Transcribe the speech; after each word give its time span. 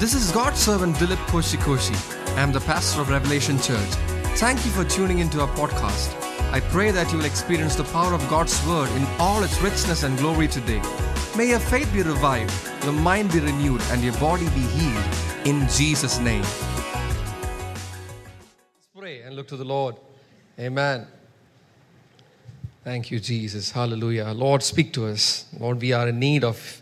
This 0.00 0.14
is 0.14 0.32
God's 0.32 0.58
servant 0.58 0.96
Dilip 0.96 1.22
Koshikoshi. 1.26 1.94
I 2.34 2.40
am 2.40 2.52
the 2.52 2.60
pastor 2.60 3.02
of 3.02 3.10
Revelation 3.10 3.60
Church. 3.60 3.90
Thank 4.38 4.64
you 4.64 4.70
for 4.70 4.82
tuning 4.82 5.18
into 5.18 5.42
our 5.42 5.48
podcast. 5.48 6.14
I 6.54 6.60
pray 6.60 6.90
that 6.90 7.12
you 7.12 7.18
will 7.18 7.26
experience 7.26 7.76
the 7.76 7.84
power 7.84 8.14
of 8.14 8.26
God's 8.30 8.66
word 8.66 8.88
in 8.92 9.04
all 9.18 9.42
its 9.42 9.60
richness 9.60 10.02
and 10.02 10.16
glory 10.16 10.48
today. 10.48 10.80
May 11.36 11.50
your 11.50 11.58
faith 11.58 11.92
be 11.92 12.00
revived, 12.00 12.50
your 12.82 12.94
mind 12.94 13.30
be 13.30 13.40
renewed, 13.40 13.82
and 13.90 14.02
your 14.02 14.14
body 14.14 14.46
be 14.46 14.62
healed 14.78 15.04
in 15.44 15.68
Jesus' 15.68 16.18
name. 16.18 16.44
Let's 16.44 16.64
pray 18.96 19.20
and 19.20 19.36
look 19.36 19.48
to 19.48 19.56
the 19.58 19.66
Lord. 19.66 19.96
Amen. 20.58 21.06
Thank 22.84 23.10
you, 23.10 23.20
Jesus. 23.20 23.70
Hallelujah. 23.70 24.32
Lord, 24.32 24.62
speak 24.62 24.94
to 24.94 25.08
us. 25.08 25.44
Lord, 25.58 25.78
we 25.78 25.92
are 25.92 26.08
in 26.08 26.18
need 26.18 26.42
of 26.42 26.80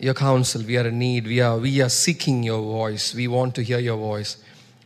your 0.00 0.14
counsel. 0.14 0.62
We 0.62 0.78
are 0.78 0.88
in 0.88 0.98
need. 0.98 1.26
We 1.26 1.40
are, 1.40 1.56
we 1.58 1.80
are 1.82 1.88
seeking 1.88 2.42
your 2.42 2.60
voice. 2.60 3.14
We 3.14 3.28
want 3.28 3.54
to 3.56 3.62
hear 3.62 3.78
your 3.78 3.96
voice. 3.96 4.38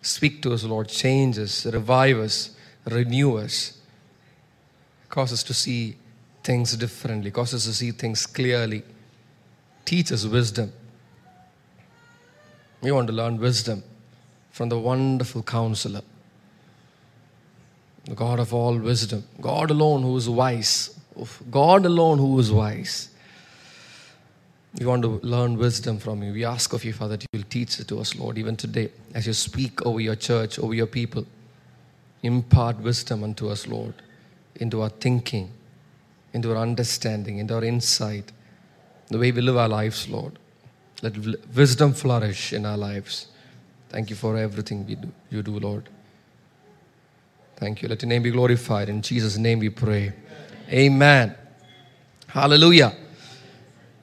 Speak 0.02 0.42
to 0.42 0.52
us, 0.52 0.64
Lord. 0.64 0.88
Change 0.88 1.38
us, 1.38 1.64
revive 1.64 2.18
us, 2.18 2.50
renew 2.84 3.36
us. 3.36 3.78
Cause 5.08 5.32
us 5.32 5.42
to 5.45 5.55
see 5.55 5.96
things 6.42 6.77
differently. 6.77 7.30
Cause 7.30 7.55
us 7.55 7.64
to 7.64 7.72
see 7.72 7.92
things 7.92 8.27
clearly. 8.27 8.82
Teach 9.84 10.12
us 10.12 10.27
wisdom. 10.27 10.72
We 12.83 12.91
want 12.92 13.06
to 13.06 13.14
learn 13.14 13.38
wisdom 13.38 13.83
from 14.50 14.69
the 14.69 14.78
wonderful 14.78 15.42
counselor 15.42 16.02
the 18.05 18.14
God 18.14 18.38
of 18.38 18.52
all 18.52 18.77
wisdom, 18.77 19.24
God 19.41 19.70
alone 19.70 20.02
who 20.02 20.16
is 20.16 20.28
wise, 20.28 20.98
God 21.50 21.86
alone 21.86 22.19
who 22.19 22.38
is 22.38 22.52
wise. 22.52 23.08
We 24.78 24.87
want 24.87 25.02
to 25.02 25.20
learn 25.23 25.56
wisdom 25.56 25.98
from 25.98 26.23
you. 26.23 26.33
We 26.33 26.45
ask 26.45 26.73
of 26.73 26.84
you, 26.84 26.92
Father, 26.92 27.16
that 27.16 27.23
you 27.23 27.38
will 27.38 27.48
teach 27.48 27.78
it 27.78 27.87
to 27.88 28.01
us, 28.01 28.16
Lord, 28.16 28.38
even 28.38 28.56
today, 28.56 28.91
as 29.14 29.27
you 29.27 29.33
speak 29.33 29.86
over 29.86 30.00
your 30.00 30.16
church, 30.16 30.58
over 30.58 30.75
your 30.75 30.89
people. 30.89 31.25
Impart 32.22 32.81
wisdom 32.81 33.22
unto 33.22 33.48
us, 33.48 33.69
Lord, 33.69 33.94
into 34.56 34.83
our 34.83 34.89
thinking, 34.89 35.50
into 36.33 36.50
our 36.50 36.56
understanding, 36.56 37.39
into 37.39 37.55
our 37.55 37.62
insight, 37.62 38.33
the 39.08 39.19
way 39.19 39.31
we 39.31 39.42
live 39.42 39.56
our 39.56 39.69
lives, 39.69 40.08
Lord. 40.08 40.39
Let 41.03 41.16
wisdom 41.55 41.92
flourish 41.92 42.53
in 42.53 42.66
our 42.66 42.77
lives. 42.77 43.28
Thank 43.91 44.11
you 44.11 44.16
for 44.16 44.36
everything 44.36 44.86
we 44.86 44.97
do, 44.97 45.12
you 45.31 45.42
do, 45.42 45.59
Lord. 45.61 45.88
Thank 47.56 47.83
you. 47.83 47.88
Let 47.88 48.03
your 48.03 48.09
name 48.09 48.25
be 48.25 48.31
glorified. 48.31 48.88
In 48.88 49.03
Jesus' 49.03 49.36
name 49.36 49.61
we 49.61 49.69
pray. 49.69 50.12
Amen. 50.69 50.72
Amen. 50.72 51.36
Hallelujah. 52.27 52.92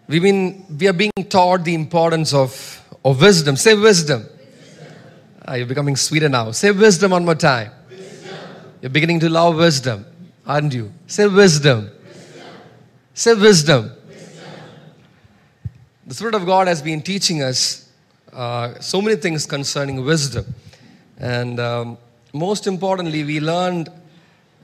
We've 0.08 0.22
been, 0.22 0.66
we 0.78 0.88
are 0.88 0.94
being 0.94 1.12
taught 1.30 1.64
the 1.64 1.74
importance 1.74 2.34
of, 2.34 2.52
of 3.06 3.22
wisdom. 3.22 3.56
Say 3.56 3.76
wisdom. 3.76 4.22
wisdom. 4.24 4.94
Ah, 5.46 5.54
you're 5.56 5.66
becoming 5.66 5.96
sweeter 5.96 6.30
now. 6.30 6.52
Say 6.52 6.72
wisdom 6.72 7.12
one 7.12 7.24
more 7.24 7.36
time. 7.36 7.72
Wisdom. 7.90 8.36
You're 8.82 8.90
beginning 8.90 9.20
to 9.22 9.30
love 9.30 9.56
wisdom, 9.56 10.06
aren't 10.46 10.74
you? 10.74 10.92
Say 11.08 11.28
wisdom. 11.28 11.90
wisdom. 12.06 12.46
Say 13.14 13.34
wisdom. 13.36 13.92
The 16.08 16.16
Spirit 16.16 16.36
of 16.36 16.46
God 16.46 16.68
has 16.68 16.82
been 16.82 17.02
teaching 17.02 17.42
us 17.42 17.90
uh, 18.34 18.80
so 18.80 19.02
many 19.02 19.16
things 19.16 19.46
concerning 19.46 20.04
wisdom. 20.04 20.46
And 21.18 21.60
um, 21.60 21.98
most 22.34 22.68
importantly, 22.68 23.24
we 23.24 23.40
learned 23.40 23.90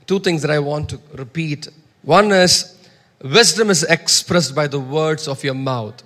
two 0.06 0.18
things 0.20 0.42
that 0.42 0.50
I 0.50 0.58
want 0.58 0.90
to 0.90 1.00
repeat. 1.14 1.68
One 2.02 2.32
is 2.32 2.77
wisdom 3.22 3.70
is 3.70 3.82
expressed 3.84 4.54
by 4.54 4.66
the 4.66 4.80
words 4.80 5.28
of 5.28 5.42
your 5.44 5.54
mouth. 5.54 6.02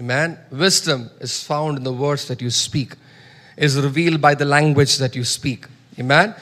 Amen. 0.00 0.38
Wisdom 0.50 1.10
is 1.20 1.42
found 1.42 1.78
in 1.78 1.84
the 1.84 1.92
words 1.92 2.26
that 2.28 2.42
you 2.42 2.50
speak, 2.50 2.94
is 3.56 3.80
revealed 3.80 4.20
by 4.20 4.34
the 4.34 4.44
language 4.44 4.98
that 4.98 5.14
you 5.14 5.24
speak. 5.24 5.66
Amen. 5.98 6.34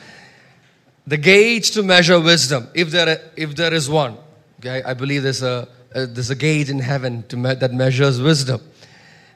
The 1.07 1.17
gauge 1.17 1.73
to 1.73 1.83
measure 1.83 2.21
wisdom, 2.21 2.69
if 2.75 2.91
there, 2.91 3.33
if 3.37 3.57
there 3.57 3.75
is 3.75 3.91
one, 3.91 4.17
okay, 4.61 4.83
I 4.85 4.95
believe 4.95 5.25
there's 5.25 5.43
a, 5.43 5.69
a 5.95 6.07
there's 6.07 6.31
a 6.31 6.37
gauge 6.37 6.71
in 6.71 6.79
heaven 6.79 7.25
me, 7.33 7.55
that 7.55 7.73
measures 7.73 8.21
wisdom. 8.21 8.61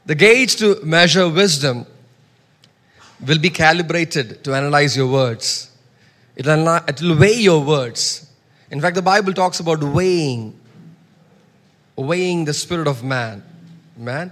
The 0.06 0.14
gauge 0.14 0.56
to 0.56 0.80
measure 0.84 1.28
wisdom 1.28 1.84
will 3.26 3.38
be 3.38 3.50
calibrated 3.50 4.44
to 4.44 4.54
analyze 4.54 4.96
your 4.96 5.08
words. 5.08 5.70
It'll 6.36 7.18
weigh 7.18 7.40
your 7.40 7.64
words. 7.64 8.30
In 8.70 8.80
fact, 8.80 8.94
the 8.94 9.02
Bible 9.02 9.32
talks 9.32 9.58
about 9.58 9.82
weighing, 9.82 10.58
weighing 11.96 12.44
the 12.44 12.54
spirit 12.54 12.86
of 12.86 13.02
man. 13.02 13.42
Man. 13.96 14.30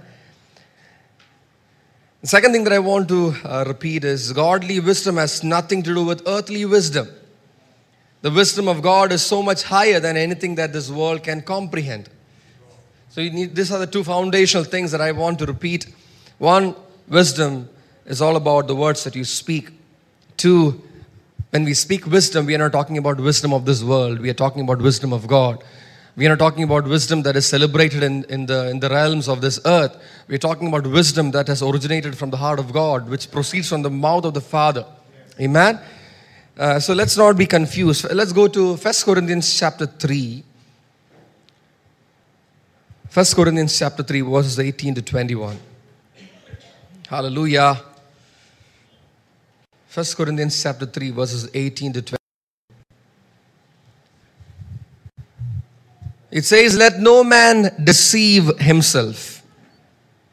The 2.21 2.27
second 2.27 2.53
thing 2.53 2.63
that 2.63 2.73
I 2.73 2.79
want 2.79 3.07
to 3.09 3.35
uh, 3.43 3.65
repeat 3.67 4.03
is 4.03 4.33
godly 4.33 4.79
wisdom 4.79 5.17
has 5.17 5.43
nothing 5.43 5.83
to 5.83 5.93
do 5.93 6.03
with 6.03 6.27
earthly 6.27 6.65
wisdom. 6.65 7.07
The 8.21 8.31
wisdom 8.31 8.67
of 8.67 8.81
God 8.81 9.11
is 9.11 9.21
so 9.21 9.43
much 9.43 9.61
higher 9.61 9.99
than 9.99 10.17
anything 10.17 10.55
that 10.55 10.73
this 10.73 10.89
world 10.89 11.21
can 11.21 11.41
comprehend. 11.41 12.09
So, 13.09 13.21
need, 13.21 13.55
these 13.55 13.71
are 13.71 13.77
the 13.77 13.87
two 13.87 14.03
foundational 14.03 14.63
things 14.63 14.91
that 14.91 15.01
I 15.01 15.11
want 15.11 15.37
to 15.39 15.45
repeat. 15.45 15.87
One, 16.39 16.75
wisdom 17.07 17.69
is 18.05 18.21
all 18.21 18.35
about 18.35 18.67
the 18.67 18.75
words 18.75 19.03
that 19.03 19.15
you 19.15 19.23
speak. 19.23 19.69
Two, 20.37 20.81
when 21.51 21.63
we 21.63 21.73
speak 21.73 22.07
wisdom, 22.07 22.47
we 22.47 22.55
are 22.55 22.57
not 22.57 22.71
talking 22.71 22.97
about 22.97 23.17
wisdom 23.17 23.53
of 23.53 23.65
this 23.65 23.83
world. 23.83 24.19
We 24.19 24.29
are 24.29 24.33
talking 24.33 24.63
about 24.63 24.81
wisdom 24.81 25.13
of 25.13 25.27
God. 25.27 25.63
We 26.17 26.25
are 26.25 26.29
not 26.29 26.39
talking 26.39 26.63
about 26.63 26.85
wisdom 26.85 27.23
that 27.23 27.35
is 27.35 27.45
celebrated 27.45 28.01
in, 28.01 28.23
in, 28.25 28.45
the, 28.45 28.69
in 28.69 28.79
the 28.79 28.87
realms 28.87 29.27
of 29.27 29.41
this 29.41 29.59
earth. 29.65 29.97
We 30.29 30.35
are 30.35 30.39
talking 30.39 30.69
about 30.69 30.87
wisdom 30.87 31.31
that 31.31 31.47
has 31.47 31.61
originated 31.61 32.17
from 32.17 32.29
the 32.29 32.37
heart 32.37 32.57
of 32.57 32.71
God, 32.71 33.09
which 33.09 33.29
proceeds 33.29 33.67
from 33.67 33.81
the 33.81 33.89
mouth 33.89 34.23
of 34.23 34.33
the 34.33 34.41
Father. 34.41 34.85
Amen? 35.41 35.79
Uh, 36.57 36.79
so 36.79 36.93
let's 36.93 37.17
not 37.17 37.37
be 37.37 37.45
confused. 37.45 38.09
Let's 38.13 38.31
go 38.31 38.47
to 38.47 38.75
1 38.75 38.93
Corinthians 39.03 39.59
chapter 39.59 39.85
3. 39.85 40.43
1 43.13 43.25
Corinthians 43.35 43.77
chapter 43.77 44.03
3, 44.03 44.21
verses 44.21 44.59
18 44.59 44.95
to 44.95 45.01
21. 45.01 45.59
Hallelujah. 47.09 47.81
1 49.93 50.05
Corinthians 50.15 50.63
chapter 50.63 50.85
3, 50.85 51.11
verses 51.11 51.49
18 51.53 51.93
to 51.93 52.01
20. 52.01 52.14
It 56.35 56.43
says, 56.43 56.75
Let 56.75 56.99
no 56.99 57.23
man 57.23 57.71
deceive 57.81 58.59
himself. 58.59 59.41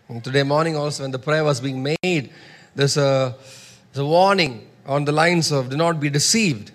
And 0.09 0.23
today 0.23 0.43
morning, 0.43 0.77
also, 0.77 1.05
when 1.05 1.13
the 1.13 1.19
prayer 1.21 1.45
was 1.45 1.61
being 1.61 1.81
made, 1.81 2.33
there's 2.75 2.97
a, 2.97 3.37
there's 3.93 4.05
a 4.05 4.05
warning 4.05 4.67
on 4.85 5.05
the 5.05 5.13
lines 5.13 5.53
of 5.53 5.71
do 5.71 5.77
not 5.77 6.01
be 6.01 6.11
deceived. 6.11 6.73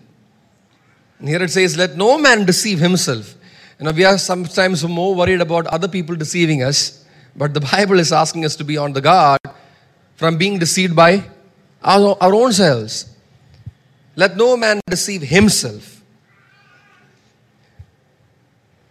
And 1.19 1.27
here 1.27 1.43
it 1.43 1.51
says, 1.51 1.75
Let 1.75 1.97
no 1.97 2.17
man 2.17 2.45
deceive 2.45 2.79
himself. 2.79 3.35
You 3.77 3.87
know, 3.87 3.91
we 3.91 4.05
are 4.05 4.17
sometimes 4.17 4.87
more 4.87 5.13
worried 5.13 5.41
about 5.41 5.67
other 5.67 5.89
people 5.89 6.16
deceiving 6.16 6.63
us, 6.63 7.05
but 7.35 7.53
the 7.53 7.59
Bible 7.59 7.99
is 7.99 8.13
asking 8.13 8.45
us 8.45 8.55
to 8.55 8.63
be 8.63 8.77
on 8.77 8.93
the 8.93 9.01
guard 9.01 9.41
from 10.16 10.37
being 10.37 10.57
deceived 10.57 10.95
by 10.95 11.21
our, 11.83 12.16
our 12.21 12.33
own 12.33 12.53
selves. 12.53 13.13
Let 14.16 14.37
no 14.37 14.55
man 14.55 14.79
deceive 14.89 15.23
himself. 15.23 15.97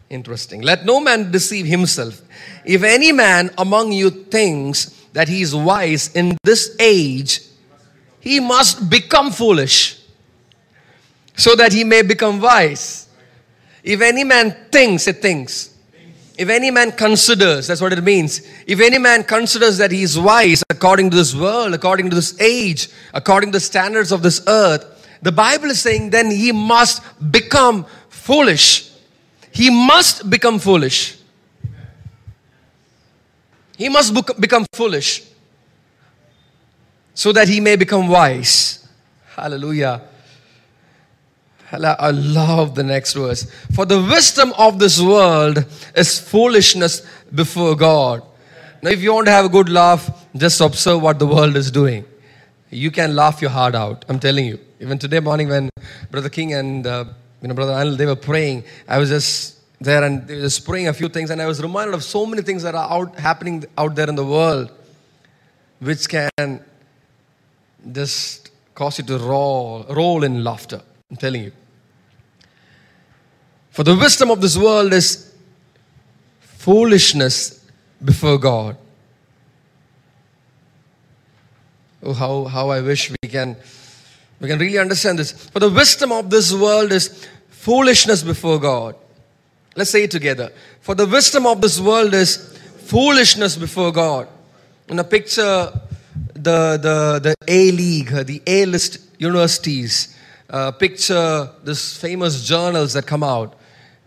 Interesting. 0.08 0.62
Let 0.62 0.84
no 0.84 1.00
man 1.00 1.30
deceive 1.30 1.66
himself. 1.66 2.22
If 2.64 2.82
any 2.82 3.12
man 3.12 3.50
among 3.58 3.92
you 3.92 4.10
thinks 4.10 4.86
that 5.12 5.28
he 5.28 5.42
is 5.42 5.54
wise 5.54 6.14
in 6.14 6.36
this 6.44 6.76
age, 6.78 7.40
he 8.20 8.40
must 8.40 8.88
become 8.88 9.30
foolish 9.30 10.00
so 11.36 11.54
that 11.56 11.72
he 11.72 11.84
may 11.84 12.02
become 12.02 12.40
wise. 12.40 13.08
If 13.82 14.00
any 14.00 14.24
man 14.24 14.56
thinks, 14.70 15.06
it 15.06 15.22
thinks 15.22 15.76
if 16.38 16.50
any 16.50 16.70
man 16.70 16.92
considers, 16.92 17.66
that's 17.66 17.80
what 17.80 17.92
it 17.92 18.02
means. 18.02 18.42
If 18.66 18.80
any 18.80 18.98
man 18.98 19.24
considers 19.24 19.78
that 19.78 19.90
he 19.90 20.02
is 20.02 20.18
wise 20.18 20.62
according 20.68 21.10
to 21.10 21.16
this 21.16 21.34
world, 21.34 21.72
according 21.72 22.10
to 22.10 22.16
this 22.16 22.38
age, 22.40 22.88
according 23.14 23.52
to 23.52 23.56
the 23.56 23.60
standards 23.60 24.12
of 24.12 24.22
this 24.22 24.42
earth, 24.46 24.84
the 25.22 25.32
Bible 25.32 25.70
is 25.70 25.80
saying 25.80 26.10
then 26.10 26.30
he 26.30 26.52
must 26.52 27.02
become 27.32 27.86
foolish. 28.10 28.85
He 29.56 29.70
must 29.70 30.28
become 30.28 30.58
foolish. 30.58 31.16
He 33.78 33.88
must 33.88 34.12
become 34.38 34.66
foolish 34.74 35.22
so 37.14 37.32
that 37.32 37.48
he 37.48 37.58
may 37.60 37.76
become 37.76 38.06
wise. 38.08 38.86
Hallelujah. 39.34 40.02
I 41.72 42.10
love 42.10 42.74
the 42.74 42.82
next 42.82 43.14
verse. 43.14 43.50
For 43.74 43.86
the 43.86 43.98
wisdom 43.98 44.52
of 44.58 44.78
this 44.78 45.00
world 45.00 45.64
is 45.94 46.20
foolishness 46.20 47.00
before 47.34 47.74
God. 47.76 48.22
Now, 48.82 48.90
if 48.90 49.00
you 49.00 49.14
want 49.14 49.24
to 49.28 49.32
have 49.32 49.46
a 49.46 49.48
good 49.48 49.70
laugh, 49.70 50.26
just 50.36 50.60
observe 50.60 51.00
what 51.00 51.18
the 51.18 51.26
world 51.26 51.56
is 51.56 51.70
doing. 51.70 52.04
You 52.68 52.90
can 52.90 53.16
laugh 53.16 53.40
your 53.40 53.52
heart 53.52 53.74
out. 53.74 54.04
I'm 54.10 54.20
telling 54.20 54.44
you. 54.44 54.60
Even 54.80 54.98
today 54.98 55.20
morning, 55.20 55.48
when 55.48 55.70
Brother 56.10 56.28
King 56.28 56.52
and 56.52 56.86
uh, 56.86 57.06
you 57.46 57.48
know 57.48 57.54
Brother 57.54 57.74
Anil 57.74 57.96
they 57.96 58.06
were 58.06 58.16
praying, 58.16 58.64
I 58.88 58.98
was 58.98 59.08
just 59.08 59.60
there 59.80 60.02
and 60.02 60.26
they 60.26 60.34
were 60.34 60.42
just 60.42 60.66
praying 60.66 60.88
a 60.88 60.92
few 60.92 61.08
things, 61.08 61.30
and 61.30 61.40
I 61.40 61.46
was 61.46 61.62
reminded 61.62 61.94
of 61.94 62.02
so 62.02 62.26
many 62.26 62.42
things 62.42 62.64
that 62.64 62.74
are 62.74 62.90
out 62.90 63.18
happening 63.20 63.64
out 63.78 63.94
there 63.94 64.08
in 64.08 64.16
the 64.16 64.24
world. 64.24 64.72
which 65.78 66.08
can 66.08 66.64
just 67.92 68.50
cause 68.74 68.98
you 68.98 69.04
to 69.04 69.18
roll, 69.18 69.84
roll 69.90 70.24
in 70.24 70.42
laughter. 70.42 70.80
I'm 71.10 71.16
telling 71.16 71.44
you. 71.44 71.52
For 73.70 73.84
the 73.84 73.94
wisdom 73.94 74.30
of 74.30 74.40
this 74.40 74.56
world 74.56 74.92
is 74.92 75.34
foolishness 76.40 77.64
before 78.02 78.38
God. 78.38 78.76
Oh, 82.02 82.12
how, 82.12 82.44
how 82.44 82.70
I 82.70 82.80
wish 82.80 83.10
we 83.10 83.28
can, 83.28 83.56
we 84.40 84.48
can 84.48 84.58
really 84.58 84.78
understand 84.78 85.18
this. 85.18 85.32
For 85.32 85.60
the 85.60 85.70
wisdom 85.70 86.12
of 86.12 86.30
this 86.30 86.52
world 86.52 86.92
is 86.92 87.28
foolishness 87.66 88.22
before 88.22 88.60
God. 88.60 88.94
Let's 89.74 89.90
say 89.90 90.04
it 90.04 90.12
together. 90.12 90.52
For 90.82 90.94
the 90.94 91.04
wisdom 91.04 91.46
of 91.46 91.60
this 91.60 91.80
world 91.80 92.14
is 92.14 92.56
foolishness 92.92 93.56
before 93.56 93.90
God. 93.90 94.28
In 94.86 95.00
a 95.00 95.02
picture, 95.02 95.72
the, 96.34 96.78
the, 96.86 97.18
the 97.26 97.34
A 97.48 97.72
League, 97.72 98.10
the 98.10 98.40
A 98.46 98.66
list 98.66 99.00
universities, 99.18 100.16
uh, 100.48 100.70
picture 100.70 101.50
this 101.64 101.96
famous 101.96 102.46
journals 102.46 102.92
that 102.92 103.04
come 103.04 103.24
out. 103.24 103.58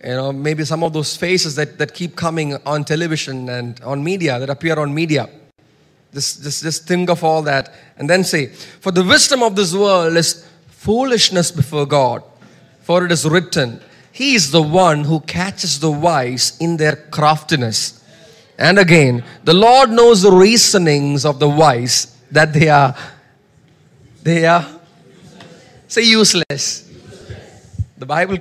You 0.05 0.11
know, 0.11 0.31
maybe 0.31 0.63
some 0.63 0.81
of 0.81 0.93
those 0.93 1.17
faces 1.17 1.55
that, 1.55 1.77
that 1.79 1.93
keep 1.93 2.15
coming 2.15 2.55
on 2.65 2.85
television 2.85 3.49
and 3.49 3.77
on 3.81 4.01
media, 4.01 4.39
that 4.39 4.49
appear 4.49 4.79
on 4.79 4.93
media. 4.93 5.27
Just, 6.13 6.43
just, 6.43 6.63
just 6.63 6.87
think 6.87 7.09
of 7.09 7.25
all 7.25 7.41
that 7.41 7.73
and 7.97 8.09
then 8.09 8.23
say, 8.23 8.45
For 8.79 8.93
the 8.93 9.03
wisdom 9.03 9.43
of 9.43 9.57
this 9.57 9.75
world 9.75 10.15
is 10.15 10.47
foolishness 10.69 11.51
before 11.51 11.85
God. 11.85 12.23
For 12.89 13.05
it 13.05 13.11
is 13.11 13.23
written, 13.29 13.79
He 14.11 14.33
is 14.33 14.49
the 14.49 14.63
one 14.63 15.03
who 15.03 15.19
catches 15.19 15.79
the 15.79 15.91
wise 15.91 16.57
in 16.59 16.75
their 16.75 16.95
craftiness. 16.95 18.03
And 18.57 18.79
again, 18.79 19.23
the 19.43 19.53
Lord 19.53 19.91
knows 19.91 20.23
the 20.23 20.31
reasonings 20.31 21.23
of 21.23 21.37
the 21.37 21.47
wise 21.47 22.17
that 22.31 22.51
they 22.51 22.67
are, 22.67 22.95
they 24.23 24.47
are, 24.47 24.65
say 25.87 26.01
useless. 26.01 26.91
The 27.95 28.07
Bible 28.07 28.39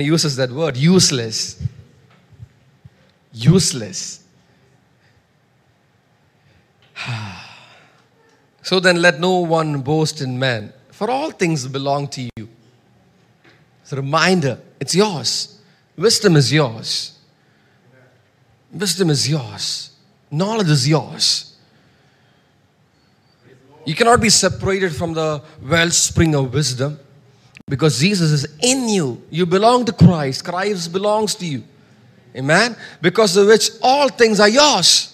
uses 0.00 0.36
that 0.36 0.50
word, 0.50 0.78
useless. 0.78 1.62
Useless. 3.34 4.24
so 8.62 8.80
then 8.80 9.02
let 9.02 9.20
no 9.20 9.40
one 9.40 9.82
boast 9.82 10.22
in 10.22 10.38
man, 10.38 10.72
for 10.90 11.10
all 11.10 11.30
things 11.30 11.68
belong 11.68 12.08
to 12.08 12.22
you. 12.36 12.48
It's 13.92 13.98
a 13.98 14.00
reminder, 14.00 14.58
it's 14.80 14.94
yours. 14.94 15.58
Wisdom 15.98 16.36
is 16.36 16.50
yours. 16.50 17.12
Wisdom 18.72 19.10
is 19.10 19.28
yours. 19.28 19.90
Knowledge 20.30 20.70
is 20.70 20.88
yours. 20.88 21.54
You 23.84 23.94
cannot 23.94 24.22
be 24.22 24.30
separated 24.30 24.96
from 24.96 25.12
the 25.12 25.42
wellspring 25.62 26.34
of 26.34 26.54
wisdom 26.54 26.98
because 27.68 28.00
Jesus 28.00 28.30
is 28.30 28.46
in 28.62 28.88
you. 28.88 29.22
You 29.28 29.44
belong 29.44 29.84
to 29.84 29.92
Christ. 29.92 30.42
Christ 30.42 30.90
belongs 30.90 31.34
to 31.34 31.44
you. 31.44 31.62
Amen. 32.34 32.74
Because 33.02 33.36
of 33.36 33.46
which 33.46 33.72
all 33.82 34.08
things 34.08 34.40
are 34.40 34.48
yours. 34.48 35.11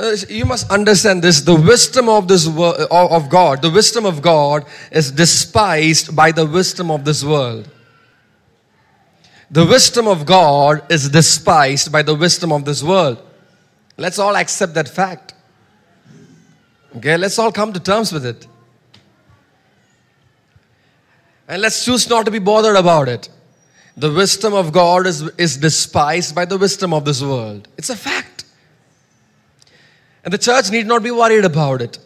Uh, 0.00 0.16
you 0.30 0.46
must 0.46 0.70
understand 0.70 1.22
this. 1.22 1.42
The 1.42 1.54
wisdom 1.54 2.08
of 2.08 2.26
this 2.26 2.48
world 2.48 2.86
uh, 2.90 3.16
of 3.16 3.28
god 3.28 3.60
the 3.60 3.70
wisdom 3.70 4.06
of 4.06 4.22
god 4.22 4.64
is 4.90 5.12
despised 5.12 6.16
by 6.16 6.32
the 6.32 6.46
wisdom 6.46 6.90
of 6.90 7.04
this 7.04 7.22
world. 7.22 7.68
The 9.50 9.66
wisdom 9.66 10.08
of 10.08 10.24
god 10.24 10.90
is 10.90 11.10
despised 11.10 11.92
by 11.92 12.00
the 12.00 12.14
wisdom 12.14 12.50
of 12.50 12.64
this 12.64 12.82
world. 12.82 13.18
Let's 13.98 14.18
all 14.18 14.36
accept 14.36 14.72
that 14.74 14.88
fact. 14.88 15.34
Okay 16.96 17.18
let's 17.18 17.38
all 17.38 17.52
come 17.52 17.74
to 17.74 17.80
terms 17.80 18.10
with 18.10 18.24
it. 18.24 18.46
And 21.46 21.60
let's 21.60 21.84
choose 21.84 22.08
not 22.08 22.24
to 22.24 22.30
be 22.30 22.38
bothered 22.38 22.76
about 22.76 23.08
it. 23.08 23.28
The 23.98 24.10
wisdom 24.10 24.54
of 24.54 24.72
god 24.72 25.06
is, 25.06 25.22
is 25.36 25.58
despised 25.58 26.34
by 26.34 26.46
the 26.46 26.56
wisdom 26.56 26.94
of 26.94 27.04
this 27.04 27.20
world. 27.20 27.68
It's 27.76 27.90
a 27.90 27.96
fact 27.96 28.29
and 30.24 30.32
the 30.32 30.38
church 30.38 30.70
need 30.70 30.86
not 30.86 31.02
be 31.02 31.10
worried 31.10 31.44
about 31.44 31.80
it. 31.82 31.98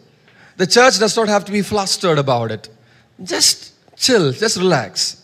The 0.57 0.67
church 0.67 0.99
does 0.99 1.15
not 1.17 1.27
have 1.27 1.45
to 1.45 1.51
be 1.51 1.61
flustered 1.61 2.17
about 2.17 2.51
it. 2.51 2.69
Just 3.21 3.73
chill, 3.97 4.31
just 4.31 4.57
relax. 4.57 5.23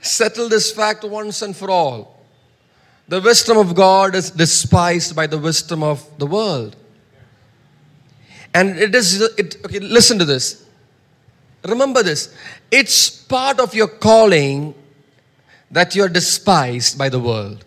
Settle 0.00 0.48
this 0.48 0.72
fact 0.72 1.04
once 1.04 1.42
and 1.42 1.56
for 1.56 1.70
all. 1.70 2.20
The 3.08 3.20
wisdom 3.20 3.58
of 3.58 3.74
God 3.74 4.14
is 4.14 4.30
despised 4.30 5.14
by 5.14 5.26
the 5.26 5.38
wisdom 5.38 5.82
of 5.82 6.06
the 6.18 6.26
world. 6.26 6.76
And 8.54 8.78
it 8.78 8.94
is, 8.94 9.20
it, 9.20 9.56
okay, 9.64 9.80
listen 9.80 10.18
to 10.18 10.24
this. 10.24 10.64
Remember 11.64 12.02
this. 12.02 12.34
It's 12.70 13.10
part 13.10 13.60
of 13.60 13.74
your 13.74 13.88
calling 13.88 14.74
that 15.70 15.94
you're 15.94 16.08
despised 16.08 16.98
by 16.98 17.08
the 17.08 17.20
world. 17.20 17.64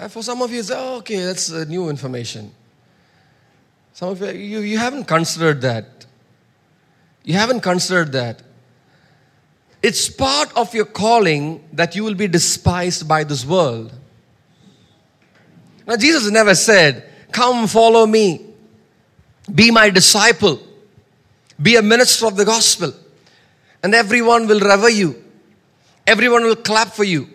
Uh, 0.00 0.08
for 0.08 0.22
some 0.22 0.40
of 0.40 0.50
you, 0.50 0.60
it's 0.60 0.70
oh, 0.70 0.96
okay, 0.96 1.20
that's 1.20 1.52
uh, 1.52 1.62
new 1.68 1.90
information. 1.90 2.50
Some 3.92 4.08
of 4.08 4.20
you, 4.22 4.30
you, 4.30 4.60
you 4.60 4.78
haven't 4.78 5.04
considered 5.04 5.60
that. 5.60 6.06
You 7.22 7.34
haven't 7.34 7.60
considered 7.60 8.12
that. 8.12 8.42
It's 9.82 10.08
part 10.08 10.56
of 10.56 10.74
your 10.74 10.86
calling 10.86 11.62
that 11.74 11.94
you 11.94 12.04
will 12.04 12.14
be 12.14 12.28
despised 12.28 13.06
by 13.06 13.24
this 13.24 13.44
world. 13.44 13.92
Now, 15.86 15.96
Jesus 15.96 16.30
never 16.30 16.54
said, 16.54 17.06
Come 17.30 17.66
follow 17.66 18.06
me, 18.06 18.46
be 19.54 19.70
my 19.70 19.90
disciple, 19.90 20.60
be 21.60 21.76
a 21.76 21.82
minister 21.82 22.26
of 22.26 22.36
the 22.36 22.46
gospel, 22.46 22.94
and 23.82 23.94
everyone 23.94 24.46
will 24.46 24.60
revere 24.60 24.88
you, 24.88 25.22
everyone 26.06 26.44
will 26.44 26.56
clap 26.56 26.88
for 26.88 27.04
you. 27.04 27.28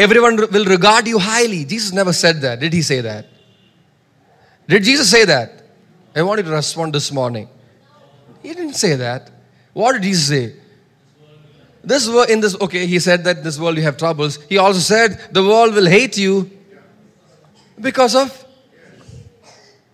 Everyone 0.00 0.36
will 0.36 0.64
regard 0.64 1.06
you 1.06 1.18
highly. 1.18 1.66
Jesus 1.66 1.92
never 1.92 2.14
said 2.14 2.40
that. 2.40 2.58
Did 2.58 2.72
he 2.72 2.80
say 2.80 3.02
that? 3.02 3.26
Did 4.66 4.82
Jesus 4.82 5.10
say 5.10 5.26
that? 5.26 5.62
I 6.16 6.22
wanted 6.22 6.46
to 6.46 6.52
respond 6.52 6.94
this 6.94 7.12
morning. 7.12 7.50
He 8.42 8.54
didn't 8.54 8.76
say 8.76 8.94
that. 8.94 9.30
What 9.74 9.92
did 9.92 10.04
Jesus 10.04 10.26
say? 10.26 10.54
This 11.84 12.08
world, 12.08 12.30
in 12.30 12.40
this, 12.40 12.58
okay, 12.58 12.86
he 12.86 12.98
said 12.98 13.24
that 13.24 13.44
this 13.44 13.58
world 13.58 13.76
you 13.76 13.82
have 13.82 13.98
troubles. 13.98 14.42
He 14.48 14.56
also 14.56 14.78
said 14.78 15.20
the 15.32 15.42
world 15.42 15.74
will 15.74 15.86
hate 15.86 16.16
you 16.16 16.50
because 17.78 18.14
of. 18.14 18.46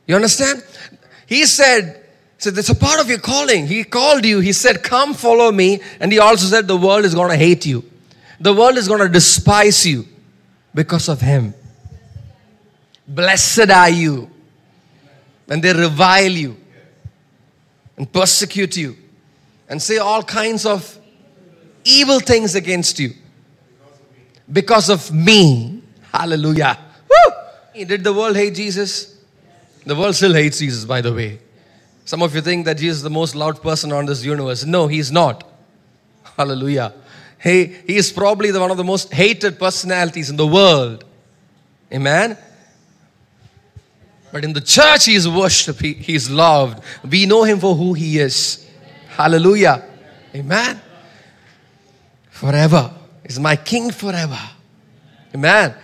You 0.06 0.14
understand? 0.14 0.62
He 1.26 1.46
said, 1.46 2.06
said 2.38 2.56
it's 2.56 2.68
a 2.68 2.76
part 2.76 3.00
of 3.00 3.08
your 3.08 3.18
calling. 3.18 3.66
He 3.66 3.82
called 3.82 4.24
you. 4.24 4.38
He 4.38 4.52
said, 4.52 4.84
Come 4.84 5.14
follow 5.14 5.50
me. 5.50 5.80
And 5.98 6.12
he 6.12 6.20
also 6.20 6.46
said 6.46 6.68
the 6.68 6.76
world 6.76 7.04
is 7.04 7.16
going 7.16 7.30
to 7.30 7.36
hate 7.36 7.66
you. 7.66 7.82
The 8.40 8.52
world 8.52 8.76
is 8.76 8.88
going 8.88 9.00
to 9.00 9.08
despise 9.08 9.86
you 9.86 10.06
because 10.74 11.08
of 11.08 11.20
him. 11.20 11.54
Blessed 13.08 13.70
are 13.70 13.90
you 13.90 14.30
when 15.46 15.60
they 15.60 15.72
revile 15.72 16.30
you 16.30 16.56
and 17.96 18.12
persecute 18.12 18.76
you 18.76 18.96
and 19.68 19.80
say 19.80 19.98
all 19.98 20.22
kinds 20.22 20.66
of 20.66 20.98
evil 21.84 22.20
things 22.20 22.54
against 22.54 22.98
you 22.98 23.10
because 24.52 24.90
of 24.90 25.12
me. 25.12 25.82
Hallelujah. 26.12 26.78
Woo! 27.08 27.84
Did 27.84 28.04
the 28.04 28.12
world 28.12 28.36
hate 28.36 28.54
Jesus? 28.54 29.16
The 29.84 29.94
world 29.94 30.14
still 30.14 30.34
hates 30.34 30.58
Jesus, 30.58 30.84
by 30.84 31.00
the 31.00 31.12
way. 31.12 31.38
Some 32.04 32.22
of 32.22 32.34
you 32.34 32.40
think 32.40 32.64
that 32.66 32.78
Jesus 32.78 32.98
is 32.98 33.02
the 33.02 33.10
most 33.10 33.34
loud 33.34 33.62
person 33.62 33.92
on 33.92 34.06
this 34.06 34.24
universe. 34.24 34.64
No, 34.64 34.86
he's 34.86 35.10
not. 35.10 35.44
Hallelujah. 36.36 36.92
He, 37.42 37.66
he 37.86 37.96
is 37.96 38.12
probably 38.12 38.50
the, 38.50 38.60
one 38.60 38.70
of 38.70 38.76
the 38.76 38.84
most 38.84 39.12
hated 39.12 39.58
personalities 39.58 40.30
in 40.30 40.36
the 40.36 40.46
world. 40.46 41.04
Amen. 41.92 42.36
But 44.32 44.44
in 44.44 44.52
the 44.52 44.60
church, 44.60 45.06
he 45.06 45.14
is 45.14 45.28
worshipped, 45.28 45.80
he, 45.80 45.94
he 45.94 46.14
is 46.14 46.30
loved. 46.30 46.82
We 47.08 47.26
know 47.26 47.44
him 47.44 47.58
for 47.60 47.74
who 47.74 47.94
he 47.94 48.18
is. 48.18 48.66
Hallelujah. 49.08 49.84
Amen. 50.34 50.80
Forever. 52.30 52.92
Is 53.24 53.40
my 53.40 53.56
king 53.56 53.90
forever. 53.90 54.38
Amen. 55.34 55.74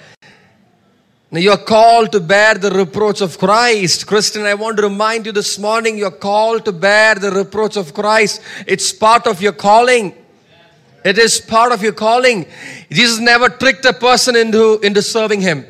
Now 1.31 1.41
you're 1.41 1.57
called 1.57 2.13
to 2.13 2.21
bear 2.21 2.55
the 2.55 2.71
reproach 2.71 3.23
of 3.23 3.39
Christ. 3.39 4.07
Christian, 4.07 4.43
I 4.43 4.53
want 4.53 4.77
to 4.77 4.83
remind 4.83 5.25
you 5.25 5.33
this 5.33 5.59
morning 5.59 5.97
you're 5.97 6.11
called 6.11 6.67
to 6.67 6.73
bear 6.73 7.15
the 7.15 7.31
reproach 7.31 7.79
of 7.79 7.95
Christ. 7.95 8.43
It's 8.67 8.93
part 8.93 9.27
of 9.27 9.41
your 9.41 9.53
calling. 9.53 10.15
It 11.05 11.19
is 11.19 11.41
part 11.41 11.73
of 11.73 11.83
your 11.83 11.93
calling. 11.93 12.47
Jesus 12.91 13.19
never 13.19 13.49
tricked 13.49 13.85
a 13.85 13.93
person 13.93 14.37
into, 14.37 14.79
into 14.81 15.03
serving 15.03 15.41
him. 15.41 15.67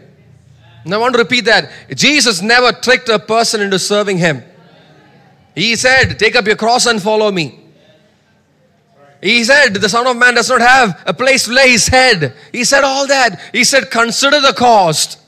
And 0.85 0.95
I 0.95 0.99
want 0.99 1.15
to 1.15 1.19
repeat 1.21 1.47
that. 1.47 1.71
Jesus 1.95 2.43
never 2.43 2.73
tricked 2.73 3.09
a 3.09 3.19
person 3.19 3.61
into 3.61 3.79
serving 3.79 4.19
him. 4.19 4.43
He 5.55 5.77
said, 5.77 6.19
Take 6.19 6.37
up 6.37 6.47
your 6.47 6.57
cross 6.57 6.87
and 6.87 7.01
follow 7.01 7.31
me. 7.31 7.61
He 9.23 9.45
said, 9.45 9.75
The 9.75 9.89
Son 9.89 10.07
of 10.07 10.17
Man 10.17 10.35
does 10.35 10.51
not 10.51 10.61
have 10.61 11.03
a 11.07 11.15
place 11.15 11.45
to 11.45 11.53
lay 11.53 11.71
his 11.71 11.87
head. 11.87 12.35
He 12.51 12.65
said 12.65 12.83
all 12.83 13.07
that. 13.07 13.41
He 13.53 13.65
said, 13.65 13.91
Consider 13.91 14.41
the 14.41 14.53
cost. 14.53 15.21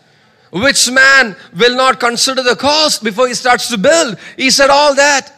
Which 0.50 0.90
man 0.90 1.37
will 1.56 1.76
not 1.76 1.99
consider 1.99 2.42
the 2.42 2.56
cost 2.56 3.02
before 3.02 3.28
he 3.28 3.34
starts 3.34 3.68
to 3.70 3.78
build? 3.78 4.18
He 4.37 4.50
said 4.50 4.70
all 4.70 4.94
that. 4.94 5.32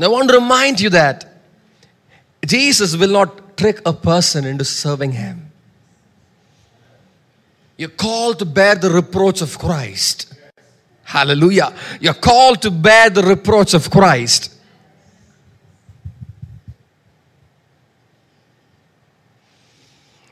I 0.00 0.08
want 0.08 0.28
to 0.30 0.34
remind 0.34 0.80
you 0.80 0.90
that 0.90 1.31
Jesus 2.46 2.96
will 2.96 3.10
not 3.10 3.56
trick 3.56 3.80
a 3.86 3.92
person 3.92 4.44
into 4.44 4.64
serving 4.64 5.12
him. 5.12 5.50
You're 7.76 7.88
called 7.88 8.38
to 8.40 8.44
bear 8.44 8.74
the 8.74 8.90
reproach 8.90 9.42
of 9.42 9.58
Christ. 9.58 10.34
Hallelujah. 11.04 11.74
You're 12.00 12.14
called 12.14 12.62
to 12.62 12.70
bear 12.70 13.10
the 13.10 13.22
reproach 13.22 13.74
of 13.74 13.90
Christ. 13.90 14.54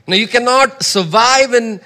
Now, 0.07 0.17
you 0.17 0.27
cannot 0.27 0.83
survive 0.83 1.55
in, 1.55 1.81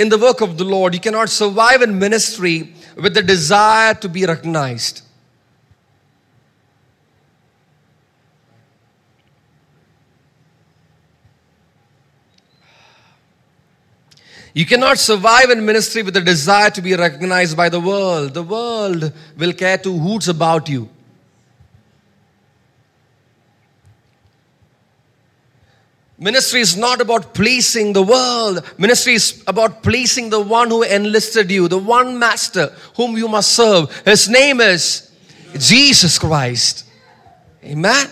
in 0.00 0.08
the 0.08 0.18
work 0.18 0.40
of 0.40 0.58
the 0.58 0.64
Lord, 0.64 0.92
you 0.94 1.00
cannot 1.00 1.28
survive 1.28 1.82
in 1.82 1.98
ministry 1.98 2.74
with 2.96 3.14
the 3.14 3.22
desire 3.22 3.94
to 3.94 4.08
be 4.08 4.26
recognized. 4.26 5.02
You 14.58 14.66
cannot 14.66 14.98
survive 14.98 15.50
in 15.50 15.64
ministry 15.64 16.02
with 16.02 16.16
a 16.16 16.20
desire 16.20 16.68
to 16.70 16.82
be 16.82 16.96
recognized 16.96 17.56
by 17.56 17.68
the 17.68 17.78
world. 17.78 18.34
The 18.34 18.42
world 18.42 19.12
will 19.36 19.52
care 19.52 19.78
two 19.78 19.96
hoots 19.96 20.26
about 20.26 20.68
you. 20.68 20.88
Ministry 26.18 26.58
is 26.58 26.76
not 26.76 27.00
about 27.00 27.34
pleasing 27.34 27.92
the 27.92 28.02
world. 28.02 28.64
Ministry 28.78 29.14
is 29.14 29.44
about 29.46 29.84
pleasing 29.84 30.28
the 30.28 30.40
one 30.40 30.70
who 30.70 30.82
enlisted 30.82 31.52
you, 31.52 31.68
the 31.68 31.78
one 31.78 32.18
master 32.18 32.74
whom 32.96 33.16
you 33.16 33.28
must 33.28 33.52
serve. 33.52 33.96
His 34.04 34.28
name 34.28 34.60
is 34.60 35.08
Jesus 35.56 36.18
Christ. 36.18 36.84
Amen. 37.62 38.08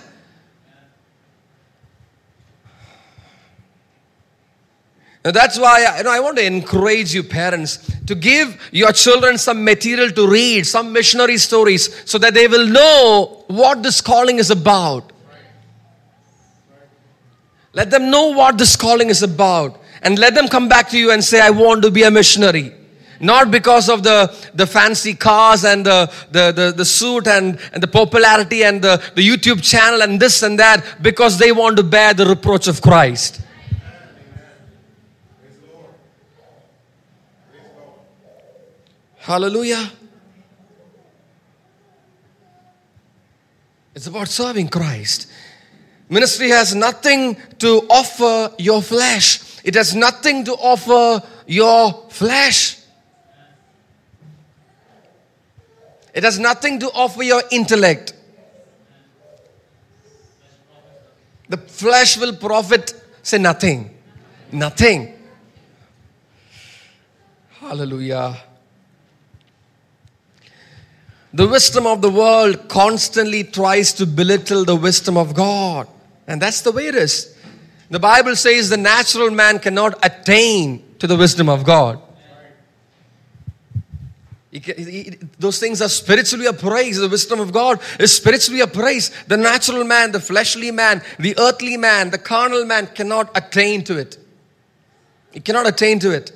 Now 5.27 5.33
that's 5.33 5.59
why 5.59 5.85
I, 5.85 5.99
you 5.99 6.05
know, 6.05 6.11
I 6.13 6.21
want 6.21 6.37
to 6.37 6.47
encourage 6.47 7.13
you, 7.13 7.25
parents, 7.25 7.79
to 8.07 8.15
give 8.15 8.71
your 8.71 8.93
children 8.93 9.39
some 9.39 9.65
material 9.65 10.09
to 10.13 10.29
read, 10.29 10.69
some 10.69 10.93
missionary 10.93 11.37
stories, 11.39 12.09
so 12.09 12.17
that 12.19 12.33
they 12.33 12.47
will 12.47 12.65
know 12.65 13.43
what 13.49 13.83
this 13.83 14.01
calling 14.01 14.39
is 14.39 14.53
about. 14.53 15.13
Let 17.73 17.91
them 17.91 18.09
know 18.09 18.29
what 18.29 18.57
this 18.57 18.77
calling 18.77 19.11
is 19.11 19.25
about. 19.25 19.81
And 20.01 20.17
let 20.17 20.37
them 20.37 20.47
come 20.47 20.69
back 20.69 20.91
to 20.91 20.99
you 20.99 21.11
and 21.11 21.25
say, 21.25 21.41
I 21.41 21.51
want 21.51 21.83
to 21.83 21.91
be 21.91 22.05
a 22.05 22.11
missionary. 22.13 22.73
Not 23.19 23.51
because 23.51 23.89
of 23.89 24.05
the, 24.05 24.33
the 24.55 24.65
fancy 24.65 25.15
cars 25.15 25.65
and 25.65 25.85
the, 25.85 26.09
the, 26.31 26.53
the, 26.53 26.71
the 26.77 26.85
suit 26.85 27.27
and, 27.27 27.59
and 27.73 27.83
the 27.83 27.89
popularity 27.89 28.63
and 28.63 28.81
the, 28.81 29.03
the 29.17 29.29
YouTube 29.29 29.61
channel 29.61 30.03
and 30.03 30.21
this 30.21 30.45
and 30.45 30.57
that, 30.61 31.03
because 31.03 31.37
they 31.37 31.51
want 31.51 31.79
to 31.79 31.83
bear 31.83 32.15
the 32.15 32.27
reproach 32.27 32.69
of 32.69 32.81
Christ. 32.81 33.41
Hallelujah. 39.27 39.91
It's 43.93 44.07
about 44.07 44.29
serving 44.29 44.69
Christ. 44.69 45.29
Ministry 46.09 46.51
has 46.51 46.77
nothing 46.77 47.37
to 47.59 47.85
offer 47.91 48.55
your 48.57 48.81
flesh. 48.81 49.41
It 49.65 49.75
has 49.75 49.97
nothing 49.97 50.45
to 50.45 50.53
offer 50.53 51.27
your 51.49 52.07
flesh. 52.09 52.79
It 56.15 56.23
has 56.23 56.39
nothing 56.39 56.79
to 56.79 56.87
offer 56.95 57.25
your 57.25 57.43
intellect. 57.51 58.13
The 61.49 61.57
flesh 61.57 62.17
will 62.17 62.37
profit, 62.37 62.95
say 63.25 63.39
nothing. 63.39 63.91
Nothing. 64.53 65.19
Hallelujah. 67.59 68.37
The 71.37 71.47
wisdom 71.47 71.87
of 71.87 72.01
the 72.01 72.09
world 72.09 72.67
constantly 72.67 73.45
tries 73.45 73.93
to 73.95 74.07
belittle 74.07 74.65
the 74.65 74.75
wisdom 74.75 75.19
of 75.19 75.35
God. 75.35 75.87
And 76.27 76.41
that's 76.41 76.63
the 76.63 76.73
way 76.73 76.87
it 76.87 76.95
is. 76.95 77.37
The 77.91 77.99
Bible 77.99 78.35
says 78.37 78.71
the 78.71 78.79
natural 78.79 79.31
man 79.31 79.59
cannot 79.59 79.99
attain 80.03 80.83
to 80.99 81.07
the 81.07 81.15
wisdom 81.15 81.51
of 81.51 81.63
God. 81.63 82.01
He, 84.51 84.61
he, 84.61 85.19
those 85.39 85.59
things 85.59 85.83
are 85.83 85.91
spiritually 85.91 86.47
appraised. 86.47 87.03
The 87.03 87.09
wisdom 87.09 87.41
of 87.41 87.53
God 87.53 87.81
is 88.01 88.17
spiritually 88.17 88.63
appraised. 88.63 89.13
The 89.29 89.37
natural 89.37 89.85
man, 89.85 90.13
the 90.13 90.21
fleshly 90.21 90.71
man, 90.71 91.03
the 91.19 91.39
earthly 91.39 91.77
man, 91.77 92.09
the 92.09 92.19
carnal 92.19 92.65
man 92.65 92.87
cannot 92.87 93.31
attain 93.37 93.85
to 93.85 93.99
it. 93.99 94.17
He 95.33 95.41
cannot 95.41 95.69
attain 95.69 95.99
to 95.99 96.13
it. 96.13 96.33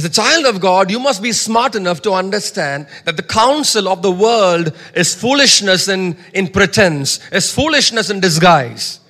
As 0.00 0.06
a 0.06 0.08
child 0.08 0.46
of 0.46 0.62
God, 0.62 0.90
you 0.90 0.98
must 0.98 1.22
be 1.22 1.30
smart 1.30 1.74
enough 1.74 2.00
to 2.02 2.12
understand 2.12 2.86
that 3.04 3.18
the 3.18 3.22
counsel 3.22 3.86
of 3.86 4.00
the 4.00 4.10
world 4.10 4.74
is 4.94 5.14
foolishness 5.14 5.88
in, 5.88 6.16
in 6.32 6.48
pretense, 6.48 7.20
is 7.30 7.52
foolishness 7.52 8.08
in 8.08 8.18
disguise. 8.18 9.00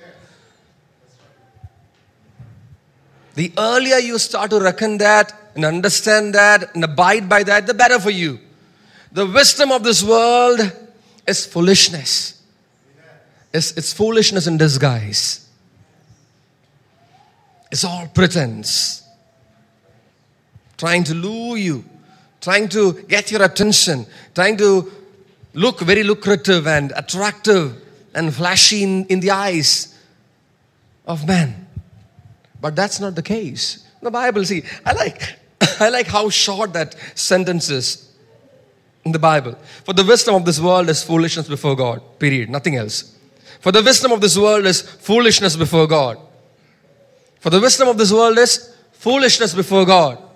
The 3.35 3.53
earlier 3.57 3.99
you 3.99 4.19
start 4.19 4.49
to 4.49 4.59
reckon 4.59 4.97
that 4.97 5.33
and 5.55 5.63
understand 5.63 6.35
that 6.35 6.75
and 6.75 6.83
abide 6.83 7.29
by 7.29 7.43
that, 7.43 7.67
the 7.67 7.73
better 7.73 7.97
for 7.97 8.11
you. 8.11 8.37
The 9.13 9.25
wisdom 9.25 9.71
of 9.71 9.83
this 9.83 10.03
world 10.03 10.59
is 11.25 11.45
foolishness. 11.45 12.43
It's, 13.53 13.71
it's 13.77 13.93
foolishness 13.93 14.45
in 14.45 14.57
disguise. 14.57 15.47
It's 17.71 17.85
all 17.85 18.07
pretense 18.07 19.01
trying 20.81 21.03
to 21.03 21.13
lure 21.13 21.57
you, 21.57 21.85
trying 22.41 22.67
to 22.67 22.93
get 23.03 23.29
your 23.31 23.43
attention, 23.43 24.03
trying 24.33 24.57
to 24.57 24.91
look 25.53 25.79
very 25.81 26.01
lucrative 26.01 26.65
and 26.65 26.91
attractive 26.95 27.79
and 28.15 28.33
flashy 28.33 28.81
in, 28.81 29.05
in 29.05 29.19
the 29.19 29.29
eyes 29.29 29.95
of 31.05 31.27
men. 31.27 31.67
But 32.59 32.75
that's 32.75 32.99
not 32.99 33.13
the 33.13 33.21
case. 33.21 33.85
The 34.01 34.09
Bible, 34.09 34.43
see, 34.43 34.63
I 34.83 34.93
like, 34.93 35.21
I 35.79 35.89
like 35.89 36.07
how 36.07 36.31
short 36.31 36.73
that 36.73 36.95
sentence 37.13 37.69
is 37.69 38.11
in 39.05 39.11
the 39.11 39.19
Bible. 39.19 39.53
For 39.83 39.93
the 39.93 40.03
wisdom 40.03 40.33
of 40.33 40.45
this 40.45 40.59
world 40.59 40.89
is 40.89 41.03
foolishness 41.03 41.47
before 41.47 41.75
God, 41.75 42.01
period, 42.17 42.49
nothing 42.49 42.75
else. 42.75 43.15
For 43.59 43.71
the 43.71 43.83
wisdom 43.83 44.13
of 44.13 44.19
this 44.19 44.35
world 44.35 44.65
is 44.65 44.81
foolishness 44.81 45.55
before 45.55 45.85
God. 45.85 46.17
For 47.39 47.51
the 47.51 47.59
wisdom 47.59 47.87
of 47.87 47.99
this 47.99 48.11
world 48.11 48.39
is 48.39 48.75
foolishness 48.93 49.53
before 49.53 49.85
God. 49.85 50.30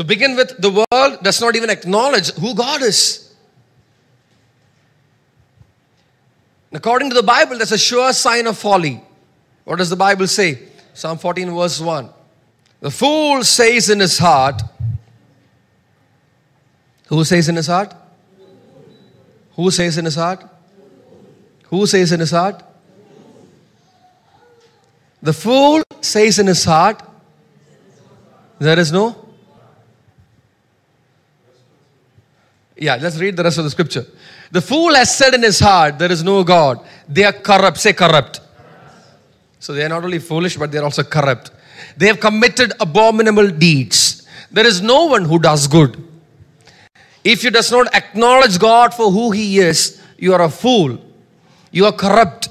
To 0.00 0.04
begin 0.04 0.34
with, 0.34 0.56
the 0.56 0.70
world 0.70 1.22
does 1.22 1.42
not 1.42 1.54
even 1.56 1.68
acknowledge 1.68 2.32
who 2.32 2.54
God 2.54 2.80
is. 2.80 3.34
According 6.72 7.10
to 7.10 7.14
the 7.14 7.22
Bible, 7.22 7.58
that's 7.58 7.72
a 7.72 7.76
sure 7.76 8.10
sign 8.14 8.46
of 8.46 8.56
folly. 8.56 9.02
What 9.64 9.76
does 9.76 9.90
the 9.90 9.96
Bible 9.96 10.26
say? 10.26 10.68
Psalm 10.94 11.18
14, 11.18 11.54
verse 11.54 11.78
1. 11.78 12.08
The 12.80 12.90
fool 12.90 13.44
says 13.44 13.90
in 13.90 14.00
his 14.00 14.16
heart, 14.16 14.62
Who 17.08 17.22
says 17.22 17.50
in 17.50 17.56
his 17.56 17.66
heart? 17.66 17.92
Who 19.54 19.70
says 19.70 19.98
in 19.98 20.06
his 20.06 20.14
heart? 20.14 20.42
Who 21.64 21.86
says 21.86 22.10
in 22.10 22.20
his 22.20 22.30
heart? 22.30 22.62
The 25.20 25.34
fool 25.34 25.82
says 26.00 26.38
in 26.38 26.46
his 26.46 26.64
heart, 26.64 27.02
There 28.58 28.78
is 28.78 28.90
no 28.90 29.26
Yeah, 32.80 32.96
let's 32.96 33.18
read 33.18 33.36
the 33.36 33.44
rest 33.44 33.58
of 33.58 33.64
the 33.64 33.70
scripture. 33.70 34.06
The 34.50 34.62
fool 34.62 34.94
has 34.94 35.14
said 35.14 35.34
in 35.34 35.42
his 35.42 35.60
heart, 35.60 35.98
There 35.98 36.10
is 36.10 36.24
no 36.24 36.42
God. 36.42 36.80
They 37.06 37.24
are 37.24 37.32
corrupt. 37.32 37.76
Say 37.76 37.92
corrupt. 37.92 38.40
So 39.58 39.74
they 39.74 39.84
are 39.84 39.90
not 39.90 40.02
only 40.02 40.18
foolish, 40.18 40.56
but 40.56 40.72
they 40.72 40.78
are 40.78 40.84
also 40.84 41.02
corrupt. 41.04 41.50
They 41.98 42.06
have 42.06 42.18
committed 42.18 42.72
abominable 42.80 43.50
deeds. 43.50 44.26
There 44.50 44.66
is 44.66 44.80
no 44.80 45.04
one 45.04 45.26
who 45.26 45.38
does 45.38 45.68
good. 45.68 46.02
If 47.22 47.44
you 47.44 47.50
does 47.50 47.70
not 47.70 47.94
acknowledge 47.94 48.58
God 48.58 48.94
for 48.94 49.10
who 49.10 49.30
He 49.30 49.58
is, 49.58 50.02
you 50.16 50.32
are 50.32 50.40
a 50.40 50.48
fool. 50.48 50.98
You 51.70 51.84
are 51.84 51.92
corrupt. 51.92 52.48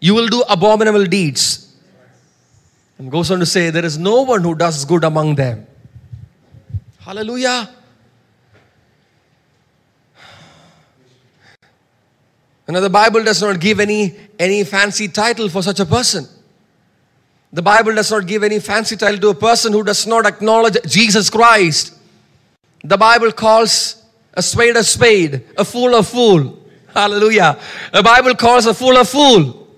You 0.00 0.14
will 0.14 0.28
do 0.28 0.42
abominable 0.50 1.06
deeds. 1.06 1.74
And 2.98 3.10
goes 3.10 3.30
on 3.30 3.38
to 3.40 3.46
say, 3.46 3.70
There 3.70 3.86
is 3.86 3.96
no 3.96 4.20
one 4.20 4.42
who 4.42 4.54
does 4.54 4.84
good 4.84 5.02
among 5.02 5.36
them. 5.36 5.66
Hallelujah. 6.98 7.70
Know, 12.68 12.80
the 12.80 12.90
Bible 12.90 13.22
does 13.22 13.42
not 13.42 13.60
give 13.60 13.80
any, 13.80 14.14
any 14.38 14.64
fancy 14.64 15.08
title 15.08 15.48
for 15.48 15.62
such 15.62 15.80
a 15.80 15.84
person. 15.84 16.26
The 17.52 17.60
Bible 17.60 17.94
does 17.94 18.10
not 18.10 18.26
give 18.26 18.42
any 18.42 18.60
fancy 18.60 18.96
title 18.96 19.20
to 19.20 19.28
a 19.28 19.34
person 19.34 19.72
who 19.72 19.82
does 19.84 20.06
not 20.06 20.24
acknowledge 20.24 20.78
Jesus 20.86 21.28
Christ. 21.28 21.94
The 22.82 22.96
Bible 22.96 23.30
calls 23.32 24.02
a 24.32 24.42
spade 24.42 24.76
a 24.76 24.82
spade, 24.82 25.44
a 25.58 25.64
fool 25.64 25.94
a 25.94 26.02
fool. 26.02 26.58
Hallelujah. 26.94 27.58
The 27.92 28.02
Bible 28.02 28.34
calls 28.34 28.66
a 28.66 28.72
fool 28.72 28.96
a 28.96 29.04
fool. 29.04 29.68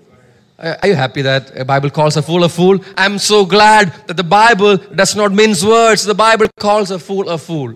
Are 0.57 0.87
you 0.87 0.95
happy 0.95 1.21
that 1.21 1.53
the 1.53 1.65
Bible 1.65 1.89
calls 1.89 2.15
a 2.15 2.21
fool 2.21 2.45
a 2.45 2.49
fool? 2.49 2.79
I'm 2.95 3.19
so 3.19 3.45
glad 3.45 3.93
that 4.07 4.15
the 4.15 4.23
Bible 4.23 4.77
does 4.77 5.13
not 5.13 5.33
mince 5.33 5.63
words. 5.63 6.05
The 6.05 6.15
Bible 6.15 6.47
calls 6.57 6.91
a 6.91 6.99
fool 6.99 7.27
a 7.27 7.37
fool. 7.37 7.75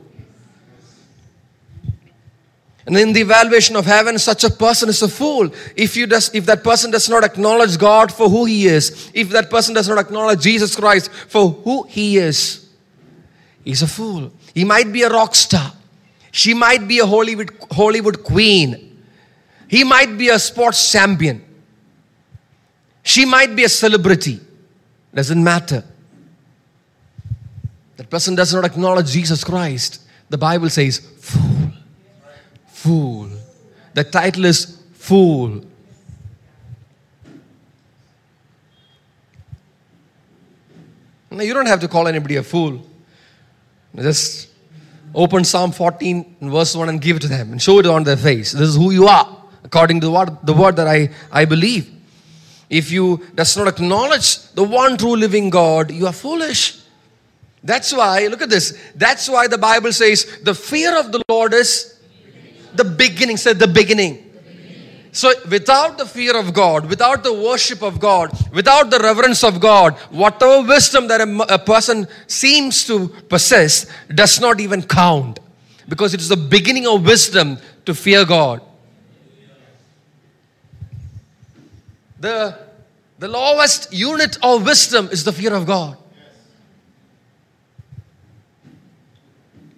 And 2.89 2.97
in 2.97 3.13
the 3.13 3.21
evaluation 3.21 3.75
of 3.75 3.85
heaven, 3.85 4.17
such 4.17 4.43
a 4.43 4.49
person 4.49 4.89
is 4.89 5.03
a 5.03 5.07
fool. 5.07 5.51
If, 5.75 5.95
you 5.95 6.07
does, 6.07 6.33
if 6.33 6.47
that 6.47 6.63
person 6.63 6.89
does 6.89 7.07
not 7.07 7.23
acknowledge 7.23 7.77
God 7.77 8.11
for 8.11 8.27
who 8.27 8.45
he 8.45 8.65
is, 8.65 9.11
if 9.13 9.29
that 9.29 9.51
person 9.51 9.75
does 9.75 9.87
not 9.87 9.99
acknowledge 9.99 10.41
Jesus 10.41 10.75
Christ 10.75 11.11
for 11.11 11.51
who 11.51 11.83
he 11.83 12.17
is, 12.17 12.67
he's 13.63 13.83
a 13.83 13.87
fool. 13.87 14.31
He 14.55 14.65
might 14.65 14.91
be 14.91 15.03
a 15.03 15.09
rock 15.09 15.35
star. 15.35 15.71
She 16.31 16.55
might 16.55 16.87
be 16.87 16.97
a 16.97 17.05
Hollywood, 17.05 17.51
Hollywood 17.69 18.23
queen. 18.23 19.03
He 19.67 19.83
might 19.83 20.17
be 20.17 20.29
a 20.29 20.39
sports 20.39 20.91
champion. 20.91 21.45
She 23.03 23.23
might 23.23 23.55
be 23.55 23.65
a 23.65 23.69
celebrity. 23.69 24.39
Doesn't 25.13 25.43
matter. 25.43 25.83
That 27.97 28.09
person 28.09 28.33
does 28.33 28.51
not 28.51 28.65
acknowledge 28.65 29.11
Jesus 29.11 29.43
Christ. 29.43 30.01
The 30.27 30.39
Bible 30.39 30.71
says, 30.71 30.97
fool. 30.97 31.68
Fool. 32.79 33.29
The 33.93 34.05
title 34.05 34.45
is 34.45 34.81
Fool. 34.93 35.61
Now, 41.29 41.43
you 41.43 41.53
don't 41.53 41.65
have 41.65 41.81
to 41.81 41.89
call 41.89 42.07
anybody 42.07 42.37
a 42.37 42.43
fool. 42.43 42.85
Just 43.95 44.47
open 45.13 45.43
Psalm 45.43 45.73
14 45.73 46.37
verse 46.41 46.73
1 46.73 46.87
and 46.87 47.01
give 47.01 47.17
it 47.17 47.19
to 47.23 47.27
them 47.27 47.51
and 47.51 47.61
show 47.61 47.79
it 47.79 47.85
on 47.85 48.05
their 48.05 48.15
face. 48.15 48.53
This 48.53 48.69
is 48.69 48.75
who 48.77 48.91
you 48.91 49.07
are, 49.07 49.27
according 49.65 49.99
to 49.99 50.07
the 50.07 50.11
word, 50.13 50.37
the 50.43 50.53
word 50.53 50.77
that 50.77 50.87
I, 50.87 51.09
I 51.31 51.43
believe. 51.43 51.91
If 52.69 52.91
you 52.91 53.21
does 53.35 53.57
not 53.57 53.67
acknowledge 53.67 54.53
the 54.53 54.63
one 54.63 54.97
true 54.97 55.17
living 55.17 55.49
God, 55.49 55.91
you 55.91 56.07
are 56.07 56.13
foolish. 56.13 56.81
That's 57.61 57.91
why, 57.91 58.27
look 58.27 58.41
at 58.41 58.49
this. 58.49 58.77
That's 58.95 59.27
why 59.27 59.47
the 59.47 59.57
Bible 59.57 59.91
says 59.91 60.39
the 60.43 60.55
fear 60.55 60.97
of 60.97 61.11
the 61.11 61.21
Lord 61.27 61.53
is 61.53 61.98
the 62.75 62.83
beginning, 62.83 63.37
said 63.37 63.59
the 63.59 63.67
beginning. 63.67 64.29
So, 65.11 65.33
without 65.49 65.97
the 65.97 66.05
fear 66.05 66.37
of 66.37 66.53
God, 66.53 66.85
without 66.85 67.23
the 67.23 67.33
worship 67.33 67.81
of 67.81 67.99
God, 67.99 68.31
without 68.53 68.91
the 68.91 68.99
reverence 68.99 69.43
of 69.43 69.59
God, 69.59 69.95
whatever 70.11 70.67
wisdom 70.67 71.07
that 71.07 71.19
a, 71.19 71.55
a, 71.55 71.57
person 71.57 72.07
seems 72.27 72.85
to 72.85 73.07
possess 73.27 73.87
does 74.13 74.39
not 74.39 74.59
even 74.59 74.83
count. 74.83 75.39
Because 75.87 76.13
it 76.13 76.21
is 76.21 76.29
the 76.29 76.37
beginning 76.37 76.85
of 76.85 77.03
wisdom 77.03 77.57
to 77.85 77.95
fear 77.95 78.23
God. 78.23 78.61
The, 82.19 82.59
the 83.17 83.27
lowest 83.27 83.91
unit 83.91 84.37
of 84.43 84.63
wisdom 84.63 85.09
is 85.11 85.23
the 85.23 85.33
fear 85.33 85.55
of 85.55 85.65
God. 85.65 85.97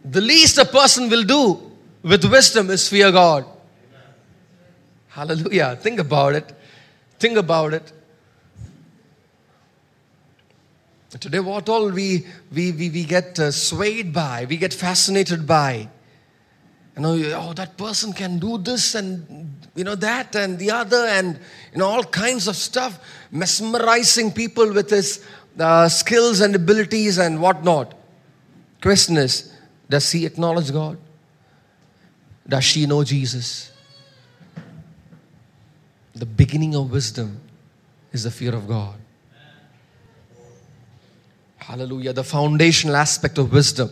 The 0.03 0.19
least 0.19 0.57
a 0.57 0.65
person 0.65 1.09
will 1.09 1.23
do 1.23 1.70
with 2.03 2.25
wisdom 2.25 2.69
is 2.69 2.87
fear 2.87 3.11
God. 3.11 3.45
Hallelujah. 5.09 5.75
Think 5.75 5.99
about 5.99 6.35
it. 6.35 6.53
Think 7.19 7.37
about 7.37 7.73
it. 7.73 7.91
Today, 11.19 11.39
what 11.39 11.67
all 11.67 11.89
we, 11.89 12.25
we, 12.53 12.71
we, 12.71 12.89
we 12.89 13.03
get 13.03 13.37
uh, 13.37 13.51
swayed 13.51 14.13
by, 14.13 14.45
we 14.49 14.55
get 14.55 14.73
fascinated 14.73 15.45
by. 15.45 15.89
You 16.95 17.01
know, 17.01 17.13
oh, 17.35 17.53
that 17.53 17.77
person 17.77 18.13
can 18.13 18.39
do 18.39 18.57
this 18.57 18.95
and, 18.95 19.53
you 19.75 19.83
know, 19.83 19.95
that 19.95 20.35
and 20.35 20.57
the 20.57 20.71
other 20.71 21.05
and, 21.07 21.37
you 21.73 21.79
know, 21.79 21.87
all 21.87 22.03
kinds 22.03 22.47
of 22.47 22.55
stuff, 22.55 22.99
mesmerizing 23.29 24.31
people 24.31 24.71
with 24.73 24.89
his 24.89 25.25
uh, 25.59 25.89
skills 25.89 26.39
and 26.39 26.55
abilities 26.55 27.17
and 27.17 27.41
whatnot. 27.41 27.93
Question 28.81 29.17
is, 29.17 29.53
does 29.89 30.09
he 30.11 30.25
acknowledge 30.25 30.71
God? 30.71 30.97
Does 32.47 32.63
she 32.63 32.85
know 32.85 33.03
Jesus? 33.03 33.71
The 36.13 36.25
beginning 36.25 36.75
of 36.75 36.91
wisdom 36.91 37.39
is 38.11 38.23
the 38.23 38.31
fear 38.31 38.53
of 38.53 38.67
God. 38.67 38.95
Hallelujah. 41.57 42.13
The 42.13 42.23
foundational 42.23 42.95
aspect 42.95 43.37
of 43.37 43.53
wisdom, 43.53 43.89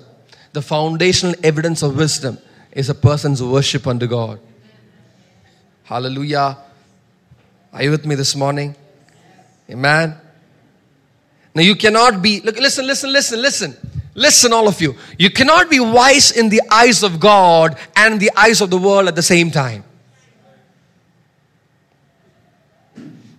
the 0.51 0.61
foundational 0.61 1.35
evidence 1.43 1.81
of 1.81 1.95
wisdom 1.95 2.37
is 2.71 2.89
a 2.89 2.95
person's 2.95 3.41
worship 3.41 3.87
unto 3.87 4.07
God. 4.07 4.39
Hallelujah. 5.83 6.57
Are 7.71 7.83
you 7.83 7.91
with 7.91 8.05
me 8.05 8.15
this 8.15 8.35
morning? 8.35 8.75
Amen. 9.69 10.15
Now 11.55 11.61
you 11.61 11.75
cannot 11.75 12.21
be, 12.21 12.41
look, 12.41 12.57
listen, 12.59 12.85
listen, 12.85 13.11
listen, 13.11 13.41
listen. 13.41 13.77
Listen, 14.19 14.51
all 14.51 14.67
of 14.67 14.81
you. 14.81 14.97
You 15.17 15.29
cannot 15.29 15.69
be 15.69 15.79
wise 15.79 16.31
in 16.31 16.49
the 16.49 16.61
eyes 16.69 17.03
of 17.03 17.21
God 17.21 17.77
and 17.95 18.19
the 18.19 18.29
eyes 18.35 18.59
of 18.59 18.69
the 18.69 18.77
world 18.77 19.07
at 19.07 19.15
the 19.15 19.21
same 19.21 19.49
time. 19.49 19.85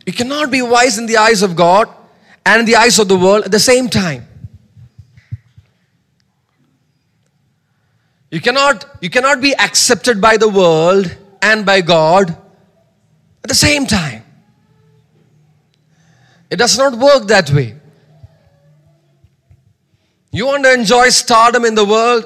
You 0.07 0.15
cannot 0.15 0.51
be 0.51 0.63
wise 0.63 0.97
in 0.97 1.05
the 1.05 1.19
eyes 1.19 1.43
of 1.43 1.55
God 1.55 1.87
and 2.47 2.67
the 2.67 2.77
eyes 2.77 2.99
of 2.99 3.09
the 3.09 3.17
world 3.19 3.45
at 3.45 3.51
the 3.51 3.61
same 3.61 3.91
time. 3.91 4.27
You 8.31 8.41
cannot, 8.41 8.87
you 9.03 9.11
cannot 9.11 9.43
be 9.43 9.55
accepted 9.55 10.19
by 10.19 10.39
the 10.39 10.49
world 10.49 11.15
and 11.43 11.67
by 11.67 11.83
God 11.83 12.31
at 12.31 13.49
the 13.49 13.55
same 13.55 13.85
time. 13.85 14.25
It 16.49 16.57
does 16.57 16.79
not 16.79 16.95
work 16.95 17.27
that 17.27 17.51
way. 17.51 17.80
You 20.33 20.47
want 20.47 20.65
to 20.65 20.73
enjoy 20.73 21.09
stardom 21.09 21.65
in 21.65 21.75
the 21.75 21.85
world? 21.85 22.25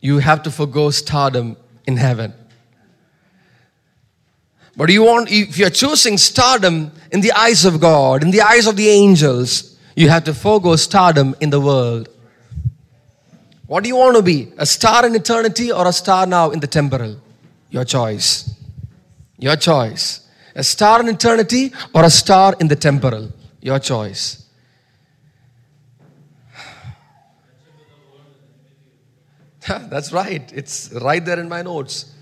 You 0.00 0.18
have 0.18 0.42
to 0.44 0.50
forego 0.50 0.90
stardom 0.90 1.56
in 1.86 1.96
heaven. 1.96 2.32
But 4.76 4.90
you 4.90 5.04
want, 5.04 5.30
if 5.30 5.56
you're 5.56 5.70
choosing 5.70 6.18
stardom 6.18 6.92
in 7.12 7.20
the 7.20 7.32
eyes 7.32 7.64
of 7.64 7.80
God, 7.80 8.22
in 8.22 8.30
the 8.30 8.42
eyes 8.42 8.66
of 8.66 8.76
the 8.76 8.88
angels, 8.88 9.78
you 9.94 10.08
have 10.08 10.24
to 10.24 10.34
forego 10.34 10.76
stardom 10.76 11.34
in 11.40 11.50
the 11.50 11.60
world. 11.60 12.08
What 13.66 13.82
do 13.82 13.88
you 13.88 13.96
want 13.96 14.16
to 14.16 14.22
be? 14.22 14.52
A 14.58 14.66
star 14.66 15.06
in 15.06 15.14
eternity 15.14 15.70
or 15.72 15.86
a 15.86 15.92
star 15.92 16.26
now 16.26 16.50
in 16.50 16.60
the 16.60 16.66
temporal? 16.66 17.20
Your 17.70 17.84
choice. 17.84 18.54
Your 19.38 19.56
choice. 19.56 20.26
A 20.54 20.64
star 20.64 21.00
in 21.00 21.08
eternity 21.08 21.72
or 21.94 22.04
a 22.04 22.10
star 22.10 22.56
in 22.60 22.68
the 22.68 22.76
temporal? 22.76 23.32
Your 23.60 23.78
choice. 23.78 24.43
That's 29.66 30.12
right. 30.12 30.52
It's 30.54 30.92
right 30.92 31.24
there 31.24 31.40
in 31.40 31.48
my 31.48 31.62
notes. 31.62 32.12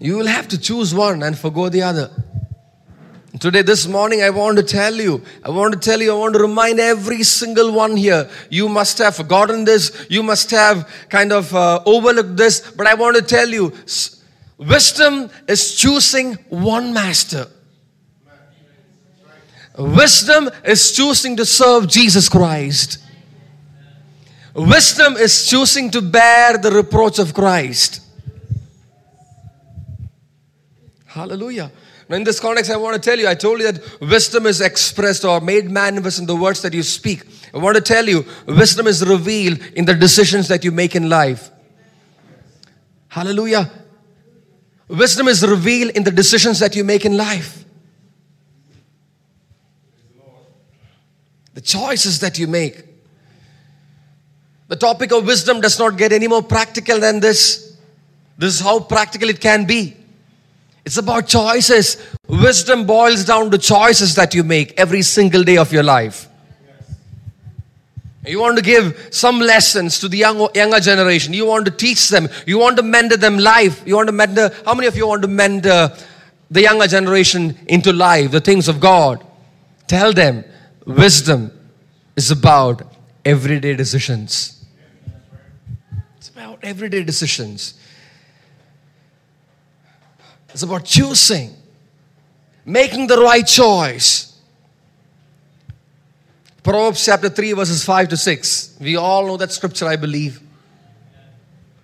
You 0.00 0.16
will 0.16 0.26
have 0.26 0.48
to 0.48 0.58
choose 0.58 0.94
one 0.94 1.22
and 1.22 1.36
forego 1.36 1.68
the 1.68 1.82
other. 1.82 2.10
Today, 3.38 3.62
this 3.62 3.86
morning, 3.86 4.22
I 4.22 4.30
want 4.30 4.56
to 4.56 4.64
tell 4.64 4.94
you, 4.94 5.22
I 5.44 5.50
want 5.50 5.72
to 5.72 5.78
tell 5.78 6.00
you, 6.00 6.12
I 6.12 6.18
want 6.18 6.34
to 6.34 6.40
remind 6.40 6.80
every 6.80 7.22
single 7.22 7.72
one 7.72 7.96
here. 7.96 8.28
You 8.50 8.68
must 8.68 8.98
have 8.98 9.14
forgotten 9.14 9.64
this, 9.64 10.06
you 10.10 10.24
must 10.24 10.50
have 10.50 10.88
kind 11.08 11.32
of 11.32 11.54
uh, 11.54 11.80
overlooked 11.86 12.36
this, 12.36 12.72
but 12.72 12.88
I 12.88 12.94
want 12.94 13.16
to 13.16 13.22
tell 13.22 13.48
you, 13.48 13.72
wisdom 14.56 15.30
is 15.46 15.76
choosing 15.76 16.34
one 16.48 16.92
master. 16.92 17.46
Wisdom 19.78 20.50
is 20.64 20.90
choosing 20.90 21.36
to 21.36 21.46
serve 21.46 21.86
Jesus 21.86 22.28
Christ. 22.28 22.98
Wisdom 24.52 25.16
is 25.16 25.46
choosing 25.46 25.88
to 25.92 26.02
bear 26.02 26.58
the 26.58 26.72
reproach 26.72 27.20
of 27.20 27.32
Christ. 27.32 28.02
Hallelujah. 31.06 31.70
Now, 32.08 32.16
in 32.16 32.24
this 32.24 32.40
context, 32.40 32.72
I 32.72 32.76
want 32.76 33.00
to 33.00 33.00
tell 33.00 33.18
you, 33.18 33.28
I 33.28 33.34
told 33.34 33.60
you 33.60 33.70
that 33.70 34.00
wisdom 34.00 34.46
is 34.46 34.60
expressed 34.60 35.24
or 35.24 35.40
made 35.40 35.70
manifest 35.70 36.18
in 36.18 36.26
the 36.26 36.34
words 36.34 36.60
that 36.62 36.74
you 36.74 36.82
speak. 36.82 37.22
I 37.54 37.58
want 37.58 37.76
to 37.76 37.82
tell 37.82 38.08
you, 38.08 38.24
wisdom 38.46 38.88
is 38.88 39.06
revealed 39.06 39.58
in 39.74 39.84
the 39.84 39.94
decisions 39.94 40.48
that 40.48 40.64
you 40.64 40.72
make 40.72 40.96
in 40.96 41.08
life. 41.08 41.50
Hallelujah. 43.08 43.70
Wisdom 44.88 45.28
is 45.28 45.46
revealed 45.46 45.92
in 45.92 46.02
the 46.02 46.10
decisions 46.10 46.58
that 46.58 46.74
you 46.74 46.82
make 46.82 47.04
in 47.04 47.16
life. 47.16 47.64
The 51.58 51.62
choices 51.62 52.20
that 52.20 52.38
you 52.38 52.46
make. 52.46 52.84
The 54.68 54.76
topic 54.76 55.10
of 55.10 55.26
wisdom 55.26 55.60
does 55.60 55.76
not 55.76 55.98
get 55.98 56.12
any 56.12 56.28
more 56.28 56.40
practical 56.40 57.00
than 57.00 57.18
this. 57.18 57.76
This 58.36 58.54
is 58.54 58.60
how 58.60 58.78
practical 58.78 59.28
it 59.28 59.40
can 59.40 59.64
be. 59.66 59.96
It's 60.84 60.98
about 60.98 61.26
choices. 61.26 61.96
Wisdom 62.28 62.86
boils 62.86 63.24
down 63.24 63.50
to 63.50 63.58
choices 63.58 64.14
that 64.14 64.34
you 64.34 64.44
make 64.44 64.78
every 64.78 65.02
single 65.02 65.42
day 65.42 65.56
of 65.56 65.72
your 65.72 65.82
life. 65.82 66.28
You 68.24 68.38
want 68.38 68.56
to 68.58 68.62
give 68.62 69.08
some 69.10 69.40
lessons 69.40 69.98
to 69.98 70.08
the 70.08 70.18
young, 70.18 70.48
younger 70.54 70.78
generation. 70.78 71.34
You 71.34 71.46
want 71.46 71.64
to 71.64 71.72
teach 71.72 72.08
them. 72.08 72.28
You 72.46 72.60
want 72.60 72.76
to 72.76 72.84
mentor 72.84 73.16
them 73.16 73.36
life. 73.36 73.82
You 73.84 73.96
want 73.96 74.06
to 74.06 74.12
mentor. 74.12 74.52
How 74.64 74.74
many 74.74 74.86
of 74.86 74.96
you 74.96 75.08
want 75.08 75.22
to 75.22 75.28
mentor 75.28 75.70
uh, 75.70 75.98
the 76.52 76.62
younger 76.62 76.86
generation 76.86 77.58
into 77.66 77.92
life, 77.92 78.30
the 78.30 78.40
things 78.40 78.68
of 78.68 78.78
God? 78.78 79.26
Tell 79.88 80.12
them 80.12 80.44
wisdom 80.88 81.52
is 82.16 82.30
about 82.30 82.82
everyday 83.24 83.76
decisions. 83.76 84.64
It's 86.16 86.30
about 86.30 86.58
everyday 86.62 87.04
decisions. 87.04 87.74
It's 90.48 90.62
about 90.62 90.84
choosing, 90.84 91.54
making 92.64 93.06
the 93.06 93.18
right 93.18 93.46
choice. 93.46 94.40
Proverbs 96.62 97.04
chapter 97.04 97.28
3, 97.28 97.52
verses 97.52 97.84
5 97.84 98.08
to 98.08 98.16
6. 98.16 98.78
We 98.80 98.96
all 98.96 99.26
know 99.26 99.36
that 99.36 99.52
scripture, 99.52 99.86
I 99.86 99.96
believe. 99.96 100.40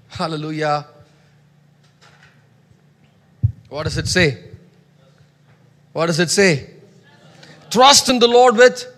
Hallelujah. 0.09 0.87
What 3.69 3.85
does 3.85 3.99
it 3.99 4.09
say? 4.09 4.43
What 5.93 6.07
does 6.07 6.21
it 6.21 6.31
say? 6.31 6.71
Trust 7.71 8.09
in 8.09 8.19
the 8.19 8.29
Lord 8.29 8.57
with. 8.57 8.94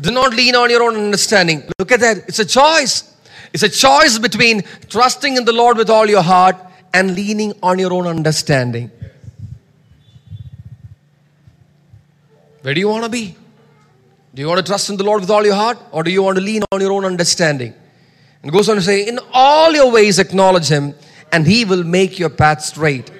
Do 0.00 0.10
not 0.10 0.34
lean 0.34 0.54
on 0.54 0.70
your 0.70 0.82
own 0.82 0.96
understanding. 0.96 1.62
Look 1.78 1.92
at 1.92 2.00
that. 2.00 2.28
It's 2.28 2.38
a 2.38 2.44
choice. 2.44 3.14
It's 3.52 3.62
a 3.62 3.68
choice 3.68 4.18
between 4.18 4.62
trusting 4.88 5.36
in 5.36 5.44
the 5.44 5.52
Lord 5.52 5.78
with 5.78 5.88
all 5.88 6.06
your 6.06 6.22
heart 6.22 6.56
and 6.92 7.14
leaning 7.14 7.54
on 7.62 7.78
your 7.78 7.92
own 7.92 8.06
understanding. 8.06 8.90
Where 12.62 12.74
do 12.74 12.80
you 12.80 12.88
want 12.88 13.04
to 13.04 13.10
be? 13.10 13.36
Do 14.34 14.42
you 14.42 14.48
want 14.48 14.58
to 14.58 14.70
trust 14.70 14.90
in 14.90 14.96
the 14.96 15.04
Lord 15.04 15.20
with 15.20 15.30
all 15.30 15.46
your 15.46 15.54
heart 15.54 15.78
or 15.92 16.02
do 16.02 16.10
you 16.10 16.22
want 16.22 16.36
to 16.36 16.44
lean 16.44 16.62
on 16.70 16.80
your 16.80 16.92
own 16.92 17.04
understanding? 17.06 17.72
And 18.42 18.52
goes 18.52 18.68
on 18.68 18.76
to 18.76 18.82
say, 18.82 19.08
In 19.08 19.18
all 19.32 19.72
your 19.72 19.90
ways 19.90 20.18
acknowledge 20.18 20.68
Him 20.68 20.94
and 21.32 21.46
He 21.46 21.64
will 21.64 21.84
make 21.84 22.18
your 22.18 22.28
path 22.28 22.62
straight. 22.62 23.10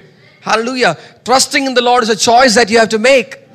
Hallelujah. 0.43 0.99
Trusting 1.25 1.65
in 1.65 1.75
the 1.75 1.81
Lord 1.81 2.03
is 2.03 2.11
a 2.11 2.17
choice 2.17 2.55
that 2.55 2.69
you 2.69 2.79
have 2.79 2.91
to 2.91 2.99
make. 2.99 3.46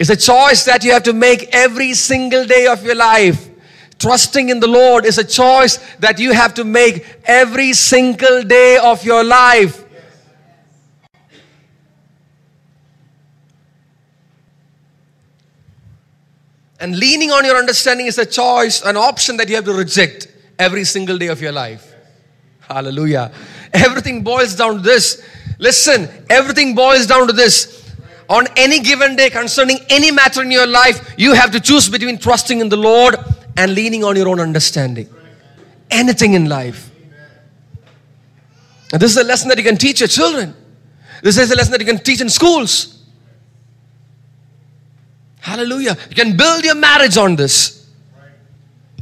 It's 0.00 0.08
a 0.08 0.16
choice 0.16 0.64
that 0.64 0.82
you 0.82 0.92
have 0.92 1.02
to 1.02 1.12
make 1.12 1.50
every 1.54 1.92
single 1.92 2.46
day 2.46 2.66
of 2.66 2.82
your 2.82 2.94
life. 2.94 3.50
Trusting 3.98 4.48
in 4.48 4.58
the 4.58 4.66
Lord 4.66 5.04
is 5.04 5.18
a 5.18 5.24
choice 5.24 5.76
that 5.98 6.18
you 6.18 6.32
have 6.32 6.54
to 6.54 6.64
make 6.64 7.04
every 7.26 7.74
single 7.74 8.42
day 8.42 8.78
of 8.78 9.04
your 9.04 9.22
life. 9.22 9.84
And 16.80 16.98
leaning 16.98 17.30
on 17.30 17.44
your 17.44 17.58
understanding 17.58 18.06
is 18.06 18.16
a 18.16 18.24
choice, 18.24 18.82
an 18.82 18.96
option 18.96 19.36
that 19.36 19.50
you 19.50 19.56
have 19.56 19.66
to 19.66 19.74
reject 19.74 20.28
every 20.58 20.84
single 20.84 21.18
day 21.18 21.26
of 21.26 21.42
your 21.42 21.52
life. 21.52 21.94
Hallelujah. 22.60 23.32
Everything 23.74 24.24
boils 24.24 24.56
down 24.56 24.76
to 24.76 24.80
this. 24.80 25.22
Listen, 25.58 26.08
everything 26.30 26.74
boils 26.74 27.06
down 27.06 27.26
to 27.26 27.34
this. 27.34 27.79
On 28.30 28.46
any 28.56 28.78
given 28.78 29.16
day 29.16 29.28
concerning 29.28 29.78
any 29.88 30.12
matter 30.12 30.40
in 30.42 30.52
your 30.52 30.66
life, 30.66 31.14
you 31.18 31.34
have 31.34 31.50
to 31.50 31.58
choose 31.58 31.88
between 31.88 32.16
trusting 32.16 32.60
in 32.60 32.68
the 32.68 32.76
Lord 32.76 33.16
and 33.56 33.74
leaning 33.74 34.04
on 34.04 34.14
your 34.14 34.28
own 34.28 34.38
understanding. 34.38 35.08
Anything 35.90 36.34
in 36.34 36.48
life. 36.48 36.92
And 38.92 39.02
this 39.02 39.10
is 39.10 39.16
a 39.16 39.24
lesson 39.24 39.48
that 39.48 39.58
you 39.58 39.64
can 39.64 39.76
teach 39.76 39.98
your 39.98 40.08
children. 40.08 40.54
This 41.24 41.38
is 41.38 41.50
a 41.50 41.56
lesson 41.56 41.72
that 41.72 41.80
you 41.80 41.86
can 41.86 41.98
teach 41.98 42.20
in 42.20 42.28
schools. 42.28 43.02
Hallelujah. 45.40 45.96
You 46.08 46.14
can 46.14 46.36
build 46.36 46.64
your 46.64 46.76
marriage 46.76 47.16
on 47.16 47.34
this. 47.34 47.90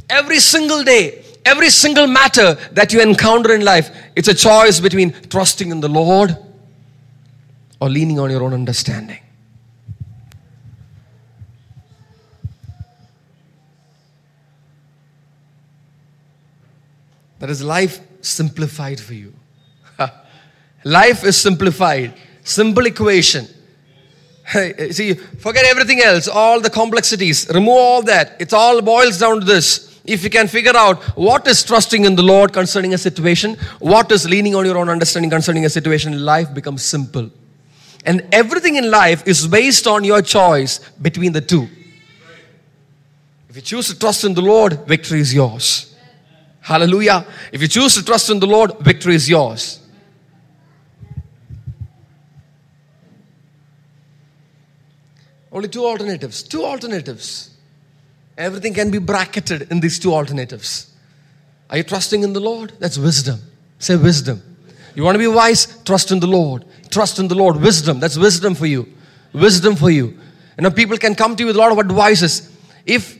Every 0.09 0.39
single 0.39 0.83
day, 0.83 1.23
every 1.45 1.69
single 1.69 2.07
matter 2.07 2.55
that 2.71 2.91
you 2.91 2.99
encounter 2.99 3.53
in 3.53 3.63
life, 3.63 3.95
it's 4.15 4.27
a 4.27 4.33
choice 4.33 4.79
between 4.79 5.13
trusting 5.29 5.69
in 5.69 5.81
the 5.81 5.87
Lord 5.87 6.35
or 7.79 7.89
leaning 7.89 8.19
on 8.19 8.29
your 8.29 8.43
own 8.43 8.53
understanding. 8.53 9.19
That 17.39 17.49
is 17.49 17.63
life 17.63 17.99
simplified 18.21 18.99
for 18.99 19.13
you. 19.13 19.33
life 20.83 21.23
is 21.23 21.37
simplified. 21.37 22.13
Simple 22.43 22.85
equation. 22.85 23.47
Hey, 24.45 24.73
eh, 24.77 24.91
see, 24.91 25.13
forget 25.13 25.63
everything 25.65 26.01
else, 26.01 26.27
all 26.27 26.59
the 26.59 26.69
complexities, 26.69 27.47
remove 27.53 27.77
all 27.77 28.01
that. 28.03 28.35
It 28.41 28.51
all 28.51 28.81
boils 28.81 29.19
down 29.19 29.41
to 29.41 29.45
this. 29.45 30.01
If 30.03 30.23
you 30.23 30.29
can 30.29 30.47
figure 30.47 30.75
out 30.75 31.03
what 31.15 31.47
is 31.47 31.63
trusting 31.63 32.03
in 32.03 32.15
the 32.15 32.23
Lord 32.23 32.51
concerning 32.51 32.95
a 32.95 32.97
situation, 32.97 33.57
what 33.77 34.11
is 34.11 34.27
leaning 34.27 34.55
on 34.55 34.65
your 34.65 34.77
own 34.77 34.89
understanding 34.89 35.29
concerning 35.29 35.65
a 35.65 35.69
situation, 35.69 36.25
life 36.25 36.51
becomes 36.51 36.83
simple. 36.83 37.29
And 38.05 38.27
everything 38.31 38.75
in 38.75 38.89
life 38.89 39.27
is 39.27 39.47
based 39.47 39.85
on 39.87 40.03
your 40.03 40.21
choice 40.21 40.79
between 41.01 41.33
the 41.33 41.41
two. 41.41 41.67
If 43.49 43.55
you 43.55 43.61
choose 43.61 43.87
to 43.87 43.99
trust 43.99 44.23
in 44.23 44.33
the 44.33 44.41
Lord, 44.41 44.85
victory 44.85 45.19
is 45.19 45.33
yours. 45.33 45.95
Hallelujah. 46.61 47.25
If 47.51 47.61
you 47.61 47.67
choose 47.67 47.95
to 47.95 48.05
trust 48.05 48.29
in 48.29 48.39
the 48.39 48.47
Lord, 48.47 48.77
victory 48.79 49.15
is 49.15 49.27
yours. 49.27 49.79
Only 55.51 55.67
two 55.67 55.85
alternatives. 55.85 56.43
Two 56.43 56.63
alternatives. 56.63 57.49
Everything 58.37 58.73
can 58.73 58.91
be 58.91 58.99
bracketed 58.99 59.71
in 59.71 59.79
these 59.79 59.99
two 59.99 60.13
alternatives. 60.13 60.93
Are 61.69 61.77
you 61.77 61.83
trusting 61.83 62.23
in 62.23 62.33
the 62.33 62.39
Lord? 62.39 62.73
That's 62.79 62.97
wisdom. 62.97 63.39
Say 63.79 63.95
wisdom. 63.95 64.48
You 64.95 65.03
want 65.03 65.15
to 65.15 65.19
be 65.19 65.27
wise? 65.27 65.81
Trust 65.83 66.11
in 66.11 66.19
the 66.19 66.27
Lord. 66.27 66.65
Trust 66.89 67.19
in 67.19 67.27
the 67.27 67.35
Lord. 67.35 67.57
Wisdom. 67.57 67.99
That's 67.99 68.17
wisdom 68.17 68.55
for 68.55 68.65
you. 68.65 68.91
Wisdom 69.33 69.75
for 69.75 69.89
you. 69.89 70.17
You 70.57 70.63
know, 70.63 70.71
people 70.71 70.97
can 70.97 71.15
come 71.15 71.35
to 71.35 71.43
you 71.43 71.47
with 71.47 71.55
a 71.55 71.59
lot 71.59 71.71
of 71.71 71.79
advices. 71.79 72.51
If 72.85 73.17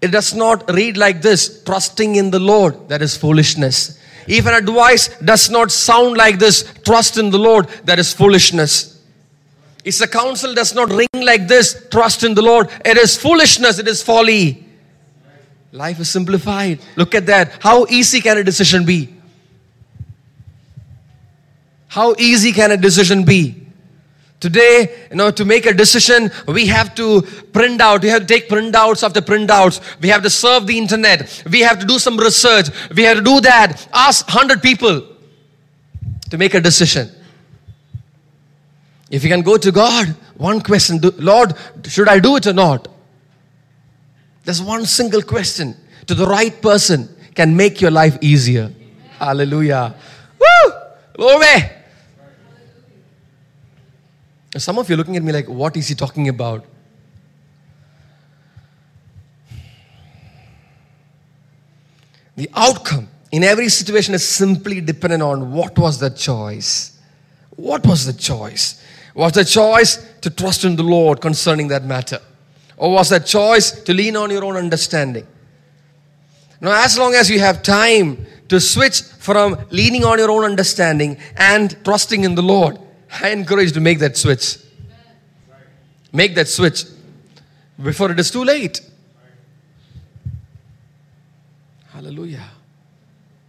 it 0.00 0.08
does 0.08 0.34
not 0.34 0.70
read 0.70 0.96
like 0.96 1.20
this, 1.22 1.62
trusting 1.64 2.16
in 2.16 2.30
the 2.30 2.38
Lord, 2.38 2.88
that 2.88 3.02
is 3.02 3.16
foolishness. 3.16 3.98
If 4.26 4.46
an 4.46 4.54
advice 4.54 5.08
does 5.20 5.50
not 5.50 5.72
sound 5.72 6.16
like 6.16 6.38
this, 6.38 6.72
trust 6.84 7.18
in 7.18 7.30
the 7.30 7.38
Lord, 7.38 7.68
that 7.84 7.98
is 7.98 8.12
foolishness. 8.12 9.02
If 9.84 9.98
the 9.98 10.06
counsel 10.06 10.54
does 10.54 10.74
not 10.74 10.90
ring 10.90 11.08
like 11.14 11.48
this, 11.48 11.86
trust 11.90 12.22
in 12.22 12.34
the 12.34 12.42
Lord, 12.42 12.68
it 12.84 12.96
is 12.96 13.16
foolishness, 13.16 13.78
it 13.78 13.88
is 13.88 14.02
folly. 14.02 14.66
Life 15.72 16.00
is 16.00 16.10
simplified. 16.10 16.80
Look 16.96 17.14
at 17.14 17.26
that. 17.26 17.62
How 17.62 17.86
easy 17.86 18.20
can 18.20 18.38
a 18.38 18.44
decision 18.44 18.84
be? 18.84 19.14
How 21.88 22.14
easy 22.18 22.52
can 22.52 22.70
a 22.70 22.76
decision 22.76 23.24
be? 23.24 23.68
Today, 24.40 25.06
you 25.10 25.16
know, 25.16 25.32
to 25.32 25.44
make 25.44 25.66
a 25.66 25.74
decision, 25.74 26.30
we 26.46 26.66
have 26.66 26.94
to 26.94 27.22
print 27.52 27.80
out, 27.80 28.02
we 28.02 28.08
have 28.08 28.20
to 28.20 28.26
take 28.26 28.48
printouts 28.48 29.02
after 29.02 29.20
printouts. 29.20 29.80
We 30.00 30.08
have 30.10 30.22
to 30.22 30.30
surf 30.30 30.64
the 30.64 30.78
internet. 30.78 31.42
We 31.50 31.60
have 31.60 31.80
to 31.80 31.86
do 31.86 31.98
some 31.98 32.16
research. 32.16 32.68
We 32.94 33.02
have 33.02 33.16
to 33.16 33.24
do 33.24 33.40
that. 33.40 33.88
Ask 33.92 34.28
100 34.28 34.62
people 34.62 35.02
to 36.30 36.38
make 36.38 36.54
a 36.54 36.60
decision. 36.60 37.10
If 39.10 39.24
you 39.24 39.30
can 39.30 39.42
go 39.42 39.56
to 39.56 39.72
God, 39.72 40.14
one 40.36 40.60
question 40.60 41.00
Lord, 41.16 41.54
should 41.86 42.08
I 42.08 42.20
do 42.20 42.36
it 42.36 42.46
or 42.46 42.52
not? 42.52 42.86
There's 44.44 44.62
one 44.62 44.86
single 44.86 45.22
question 45.22 45.74
to 46.06 46.14
the 46.14 46.26
right 46.26 46.62
person 46.62 47.08
can 47.34 47.56
make 47.56 47.80
your 47.80 47.90
life 47.90 48.18
easier. 48.20 48.72
Hallelujah. 49.18 49.94
Glory! 51.18 51.68
Some 54.56 54.78
of 54.78 54.88
you 54.88 54.94
are 54.94 54.98
looking 54.98 55.16
at 55.16 55.22
me 55.24 55.32
like, 55.32 55.48
what 55.48 55.76
is 55.76 55.88
he 55.88 55.96
talking 55.96 56.28
about? 56.28 56.64
The 62.36 62.48
outcome 62.54 63.08
in 63.32 63.42
every 63.42 63.68
situation 63.68 64.14
is 64.14 64.26
simply 64.26 64.80
dependent 64.80 65.24
on 65.24 65.50
what 65.52 65.76
was 65.76 65.98
the 65.98 66.10
choice. 66.10 66.96
What 67.56 67.84
was 67.84 68.06
the 68.06 68.12
choice? 68.12 68.80
Was 69.12 69.32
the 69.32 69.44
choice 69.44 69.96
to 70.20 70.30
trust 70.30 70.64
in 70.64 70.76
the 70.76 70.84
Lord 70.84 71.20
concerning 71.20 71.66
that 71.68 71.82
matter? 71.82 72.20
Or 72.76 72.92
was 72.92 73.08
that 73.08 73.26
choice 73.26 73.72
to 73.72 73.92
lean 73.92 74.14
on 74.14 74.30
your 74.30 74.44
own 74.44 74.56
understanding? 74.56 75.26
Now, 76.60 76.84
as 76.84 76.96
long 76.96 77.14
as 77.14 77.28
you 77.28 77.40
have 77.40 77.64
time 77.64 78.24
to 78.48 78.60
switch 78.60 79.02
from 79.02 79.58
leaning 79.70 80.04
on 80.04 80.18
your 80.18 80.30
own 80.30 80.44
understanding 80.44 81.18
and 81.36 81.76
trusting 81.84 82.24
in 82.24 82.34
the 82.34 82.42
Lord, 82.42 82.78
I 83.22 83.30
encourage 83.30 83.68
you 83.68 83.74
to 83.74 83.80
make 83.80 83.98
that 84.00 84.16
switch. 84.16 84.58
Make 86.12 86.34
that 86.34 86.48
switch 86.48 86.84
before 87.82 88.10
it 88.10 88.18
is 88.18 88.30
too 88.30 88.44
late. 88.44 88.80
Hallelujah. 91.90 92.44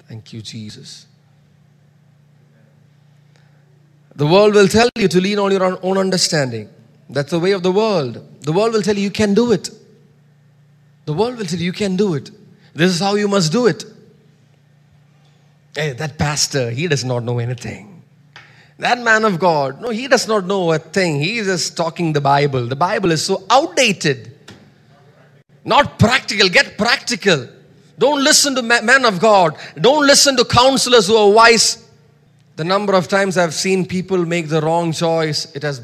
Thank 0.07 0.33
you, 0.33 0.41
Jesus. 0.41 1.05
The 4.15 4.27
world 4.27 4.53
will 4.53 4.67
tell 4.67 4.89
you 4.97 5.07
to 5.07 5.21
lean 5.21 5.39
on 5.39 5.51
your 5.51 5.79
own 5.85 5.97
understanding. 5.97 6.69
That's 7.09 7.31
the 7.31 7.39
way 7.39 7.51
of 7.51 7.63
the 7.63 7.71
world. 7.71 8.41
The 8.41 8.51
world 8.51 8.73
will 8.73 8.81
tell 8.81 8.95
you 8.95 9.03
you 9.03 9.11
can 9.11 9.33
do 9.33 9.51
it. 9.51 9.69
The 11.05 11.13
world 11.13 11.37
will 11.37 11.45
tell 11.45 11.59
you 11.59 11.65
you 11.65 11.71
can 11.71 11.95
do 11.95 12.15
it. 12.15 12.29
This 12.73 12.91
is 12.91 12.99
how 12.99 13.15
you 13.15 13.27
must 13.27 13.51
do 13.51 13.67
it. 13.67 13.85
Hey, 15.75 15.93
that 15.93 16.17
pastor, 16.17 16.69
he 16.71 16.87
does 16.87 17.05
not 17.05 17.23
know 17.23 17.39
anything. 17.39 18.03
That 18.79 18.99
man 18.99 19.25
of 19.25 19.39
God, 19.39 19.81
no, 19.81 19.89
he 19.89 20.07
does 20.07 20.27
not 20.27 20.45
know 20.45 20.71
a 20.71 20.79
thing. 20.79 21.19
He 21.19 21.37
is 21.37 21.47
just 21.47 21.75
talking 21.75 22.13
the 22.13 22.21
Bible. 22.21 22.65
The 22.65 22.75
Bible 22.75 23.11
is 23.11 23.25
so 23.25 23.43
outdated. 23.49 24.35
Not 25.65 25.99
practical. 25.99 26.47
Get 26.49 26.77
practical. 26.77 27.49
Don't 27.97 28.23
listen 28.23 28.55
to 28.55 28.61
men 28.61 29.03
of 29.05 29.19
God. 29.19 29.57
Don't 29.79 30.07
listen 30.07 30.37
to 30.37 30.45
counselors 30.45 31.07
who 31.07 31.17
are 31.17 31.29
wise. 31.29 31.85
The 32.55 32.63
number 32.63 32.93
of 32.93 33.07
times 33.07 33.37
I've 33.37 33.53
seen 33.53 33.85
people 33.85 34.25
make 34.25 34.49
the 34.49 34.61
wrong 34.61 34.91
choice, 34.91 35.53
it 35.55 35.63
has 35.63 35.81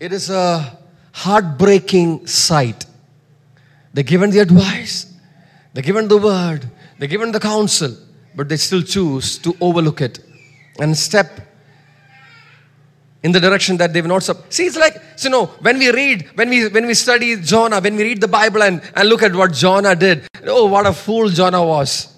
it 0.00 0.12
is 0.12 0.30
a 0.30 0.78
heartbreaking 1.12 2.26
sight. 2.26 2.86
They're 3.92 4.02
given 4.02 4.30
the 4.30 4.38
advice, 4.38 5.12
they're 5.74 5.82
given 5.82 6.08
the 6.08 6.16
word, 6.16 6.66
they're 6.98 7.08
given 7.08 7.32
the 7.32 7.38
counsel, 7.38 7.94
but 8.34 8.48
they 8.48 8.56
still 8.56 8.82
choose 8.82 9.38
to 9.38 9.56
overlook 9.60 10.00
it 10.00 10.20
and 10.80 10.96
step 10.96 11.40
in 13.22 13.30
the 13.30 13.40
direction 13.40 13.76
that 13.76 13.92
they've 13.92 14.06
not 14.06 14.22
sub- 14.22 14.44
see 14.48 14.66
it's 14.66 14.76
like 14.76 15.00
so 15.16 15.28
know 15.28 15.46
when 15.60 15.78
we 15.78 15.90
read 15.90 16.28
when 16.34 16.48
we 16.48 16.68
when 16.68 16.86
we 16.86 16.94
study 16.94 17.36
jonah 17.36 17.80
when 17.80 17.96
we 17.96 18.02
read 18.02 18.20
the 18.20 18.28
bible 18.28 18.62
and, 18.62 18.82
and 18.96 19.08
look 19.08 19.22
at 19.22 19.34
what 19.34 19.52
jonah 19.52 19.94
did 19.94 20.26
oh 20.46 20.66
what 20.66 20.86
a 20.86 20.92
fool 20.92 21.28
jonah 21.28 21.64
was. 21.64 22.08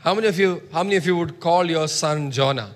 How 0.00 0.14
many 0.14 0.26
of 0.26 0.36
you 0.36 0.62
how 0.72 0.82
many 0.82 0.96
of 0.96 1.06
you 1.06 1.16
would 1.16 1.38
call 1.38 1.70
your 1.70 1.86
son 1.86 2.32
jonah? 2.32 2.74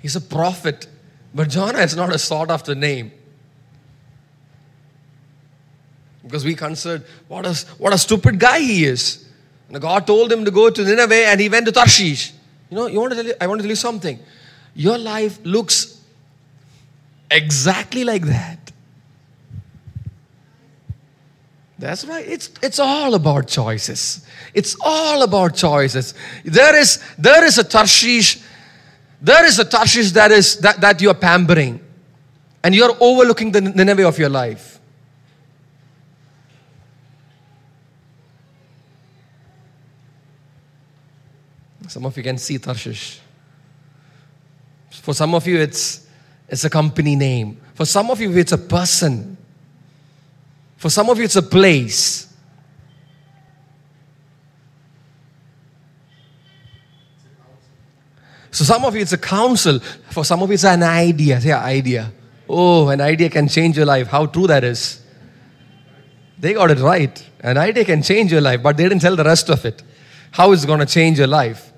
He's 0.00 0.16
a 0.16 0.20
prophet 0.20 0.88
but 1.34 1.48
jonah 1.48 1.78
is 1.78 1.96
not 1.96 2.14
a 2.14 2.18
sought 2.18 2.50
after 2.50 2.74
name 2.74 3.12
because 6.32 6.46
we 6.46 6.54
considered 6.54 7.04
what 7.28 7.44
a, 7.44 7.54
what 7.76 7.92
a 7.92 7.98
stupid 7.98 8.40
guy 8.40 8.58
he 8.58 8.86
is. 8.86 9.28
And 9.68 9.78
God 9.78 10.06
told 10.06 10.32
him 10.32 10.46
to 10.46 10.50
go 10.50 10.70
to 10.70 10.82
Nineveh 10.82 11.26
and 11.26 11.38
he 11.38 11.50
went 11.50 11.66
to 11.66 11.72
Tarshish. 11.72 12.32
You 12.70 12.76
know, 12.78 12.86
you 12.86 12.98
want 12.98 13.12
to 13.12 13.16
tell 13.16 13.26
you, 13.26 13.34
I 13.38 13.46
want 13.46 13.58
to 13.58 13.64
tell 13.64 13.70
you 13.70 13.76
something. 13.76 14.18
Your 14.74 14.96
life 14.96 15.38
looks 15.44 16.00
exactly 17.30 18.02
like 18.04 18.22
that. 18.22 18.72
That's 21.78 22.06
right. 22.06 22.26
It's, 22.26 22.48
it's 22.62 22.78
all 22.78 23.12
about 23.12 23.48
choices. 23.48 24.26
It's 24.54 24.74
all 24.80 25.24
about 25.24 25.54
choices. 25.54 26.14
There 26.46 26.74
is, 26.76 27.04
there 27.18 27.44
is 27.44 27.58
a 27.58 27.64
Tarshish, 27.64 28.40
there 29.20 29.44
is 29.44 29.58
a 29.58 29.66
Tarshish 29.66 30.12
that 30.12 30.30
is 30.30 30.56
that, 30.60 30.80
that 30.80 31.02
you're 31.02 31.12
pampering. 31.12 31.78
And 32.64 32.74
you're 32.74 32.96
overlooking 33.00 33.52
the 33.52 33.60
Nineveh 33.60 34.08
of 34.08 34.18
your 34.18 34.30
life. 34.30 34.78
Some 41.92 42.06
of 42.06 42.16
you 42.16 42.22
can 42.22 42.38
see 42.38 42.56
Tarshish. 42.56 43.20
For 44.92 45.12
some 45.12 45.34
of 45.34 45.46
you, 45.46 45.58
it's, 45.58 46.06
it's 46.48 46.64
a 46.64 46.70
company 46.70 47.14
name. 47.16 47.60
For 47.74 47.84
some 47.84 48.10
of 48.10 48.18
you, 48.18 48.34
it's 48.34 48.52
a 48.52 48.56
person. 48.56 49.36
For 50.78 50.88
some 50.88 51.10
of 51.10 51.18
you, 51.18 51.24
it's 51.24 51.36
a 51.36 51.42
place. 51.42 52.32
So 58.52 58.64
some 58.64 58.86
of 58.86 58.94
you, 58.94 59.02
it's 59.02 59.12
a 59.12 59.18
counsel. 59.18 59.78
For 60.08 60.24
some 60.24 60.42
of 60.42 60.48
you, 60.48 60.54
it's 60.54 60.64
an 60.64 60.82
idea. 60.82 61.42
Say 61.42 61.52
idea. 61.52 62.10
Oh, 62.48 62.88
an 62.88 63.02
idea 63.02 63.28
can 63.28 63.48
change 63.48 63.76
your 63.76 63.84
life. 63.84 64.06
How 64.06 64.24
true 64.24 64.46
that 64.46 64.64
is. 64.64 65.04
They 66.38 66.54
got 66.54 66.70
it 66.70 66.78
right. 66.78 67.22
An 67.40 67.58
idea 67.58 67.84
can 67.84 68.02
change 68.02 68.32
your 68.32 68.40
life, 68.40 68.62
but 68.62 68.78
they 68.78 68.84
didn't 68.84 69.02
tell 69.02 69.14
the 69.14 69.24
rest 69.24 69.50
of 69.50 69.66
it. 69.66 69.82
How 70.30 70.52
it's 70.52 70.64
going 70.64 70.80
to 70.80 70.86
change 70.86 71.18
your 71.18 71.26
life. 71.26 71.68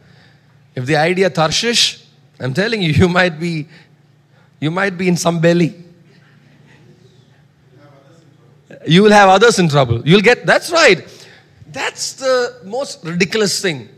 If 0.74 0.86
the 0.86 0.96
idea 0.96 1.30
Tarshish, 1.30 2.04
I'm 2.40 2.52
telling 2.52 2.82
you, 2.82 2.90
you 2.90 3.08
might 3.08 3.38
be, 3.38 3.68
you 4.60 4.70
might 4.70 4.98
be 4.98 5.08
in 5.08 5.16
some 5.16 5.40
belly. 5.40 5.74
You 8.86 9.02
will 9.02 9.12
have 9.12 9.28
others 9.28 9.58
in 9.58 9.68
trouble. 9.68 10.06
You'll 10.06 10.20
get, 10.20 10.44
that's 10.44 10.70
right. 10.70 11.06
That's 11.68 12.14
the 12.14 12.60
most 12.64 13.04
ridiculous 13.04 13.60
thing. 13.60 13.88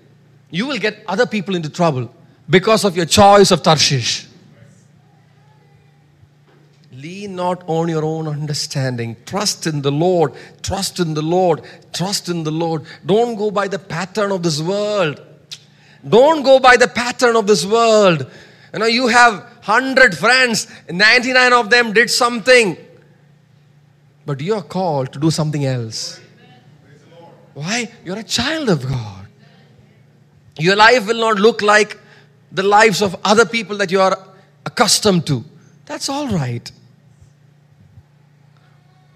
You 0.51 0.67
will 0.67 0.79
get 0.79 1.03
other 1.07 1.27
people 1.27 1.55
into 1.55 1.69
trouble 1.69 2.15
because 2.49 2.85
of 2.85 2.97
your 2.97 3.07
choice 3.07 3.51
of 3.51 3.63
Tarshish. 3.63 4.27
Lean 6.93 7.37
not 7.37 7.63
on 7.67 7.89
your 7.89 8.05
own 8.05 8.27
understanding. 8.27 9.17
Trust 9.27 9.67
in 9.67 9.83
the 9.83 9.91
Lord. 9.91 10.33
Trust 10.63 10.99
in 10.99 11.15
the 11.15 11.23
Lord. 11.23 11.63
Trust 11.93 12.29
in 12.29 12.43
the 12.43 12.51
Lord. 12.51 12.85
Don't 13.05 13.37
go 13.37 13.51
by 13.51 13.69
the 13.69 13.79
pattern 13.79 14.33
of 14.33 14.43
this 14.43 14.63
world. 14.63 15.21
Don't 16.09 16.43
go 16.43 16.61
by 16.61 16.77
the 16.77 16.89
pattern 16.89 17.37
of 17.37 17.47
this 17.47 17.65
world. 17.65 18.31
You 18.73 18.79
know, 18.79 18.87
you 18.87 19.09
have 19.09 19.41
100 19.65 20.17
friends, 20.17 20.69
99 20.89 21.53
of 21.53 21.71
them 21.71 21.93
did 21.93 22.11
something. 22.11 22.77
But 24.25 24.41
you 24.41 24.55
are 24.55 24.63
called 24.63 25.13
to 25.13 25.19
do 25.19 25.31
something 25.31 25.65
else. 25.65 26.21
Why? 27.55 27.91
You're 28.05 28.19
a 28.19 28.25
child 28.25 28.69
of 28.69 28.87
God. 28.87 29.27
Your 30.59 30.77
life 30.77 31.07
will 31.07 31.19
not 31.19 31.37
look 31.37 31.63
like 31.63 31.99
the 32.53 32.63
lives 32.63 33.03
of 33.03 33.17
other 33.25 33.45
people 33.45 33.77
that 33.79 33.91
you 33.91 34.01
are 34.01 34.17
accustomed 34.65 35.27
to. 35.27 35.45
That's 35.87 36.09
all 36.09 36.29
right. 36.29 36.71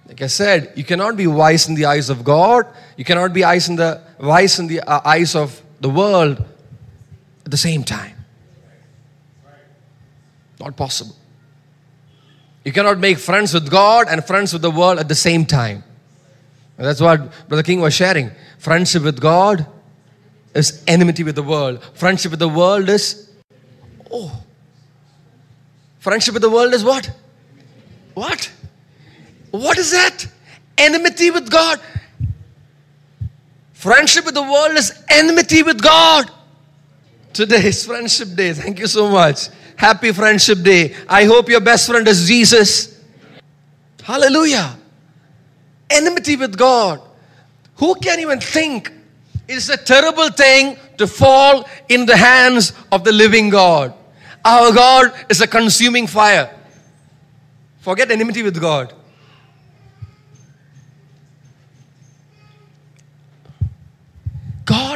Like 0.06 0.22
I 0.22 0.26
said, 0.26 0.72
you 0.74 0.84
cannot 0.84 1.16
be 1.16 1.26
wise 1.26 1.68
in 1.68 1.74
the 1.74 1.84
eyes 1.84 2.10
of 2.10 2.24
God. 2.24 2.66
You 2.96 3.04
cannot 3.04 3.32
be 3.32 3.42
wise 3.42 3.68
in 3.68 3.76
the 3.76 4.00
wise 4.18 4.58
in 4.58 4.66
the 4.66 4.80
uh, 4.80 5.00
eyes 5.04 5.34
of 5.34 5.62
the 5.80 5.88
world 5.88 6.44
at 7.50 7.52
the 7.52 7.56
same 7.56 7.82
time. 7.82 8.14
Not 10.60 10.76
possible. 10.76 11.16
You 12.64 12.70
cannot 12.70 13.00
make 13.00 13.18
friends 13.18 13.52
with 13.52 13.68
God 13.68 14.06
and 14.08 14.24
friends 14.24 14.52
with 14.52 14.62
the 14.62 14.70
world 14.70 15.00
at 15.00 15.08
the 15.08 15.16
same 15.16 15.44
time. 15.44 15.82
And 16.78 16.86
that's 16.86 17.00
what 17.00 17.48
Brother 17.48 17.64
King 17.64 17.80
was 17.80 17.92
sharing. 17.92 18.30
Friendship 18.58 19.02
with 19.02 19.20
God 19.20 19.66
is 20.54 20.84
enmity 20.86 21.24
with 21.24 21.34
the 21.34 21.42
world. 21.42 21.82
Friendship 21.94 22.30
with 22.30 22.38
the 22.38 22.48
world 22.48 22.88
is, 22.88 23.28
oh. 24.12 24.30
Friendship 25.98 26.34
with 26.34 26.42
the 26.42 26.50
world 26.50 26.72
is 26.72 26.84
what? 26.84 27.10
What? 28.14 28.48
What 29.50 29.76
is 29.76 29.90
that? 29.90 30.24
Enmity 30.78 31.32
with 31.32 31.50
God. 31.50 31.80
Friendship 33.72 34.24
with 34.24 34.34
the 34.34 34.42
world 34.42 34.76
is 34.76 35.02
enmity 35.08 35.64
with 35.64 35.82
God. 35.82 36.30
Today 37.32 37.66
is 37.66 37.86
Friendship 37.86 38.34
Day. 38.34 38.52
Thank 38.52 38.80
you 38.80 38.86
so 38.86 39.08
much. 39.08 39.48
Happy 39.76 40.12
Friendship 40.12 40.62
Day. 40.62 40.94
I 41.08 41.24
hope 41.24 41.48
your 41.48 41.60
best 41.60 41.88
friend 41.88 42.06
is 42.08 42.26
Jesus. 42.26 43.00
Hallelujah. 44.02 44.76
Enmity 45.88 46.36
with 46.36 46.56
God. 46.56 47.00
Who 47.76 47.94
can 47.94 48.20
even 48.20 48.40
think 48.40 48.92
it's 49.48 49.68
a 49.68 49.76
terrible 49.76 50.30
thing 50.30 50.76
to 50.98 51.06
fall 51.06 51.68
in 51.88 52.04
the 52.04 52.16
hands 52.16 52.72
of 52.90 53.04
the 53.04 53.12
living 53.12 53.48
God? 53.48 53.94
Our 54.44 54.72
God 54.72 55.12
is 55.28 55.40
a 55.40 55.46
consuming 55.46 56.06
fire. 56.06 56.54
Forget 57.80 58.10
enmity 58.10 58.42
with 58.42 58.60
God. 58.60 58.92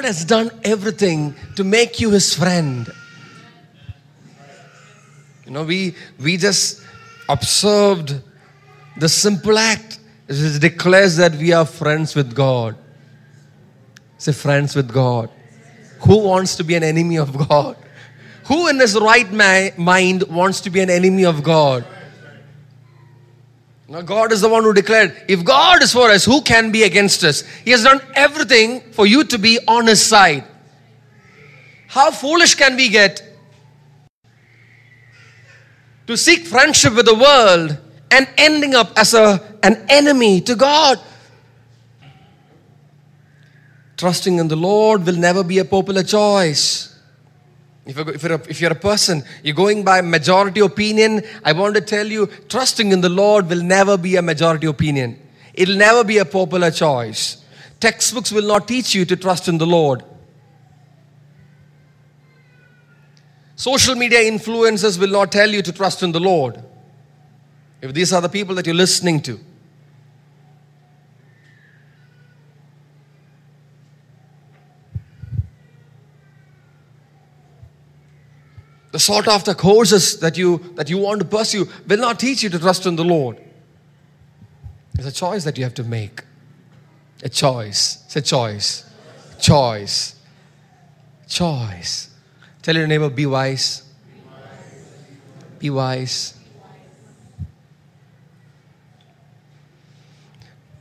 God 0.05 0.09
has 0.09 0.25
done 0.27 0.51
everything 0.65 1.35
to 1.57 1.65
make 1.65 1.99
you 1.99 2.11
his 2.11 2.35
friend. 2.35 2.93
You 5.47 5.53
know, 5.53 5.65
we, 5.65 5.95
we 6.21 6.37
just 6.37 6.83
observed 7.27 8.21
the 8.99 9.09
simple 9.09 9.57
act. 9.57 9.99
It 10.29 10.61
declares 10.61 11.17
that 11.17 11.35
we 11.37 11.55
are 11.55 11.65
friends 11.65 12.15
with 12.15 12.35
God. 12.35 12.77
Say, 14.19 14.33
friends 14.33 14.77
with 14.77 14.93
God. 14.93 15.31
Who 16.01 16.19
wants 16.19 16.57
to 16.57 16.65
be 16.65 16.75
an 16.75 16.83
enemy 16.83 17.17
of 17.17 17.49
God? 17.49 17.75
Who 18.45 18.69
in 18.69 18.79
his 18.79 19.01
right 19.01 19.33
mind 19.33 20.25
wants 20.25 20.61
to 20.61 20.69
be 20.69 20.81
an 20.81 20.91
enemy 20.91 21.25
of 21.25 21.43
God? 21.43 21.87
Now, 23.95 24.01
God 24.01 24.33
is 24.33 24.41
the 24.41 24.49
one 24.49 24.65
who 24.65 24.75
declared, 24.75 25.15
if 25.29 25.45
God 25.45 25.81
is 25.81 25.93
for 25.93 26.11
us, 26.11 26.25
who 26.25 26.43
can 26.43 26.73
be 26.73 26.83
against 26.83 27.23
us? 27.23 27.43
He 27.65 27.71
has 27.71 27.85
done 27.85 28.01
everything 28.17 28.81
for 28.91 29.07
you 29.07 29.23
to 29.23 29.39
be 29.39 29.61
on 29.69 29.87
His 29.87 30.05
side. 30.05 30.43
How 31.87 32.11
foolish 32.11 32.57
can 32.57 32.75
we 32.75 32.89
get 32.89 33.23
to 36.09 36.17
seek 36.17 36.45
friendship 36.45 36.95
with 36.95 37.07
the 37.07 37.15
world 37.15 37.79
and 38.11 38.29
ending 38.37 38.75
up 38.75 38.91
as 38.99 39.15
a, 39.15 39.41
an 39.63 39.87
enemy 39.89 40.41
to 40.41 40.57
God? 40.57 40.99
Trusting 43.97 44.39
in 44.39 44.49
the 44.49 44.57
Lord 44.57 45.07
will 45.07 45.15
never 45.15 45.45
be 45.45 45.61
a 45.61 45.65
popular 45.65 46.03
choice. 46.03 46.94
If 47.87 47.97
you're, 47.97 48.11
if, 48.11 48.23
you're 48.23 48.33
a, 48.33 48.49
if 48.49 48.61
you're 48.61 48.73
a 48.73 48.77
person, 48.77 49.23
you're 49.43 49.55
going 49.55 49.85
by 49.85 50.01
majority 50.01 50.61
opinion, 50.61 51.23
I 51.45 51.53
want 51.53 51.75
to 51.75 51.81
tell 51.81 52.07
you, 52.07 52.27
trusting 52.49 52.93
in 52.93 53.03
the 53.03 53.11
Lord 53.11 53.49
will 53.49 53.63
never 53.63 53.99
be 53.99 54.17
a 54.17 54.23
majority 54.23 54.67
opinion. 54.67 55.21
It'll 55.53 55.77
never 55.77 56.03
be 56.03 56.19
a 56.19 56.25
popular 56.25 56.71
choice. 56.71 57.45
Textbooks 57.81 58.33
will 58.33 58.47
not 58.47 58.67
teach 58.67 58.95
you 58.95 59.05
to 59.05 59.17
trust 59.17 59.49
in 59.49 59.59
the 59.59 59.67
Lord. 59.67 60.03
Social 63.57 63.95
media 63.95 64.21
influencers 64.21 64.99
will 64.99 65.11
not 65.11 65.31
tell 65.31 65.51
you 65.51 65.63
to 65.63 65.73
trust 65.73 66.03
in 66.03 66.13
the 66.13 66.21
Lord. 66.21 66.63
If 67.83 67.93
these 67.93 68.13
are 68.13 68.21
the 68.21 68.29
people 68.31 68.55
that 68.55 68.67
you're 68.67 68.75
listening 68.75 69.21
to. 69.23 69.39
The 78.95 79.01
sought 79.01 79.27
after 79.27 79.55
courses 79.55 80.21
that 80.21 80.39
you 80.39 80.59
that 80.77 80.89
you 80.89 80.99
want 80.99 81.19
to 81.19 81.25
pursue 81.27 81.67
will 81.89 81.99
not 81.99 82.21
teach 82.21 82.45
you 82.45 82.49
to 82.49 82.61
trust 82.61 82.87
in 82.87 82.95
the 82.95 83.03
lord. 83.05 83.37
It's 84.97 85.09
a 85.09 85.11
choice 85.11 85.43
that 85.43 85.59
you 85.59 85.65
have 85.65 85.75
to 85.75 85.83
make. 85.83 86.23
A 87.25 87.29
choice. 87.29 88.05
It's 88.05 88.15
a 88.15 88.23
choice. 88.23 88.89
Choice. 89.41 90.15
Choice. 91.27 92.11
Tell 92.63 92.77
your 92.77 92.87
neighbor 92.87 93.11
be 93.11 93.27
wise. 93.27 93.83
Be 95.59 95.71
wise. 95.71 96.39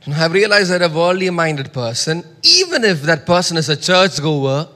And 0.04 0.14
i've 0.14 0.32
realized 0.32 0.70
that 0.70 0.82
a 0.82 0.88
worldly 0.88 1.30
minded 1.30 1.72
person 1.72 2.22
even 2.44 2.84
if 2.84 3.02
that 3.02 3.26
person 3.26 3.56
is 3.56 3.68
a 3.68 3.76
church 3.76 4.20
goer 4.22 4.68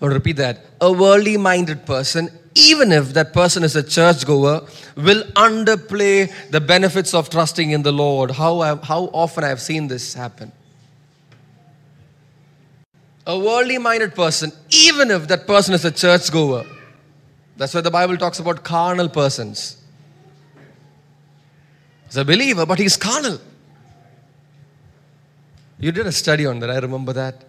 I'll 0.00 0.08
repeat 0.08 0.36
that. 0.36 0.64
A 0.80 0.92
worldly 0.92 1.36
minded 1.36 1.84
person, 1.84 2.30
even 2.54 2.92
if 2.92 3.14
that 3.14 3.32
person 3.32 3.64
is 3.64 3.74
a 3.74 3.82
churchgoer, 3.82 4.66
will 4.96 5.24
underplay 5.34 6.32
the 6.50 6.60
benefits 6.60 7.14
of 7.14 7.30
trusting 7.30 7.70
in 7.70 7.82
the 7.82 7.92
Lord. 7.92 8.30
How, 8.30 8.60
I, 8.60 8.76
how 8.76 9.04
often 9.12 9.44
I 9.44 9.48
have 9.48 9.60
seen 9.60 9.88
this 9.88 10.14
happen. 10.14 10.52
A 13.26 13.38
worldly 13.38 13.78
minded 13.78 14.14
person, 14.14 14.52
even 14.70 15.10
if 15.10 15.28
that 15.28 15.46
person 15.46 15.74
is 15.74 15.84
a 15.84 15.90
churchgoer, 15.90 16.64
that's 17.56 17.74
why 17.74 17.80
the 17.80 17.90
Bible 17.90 18.16
talks 18.16 18.38
about 18.38 18.62
carnal 18.62 19.08
persons. 19.08 19.82
He's 22.06 22.16
a 22.16 22.24
believer, 22.24 22.64
but 22.64 22.78
he's 22.78 22.96
carnal. 22.96 23.38
You 25.80 25.92
did 25.92 26.06
a 26.06 26.12
study 26.12 26.46
on 26.46 26.60
that, 26.60 26.70
I 26.70 26.78
remember 26.78 27.12
that. 27.12 27.44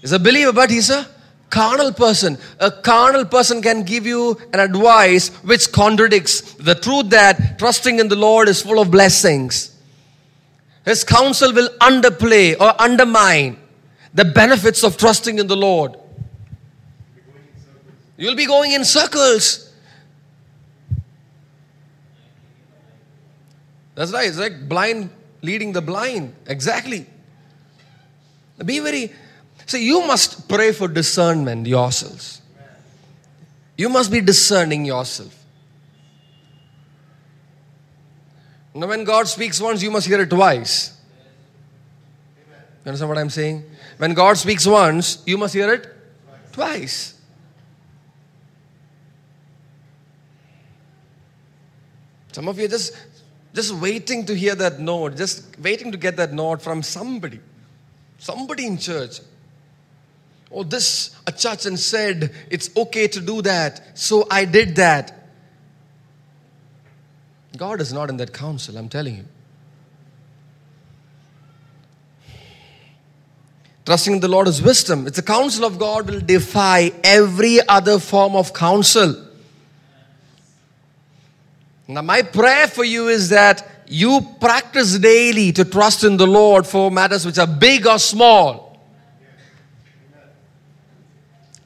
He's 0.00 0.12
a 0.12 0.18
believer, 0.18 0.52
but 0.52 0.70
he's 0.70 0.88
a 0.88 1.06
carnal 1.50 1.92
person. 1.92 2.38
A 2.60 2.70
carnal 2.70 3.24
person 3.24 3.60
can 3.60 3.82
give 3.82 4.06
you 4.06 4.40
an 4.52 4.60
advice 4.60 5.28
which 5.42 5.70
contradicts 5.72 6.40
the 6.54 6.74
truth 6.74 7.10
that 7.10 7.58
trusting 7.58 7.98
in 7.98 8.08
the 8.08 8.16
Lord 8.16 8.48
is 8.48 8.62
full 8.62 8.80
of 8.80 8.90
blessings. 8.90 9.76
His 10.84 11.04
counsel 11.04 11.52
will 11.52 11.68
underplay 11.80 12.58
or 12.58 12.80
undermine 12.80 13.58
the 14.14 14.24
benefits 14.24 14.82
of 14.82 14.96
trusting 14.96 15.38
in 15.38 15.46
the 15.46 15.56
Lord. 15.56 15.96
You'll 18.16 18.36
be 18.36 18.46
going 18.46 18.72
in 18.72 18.84
circles. 18.84 19.72
That's 23.94 24.12
right. 24.12 24.28
It's 24.28 24.38
like 24.38 24.68
blind 24.68 25.10
leading 25.42 25.72
the 25.72 25.82
blind. 25.82 26.34
Exactly. 26.46 27.06
Be 28.64 28.78
very 28.80 29.12
so 29.70 29.76
you 29.76 30.04
must 30.04 30.48
pray 30.48 30.72
for 30.72 30.88
discernment 30.88 31.64
yourselves. 31.64 32.42
You 33.76 33.88
must 33.88 34.10
be 34.10 34.20
discerning 34.20 34.84
yourself. 34.84 35.32
Now, 38.74 38.88
when 38.88 39.04
God 39.04 39.28
speaks 39.28 39.60
once, 39.60 39.80
you 39.80 39.92
must 39.92 40.08
hear 40.08 40.20
it 40.20 40.28
twice. 40.28 40.98
You 42.84 42.88
understand 42.88 43.10
what 43.10 43.18
I'm 43.18 43.30
saying? 43.30 43.62
When 43.98 44.12
God 44.12 44.36
speaks 44.38 44.66
once, 44.66 45.22
you 45.24 45.38
must 45.38 45.54
hear 45.54 45.72
it 45.72 45.86
twice. 46.50 47.14
Some 52.32 52.48
of 52.48 52.58
you 52.58 52.64
are 52.64 52.68
just, 52.68 52.96
just 53.54 53.72
waiting 53.74 54.26
to 54.26 54.34
hear 54.34 54.56
that 54.56 54.80
note, 54.80 55.16
just 55.16 55.56
waiting 55.60 55.92
to 55.92 55.96
get 55.96 56.16
that 56.16 56.32
note 56.32 56.60
from 56.60 56.82
somebody, 56.82 57.38
somebody 58.18 58.66
in 58.66 58.76
church. 58.76 59.20
Oh, 60.52 60.64
this 60.64 61.16
a 61.26 61.32
church 61.32 61.66
and 61.66 61.78
said 61.78 62.34
it's 62.50 62.74
okay 62.76 63.06
to 63.08 63.20
do 63.20 63.40
that, 63.42 63.96
so 63.98 64.26
I 64.30 64.44
did 64.44 64.76
that. 64.76 65.16
God 67.56 67.80
is 67.80 67.92
not 67.92 68.10
in 68.10 68.16
that 68.16 68.32
counsel, 68.32 68.76
I'm 68.76 68.88
telling 68.88 69.16
you. 69.16 69.24
Trusting 73.86 74.14
in 74.14 74.20
the 74.20 74.28
Lord 74.28 74.46
is 74.48 74.62
wisdom. 74.62 75.06
It's 75.06 75.18
a 75.18 75.22
counsel 75.22 75.64
of 75.64 75.78
God 75.78 76.08
will 76.08 76.20
defy 76.20 76.92
every 77.02 77.58
other 77.66 77.98
form 77.98 78.36
of 78.36 78.52
counsel. 78.52 79.26
Now, 81.88 82.02
my 82.02 82.22
prayer 82.22 82.68
for 82.68 82.84
you 82.84 83.08
is 83.08 83.30
that 83.30 83.68
you 83.88 84.20
practice 84.40 84.96
daily 84.98 85.50
to 85.52 85.64
trust 85.64 86.04
in 86.04 86.16
the 86.16 86.26
Lord 86.26 86.66
for 86.66 86.88
matters 86.90 87.26
which 87.26 87.38
are 87.38 87.48
big 87.48 87.86
or 87.86 87.98
small. 87.98 88.69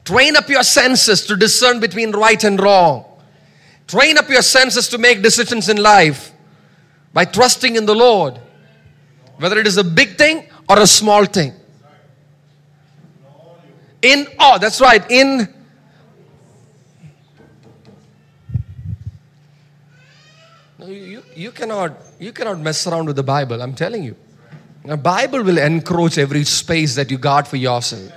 Train 0.05 0.37
up 0.37 0.47
your 0.47 0.63
senses 0.63 1.25
to 1.25 1.35
discern 1.35 1.79
between 1.79 2.11
right 2.11 2.41
and 2.43 2.61
wrong. 2.61 3.05
Train 3.87 4.17
up 4.17 4.29
your 4.29 4.43
senses 4.43 4.87
to 4.89 4.97
make 4.97 5.21
decisions 5.21 5.67
in 5.67 5.77
life 5.77 6.31
by 7.11 7.25
trusting 7.25 7.75
in 7.75 7.85
the 7.85 7.95
Lord, 7.95 8.39
whether 9.37 9.59
it 9.59 9.67
is 9.67 9.77
a 9.77 9.83
big 9.83 10.17
thing 10.17 10.47
or 10.69 10.79
a 10.79 10.87
small 10.87 11.25
thing. 11.25 11.53
In, 14.01 14.27
oh, 14.39 14.59
that's 14.59 14.79
right, 14.79 15.03
in 15.09 15.51
No, 20.77 20.87
you, 20.87 21.23
you, 21.35 21.51
cannot, 21.51 21.93
you 22.19 22.31
cannot 22.31 22.59
mess 22.59 22.85
around 22.85 23.07
with 23.07 23.15
the 23.15 23.23
Bible, 23.23 23.61
I'm 23.61 23.73
telling 23.73 24.03
you. 24.03 24.15
The 24.83 24.97
Bible 24.97 25.41
will 25.41 25.57
encroach 25.57 26.19
every 26.19 26.43
space 26.43 26.93
that 26.95 27.09
you 27.09 27.17
guard 27.17 27.47
for 27.47 27.55
yourself. 27.55 28.11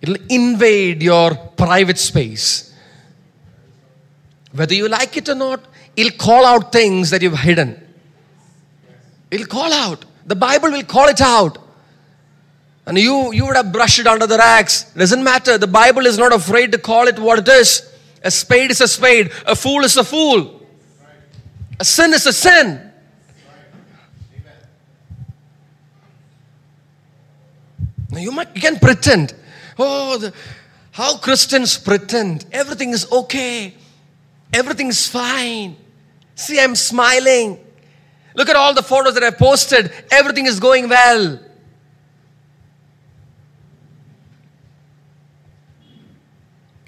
It'll 0.00 0.16
invade 0.28 1.02
your 1.02 1.34
private 1.34 1.98
space. 1.98 2.74
Whether 4.52 4.74
you 4.74 4.88
like 4.88 5.16
it 5.16 5.28
or 5.28 5.34
not, 5.34 5.64
it'll 5.96 6.16
call 6.18 6.44
out 6.44 6.72
things 6.72 7.10
that 7.10 7.22
you've 7.22 7.38
hidden. 7.38 7.80
It'll 9.30 9.46
call 9.46 9.72
out. 9.72 10.04
The 10.26 10.34
Bible 10.34 10.70
will 10.70 10.82
call 10.84 11.08
it 11.08 11.20
out. 11.20 11.58
And 12.86 12.98
you, 12.98 13.32
you 13.32 13.46
would 13.46 13.56
have 13.56 13.72
brushed 13.72 13.98
it 13.98 14.06
under 14.06 14.26
the 14.26 14.38
racks. 14.38 14.84
Doesn't 14.94 15.22
matter. 15.22 15.58
The 15.58 15.66
Bible 15.66 16.06
is 16.06 16.18
not 16.18 16.32
afraid 16.32 16.72
to 16.72 16.78
call 16.78 17.06
it 17.06 17.18
what 17.18 17.38
it 17.38 17.48
is. 17.48 17.88
A 18.22 18.30
spade 18.30 18.70
is 18.70 18.80
a 18.80 18.88
spade. 18.88 19.30
A 19.46 19.54
fool 19.54 19.84
is 19.84 19.96
a 19.96 20.04
fool. 20.04 20.60
A 21.78 21.84
sin 21.84 22.12
is 22.12 22.26
a 22.26 22.32
sin. 22.32 22.90
Now 28.10 28.18
you 28.18 28.32
might 28.32 28.54
you 28.54 28.60
can 28.60 28.78
pretend 28.78 29.34
Oh, 29.82 30.18
the, 30.18 30.34
how 30.92 31.16
Christians 31.16 31.78
pretend 31.78 32.44
everything 32.52 32.90
is 32.90 33.10
okay, 33.10 33.74
everything 34.52 34.88
is 34.88 35.08
fine. 35.08 35.76
See, 36.34 36.60
I'm 36.60 36.74
smiling. 36.74 37.58
Look 38.34 38.48
at 38.48 38.56
all 38.56 38.74
the 38.74 38.82
photos 38.82 39.14
that 39.14 39.24
I 39.24 39.30
posted, 39.30 39.90
everything 40.10 40.46
is 40.46 40.60
going 40.60 40.88
well. 40.88 41.40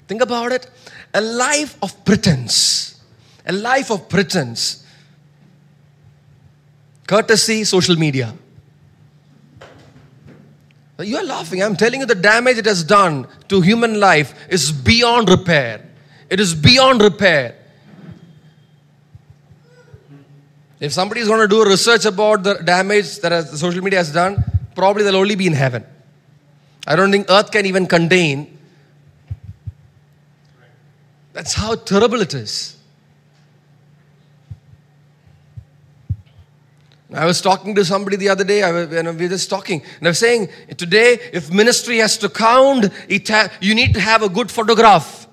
Think 0.07 0.21
about 0.21 0.51
it. 0.51 0.69
A 1.13 1.21
life 1.21 1.77
of 1.81 2.05
pretense. 2.05 3.01
A 3.45 3.53
life 3.53 3.89
of 3.89 4.07
pretense. 4.07 4.85
Courtesy, 7.07 7.63
social 7.63 7.95
media. 7.95 8.33
You 10.99 11.17
are 11.17 11.23
laughing. 11.23 11.63
I'm 11.63 11.75
telling 11.75 12.01
you, 12.01 12.05
the 12.05 12.15
damage 12.15 12.57
it 12.57 12.65
has 12.65 12.83
done 12.83 13.27
to 13.49 13.61
human 13.61 13.99
life 13.99 14.33
is 14.49 14.71
beyond 14.71 15.27
repair. 15.27 15.83
It 16.29 16.39
is 16.39 16.53
beyond 16.53 17.01
repair. 17.01 17.55
If 20.79 20.93
somebody 20.93 21.21
is 21.21 21.27
going 21.27 21.39
to 21.39 21.47
do 21.47 21.65
research 21.65 22.05
about 22.05 22.43
the 22.43 22.55
damage 22.55 23.19
that 23.19 23.47
social 23.47 23.81
media 23.81 23.99
has 23.99 24.11
done, 24.11 24.43
probably 24.75 25.03
they'll 25.03 25.15
only 25.15 25.35
be 25.35 25.47
in 25.47 25.53
heaven. 25.53 25.83
I 26.85 26.95
don't 26.95 27.11
think 27.11 27.27
earth 27.29 27.51
can 27.51 27.65
even 27.65 27.87
contain. 27.87 28.59
That's 31.31 31.53
how 31.53 31.75
terrible 31.75 32.21
it 32.21 32.33
is. 32.33 32.77
I 37.13 37.25
was 37.25 37.41
talking 37.41 37.75
to 37.75 37.85
somebody 37.85 38.17
the 38.17 38.29
other 38.29 38.43
day, 38.43 38.63
I 38.63 38.71
was, 38.71 38.89
we 38.89 39.01
were 39.03 39.27
just 39.27 39.47
talking, 39.47 39.83
and 39.99 40.07
I 40.07 40.09
was 40.09 40.17
saying, 40.17 40.49
today, 40.77 41.19
if 41.31 41.51
ministry 41.51 41.99
has 41.99 42.17
to 42.17 42.27
count, 42.27 42.91
ha- 43.27 43.51
you 43.61 43.75
need 43.75 43.93
to 43.93 43.99
have 43.99 44.23
a 44.23 44.29
good 44.29 44.49
photograph. 44.49 45.27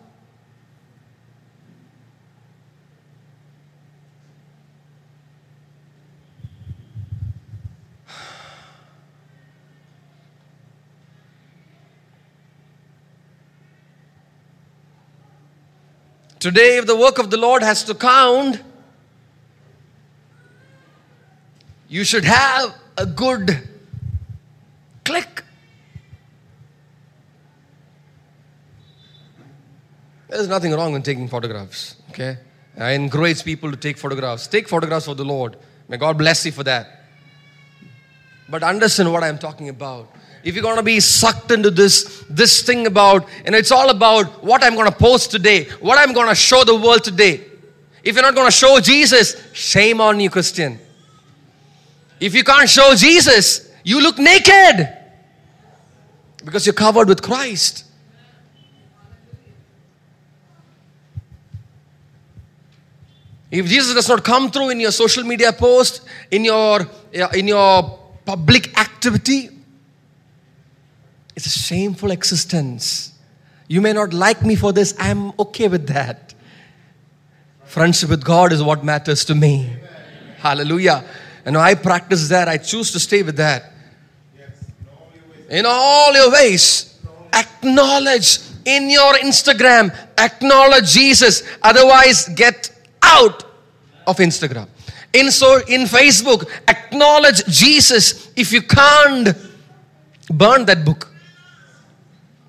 Today, 16.40 16.76
if 16.76 16.84
the 16.86 16.96
work 16.96 17.18
of 17.18 17.30
the 17.30 17.38
Lord 17.38 17.62
has 17.62 17.82
to 17.84 17.94
count, 17.94 18.60
you 21.90 22.04
should 22.04 22.24
have 22.24 22.72
a 22.96 23.04
good 23.04 23.68
click. 25.04 25.42
There's 30.28 30.46
nothing 30.46 30.72
wrong 30.72 30.94
in 30.94 31.02
taking 31.02 31.26
photographs, 31.26 31.96
okay? 32.10 32.38
I 32.78 32.92
encourage 32.92 33.44
people 33.44 33.72
to 33.72 33.76
take 33.76 33.98
photographs. 33.98 34.46
Take 34.46 34.68
photographs 34.68 35.08
of 35.08 35.16
the 35.16 35.24
Lord. 35.24 35.56
May 35.88 35.96
God 35.96 36.16
bless 36.16 36.46
you 36.46 36.52
for 36.52 36.62
that. 36.62 37.06
But 38.48 38.62
understand 38.62 39.12
what 39.12 39.24
I'm 39.24 39.38
talking 39.38 39.68
about. 39.68 40.08
If 40.44 40.54
you're 40.54 40.62
going 40.62 40.76
to 40.76 40.84
be 40.84 41.00
sucked 41.00 41.50
into 41.50 41.70
this 41.70 42.24
this 42.30 42.62
thing 42.62 42.86
about 42.86 43.28
and 43.44 43.54
it's 43.54 43.72
all 43.72 43.90
about 43.90 44.42
what 44.44 44.62
I'm 44.62 44.74
going 44.74 44.90
to 44.90 44.96
post 44.96 45.32
today, 45.32 45.64
what 45.80 45.98
I'm 45.98 46.14
going 46.14 46.28
to 46.28 46.34
show 46.36 46.62
the 46.62 46.76
world 46.76 47.02
today. 47.02 47.44
If 48.04 48.14
you're 48.14 48.22
not 48.22 48.36
going 48.36 48.46
to 48.46 48.52
show 48.52 48.78
Jesus, 48.80 49.36
shame 49.52 50.00
on 50.00 50.20
you, 50.20 50.30
Christian. 50.30 50.78
If 52.20 52.34
you 52.34 52.44
can't 52.44 52.68
show 52.68 52.94
Jesus, 52.94 53.72
you 53.82 54.00
look 54.02 54.18
naked 54.18 54.88
because 56.44 56.66
you're 56.66 56.74
covered 56.74 57.08
with 57.08 57.22
Christ. 57.22 57.84
If 63.50 63.66
Jesus 63.66 63.94
does 63.94 64.08
not 64.08 64.22
come 64.22 64.50
through 64.50 64.68
in 64.70 64.78
your 64.78 64.92
social 64.92 65.24
media 65.24 65.52
post, 65.52 66.02
in 66.30 66.44
your 66.44 66.86
in 67.34 67.48
your 67.48 67.98
public 68.24 68.78
activity, 68.78 69.48
it's 71.34 71.46
a 71.46 71.50
shameful 71.50 72.12
existence. 72.12 73.12
You 73.66 73.80
may 73.80 73.92
not 73.92 74.12
like 74.12 74.44
me 74.44 74.56
for 74.56 74.72
this, 74.72 74.94
I'm 74.98 75.32
okay 75.38 75.68
with 75.68 75.88
that. 75.88 76.34
Friendship 77.64 78.10
with 78.10 78.24
God 78.24 78.52
is 78.52 78.62
what 78.62 78.84
matters 78.84 79.24
to 79.26 79.34
me. 79.34 79.72
Hallelujah. 80.38 81.04
And 81.44 81.56
I 81.56 81.74
practice 81.74 82.28
that. 82.28 82.48
I 82.48 82.58
choose 82.58 82.90
to 82.92 83.00
stay 83.00 83.22
with 83.22 83.36
that. 83.36 83.72
in 85.48 85.66
all 85.66 86.14
your 86.14 86.30
ways, 86.32 86.98
acknowledge 87.32 88.38
in 88.64 88.88
your 88.90 89.14
Instagram, 89.14 89.94
acknowledge 90.18 90.92
Jesus. 90.92 91.42
Otherwise, 91.62 92.28
get 92.28 92.70
out 93.02 93.44
of 94.06 94.16
Instagram. 94.18 94.68
In 95.12 95.30
so 95.30 95.60
in 95.66 95.82
Facebook, 95.82 96.48
acknowledge 96.68 97.44
Jesus. 97.46 98.30
If 98.36 98.52
you 98.52 98.62
can't, 98.62 99.36
burn 100.30 100.64
that 100.66 100.84
book 100.84 101.08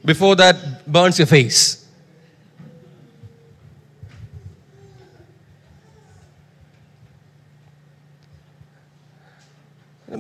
before 0.05 0.35
that 0.35 0.85
burns 0.85 1.17
your 1.17 1.27
face. 1.27 1.80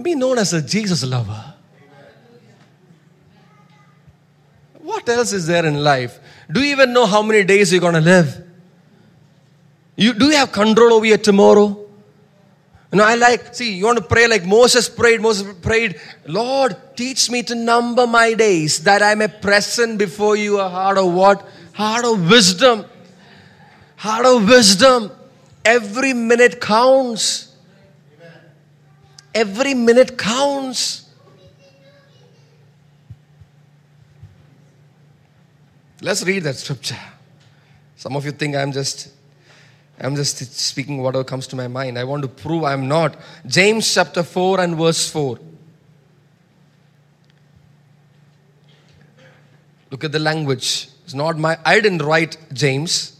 Be 0.01 0.15
known 0.15 0.37
as 0.37 0.53
a 0.53 0.61
Jesus 0.61 1.03
lover. 1.03 1.53
What 4.79 5.07
else 5.09 5.33
is 5.33 5.47
there 5.47 5.65
in 5.65 5.83
life? 5.83 6.19
Do 6.51 6.61
you 6.61 6.71
even 6.71 6.93
know 6.93 7.05
how 7.05 7.21
many 7.21 7.43
days 7.43 7.71
you're 7.71 7.81
going 7.81 7.95
to 7.95 8.01
live? 8.01 8.43
You, 9.95 10.13
do 10.13 10.25
you 10.25 10.35
have 10.35 10.51
control 10.51 10.93
over 10.93 11.05
your 11.05 11.17
tomorrow? 11.17 11.77
You 12.91 12.97
know, 12.97 13.03
I 13.05 13.15
like, 13.15 13.53
see, 13.53 13.73
you 13.73 13.85
want 13.85 13.99
to 13.99 14.03
pray 14.03 14.27
like 14.27 14.45
Moses 14.45 14.89
prayed. 14.89 15.21
Moses 15.21 15.53
prayed, 15.61 15.99
Lord, 16.25 16.75
teach 16.95 17.29
me 17.29 17.43
to 17.43 17.55
number 17.55 18.07
my 18.07 18.33
days 18.33 18.83
that 18.83 19.01
I 19.01 19.15
may 19.15 19.27
present 19.27 19.97
before 19.97 20.35
you 20.35 20.59
a 20.59 20.67
heart 20.67 20.97
of 20.97 21.13
what? 21.13 21.47
Heart 21.73 22.05
of 22.05 22.29
wisdom. 22.29 22.85
Heart 23.97 24.25
of 24.25 24.47
wisdom. 24.47 25.11
Every 25.63 26.13
minute 26.13 26.59
counts. 26.59 27.50
Every 29.33 29.73
minute 29.73 30.17
counts. 30.17 31.09
Let's 36.01 36.23
read 36.23 36.43
that 36.43 36.55
scripture. 36.55 36.97
Some 37.95 38.15
of 38.15 38.25
you 38.25 38.31
think 38.31 38.55
I'm 38.55 38.71
just 38.71 39.09
I'm 39.99 40.15
just 40.15 40.37
speaking 40.59 41.01
whatever 41.01 41.23
comes 41.23 41.45
to 41.47 41.55
my 41.55 41.67
mind. 41.67 41.99
I 41.99 42.03
want 42.03 42.23
to 42.23 42.27
prove 42.27 42.63
I'm 42.63 42.87
not. 42.87 43.15
James 43.45 43.93
chapter 43.93 44.23
4 44.23 44.61
and 44.61 44.75
verse 44.75 45.07
4. 45.09 45.37
Look 49.91 50.03
at 50.03 50.11
the 50.11 50.19
language. 50.19 50.89
It's 51.03 51.13
not 51.13 51.37
my 51.37 51.59
I 51.63 51.79
didn't 51.79 52.01
write 52.01 52.37
James. 52.51 53.17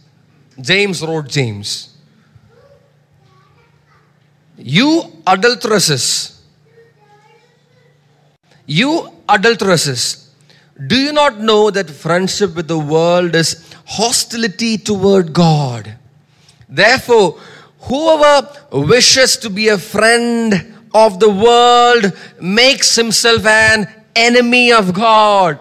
James 0.60 1.02
wrote 1.02 1.28
James. 1.28 1.91
You 4.56 5.10
adulteresses, 5.26 6.42
you 8.66 9.12
adulteresses, 9.28 10.30
do 10.86 10.96
you 10.96 11.12
not 11.12 11.40
know 11.40 11.70
that 11.70 11.90
friendship 11.90 12.54
with 12.54 12.68
the 12.68 12.78
world 12.78 13.34
is 13.34 13.74
hostility 13.86 14.78
toward 14.78 15.32
God? 15.32 15.96
Therefore, 16.68 17.38
whoever 17.80 18.48
wishes 18.72 19.36
to 19.38 19.50
be 19.50 19.68
a 19.68 19.78
friend 19.78 20.74
of 20.94 21.18
the 21.18 21.30
world 21.30 22.12
makes 22.40 22.94
himself 22.94 23.44
an 23.46 23.86
enemy 24.14 24.72
of 24.72 24.92
God. 24.92 25.58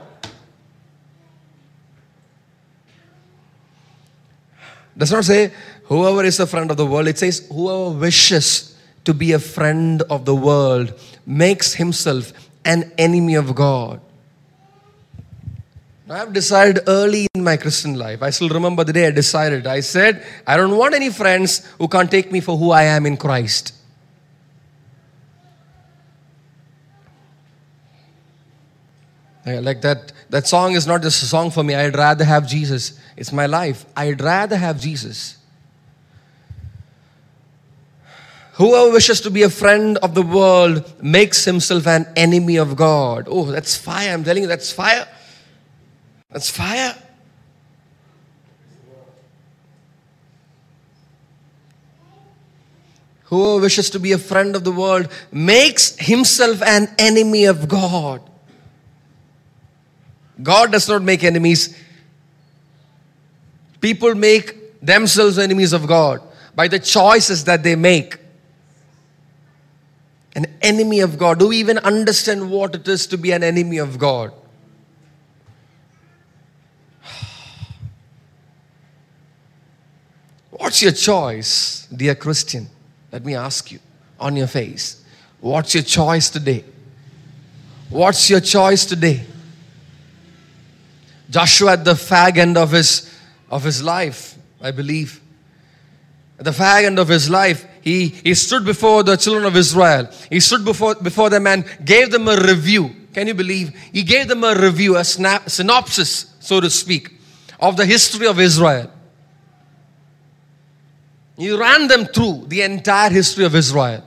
Does 4.98 5.12
not 5.12 5.26
say 5.26 5.52
whoever 5.86 6.24
is 6.24 6.40
a 6.40 6.48
friend 6.48 6.70
of 6.70 6.78
the 6.78 6.86
world, 6.86 7.08
it 7.08 7.18
says 7.18 7.48
whoever 7.50 7.98
wishes 7.98 8.71
to 9.06 9.14
be 9.14 9.32
a 9.32 9.40
friend 9.40 10.02
of 10.10 10.26
the 10.26 10.36
world 10.36 10.94
makes 11.26 11.74
himself 11.74 12.34
an 12.66 12.92
enemy 12.98 13.36
of 13.36 13.56
God. 13.56 14.00
I 16.10 16.18
have 16.18 16.34
decided 16.34 16.80
early 16.88 17.28
in 17.34 17.42
my 17.42 17.56
Christian 17.56 17.98
life. 17.98 18.22
I 18.22 18.32
still 18.32 18.50
remember 18.50 18.84
the 18.84 18.92
day 18.92 19.08
I 19.08 19.12
decided. 19.12 19.66
I 19.66 19.80
said, 19.80 20.26
I 20.46 20.58
don't 20.58 20.78
want 20.78 20.94
any 20.94 21.10
friends 21.10 21.66
who 21.78 21.88
can't 21.88 22.12
take 22.12 22.32
me 22.34 22.42
for 22.42 22.58
who 22.58 22.72
I 22.72 22.84
am 22.84 23.06
in 23.06 23.16
Christ. 23.16 23.74
Like 29.46 29.82
that, 29.82 30.12
that 30.30 30.48
song 30.48 30.74
is 30.74 30.86
not 30.86 31.02
just 31.02 31.24
a 31.24 31.26
song 31.26 31.50
for 31.50 31.64
me. 31.64 31.76
I'd 31.76 31.96
rather 31.96 32.26
have 32.26 32.48
Jesus. 32.48 33.00
It's 33.16 33.32
my 33.32 33.46
life. 33.46 33.86
I'd 33.96 34.22
rather 34.22 34.58
have 34.58 34.80
Jesus. 34.80 35.38
Whoever 38.62 38.92
wishes 38.92 39.22
to 39.22 39.32
be 39.32 39.42
a 39.42 39.50
friend 39.50 39.98
of 40.04 40.14
the 40.14 40.22
world 40.22 40.86
makes 41.02 41.46
himself 41.46 41.88
an 41.88 42.06
enemy 42.16 42.58
of 42.58 42.76
God. 42.76 43.28
Oh, 43.28 43.46
that's 43.46 43.76
fire. 43.76 44.14
I'm 44.14 44.24
telling 44.24 44.44
you, 44.44 44.48
that's 44.48 44.72
fire. 44.72 45.08
That's 46.30 46.48
fire. 46.48 46.96
Whoever 53.24 53.62
wishes 53.62 53.90
to 53.90 54.00
be 54.00 54.12
a 54.12 54.20
friend 54.20 54.56
of 54.56 54.64
the 54.64 54.72
world 54.72 55.08
makes 55.32 55.96
himself 55.98 56.62
an 56.62 56.94
enemy 57.00 57.46
of 57.46 57.68
God. 57.68 58.22
God 60.44 60.72
does 60.72 60.88
not 60.88 61.02
make 61.02 61.24
enemies. 61.24 61.76
People 63.80 64.14
make 64.14 64.80
themselves 64.82 65.40
enemies 65.40 65.74
of 65.74 65.88
God 65.88 66.22
by 66.54 66.68
the 66.68 66.78
choices 66.78 67.46
that 67.46 67.64
they 67.64 67.76
make 67.76 68.20
an 70.36 70.46
enemy 70.62 71.00
of 71.02 71.18
God? 71.18 71.40
Do 71.40 71.48
we 71.50 71.58
even 71.58 71.78
understand 71.80 72.50
what 72.52 72.76
it 72.76 72.88
is 72.88 73.08
to 73.08 73.18
be 73.18 73.32
an 73.32 73.44
enemy 73.44 73.78
of 73.80 73.98
God? 73.98 74.32
What's 80.52 80.82
your 80.82 80.94
choice, 80.94 81.88
dear 81.88 82.16
Christian? 82.16 82.68
Let 83.12 83.26
me 83.26 83.36
ask 83.36 83.72
you. 83.72 83.80
on 84.22 84.36
your 84.36 84.48
face. 84.48 85.04
What's 85.42 85.74
your 85.74 85.84
choice 85.84 86.30
today? 86.30 86.64
What's 87.90 88.30
your 88.30 88.40
choice 88.40 88.86
today? 88.86 89.26
Joshua 91.30 91.74
at 91.74 91.84
the 91.84 91.94
fag 91.94 92.38
end 92.38 92.58
of 92.58 92.72
his, 92.72 93.12
of 93.50 93.64
his 93.64 93.82
life, 93.82 94.38
I 94.62 94.72
believe. 94.72 95.20
At 96.38 96.46
the 96.46 96.52
fag 96.52 96.84
end 96.84 97.00
of 97.00 97.08
his 97.08 97.30
life, 97.30 97.66
he, 97.82 98.10
he 98.10 98.34
stood 98.36 98.64
before 98.64 99.04
the 99.04 99.16
children 99.16 99.46
of 99.46 99.56
Israel. 99.56 100.10
He 100.30 100.40
stood 100.40 100.64
before, 100.64 100.96
before 100.96 101.30
them 101.30 101.48
and 101.48 101.66
gave 101.84 102.12
them 102.12 102.28
a 102.28 102.36
review. 102.36 102.96
Can 103.14 103.28
you 103.28 103.34
believe? 103.34 103.76
He 103.92 104.04
gave 104.04 104.28
them 104.28 104.44
a 104.44 104.54
review, 104.56 104.98
a 104.98 105.04
snap, 105.04 105.50
synopsis, 105.50 106.34
so 106.40 106.60
to 106.62 106.70
speak, 106.70 107.12
of 107.60 107.78
the 107.78 107.86
history 107.86 108.28
of 108.28 108.40
Israel. 108.40 108.92
He 111.38 111.52
ran 111.52 111.88
them 111.88 112.06
through 112.06 112.46
the 112.48 112.62
entire 112.62 113.10
history 113.10 113.46
of 113.46 113.56
Israel. 113.56 114.06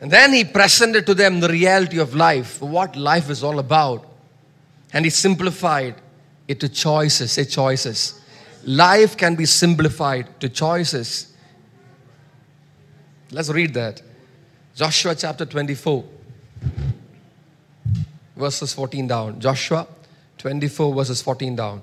And 0.00 0.10
then 0.10 0.32
he 0.32 0.44
presented 0.44 1.04
to 1.06 1.14
them 1.14 1.40
the 1.40 1.48
reality 1.48 1.98
of 1.98 2.14
life, 2.14 2.62
what 2.62 2.96
life 2.96 3.28
is 3.28 3.44
all 3.44 3.58
about. 3.58 4.06
And 4.92 5.04
he 5.04 5.10
simplified 5.10 5.96
it 6.50 6.58
to 6.58 6.68
choices. 6.68 7.30
Say 7.30 7.44
choices. 7.44 8.20
Life 8.64 9.16
can 9.16 9.36
be 9.36 9.46
simplified 9.46 10.40
to 10.40 10.48
choices. 10.48 11.32
Let's 13.30 13.50
read 13.50 13.72
that. 13.74 14.02
Joshua 14.74 15.14
chapter 15.14 15.46
24, 15.46 16.04
verses 18.36 18.72
14 18.74 19.06
down. 19.06 19.38
Joshua 19.40 19.86
24, 20.38 20.92
verses 20.92 21.22
14 21.22 21.54
down. 21.54 21.82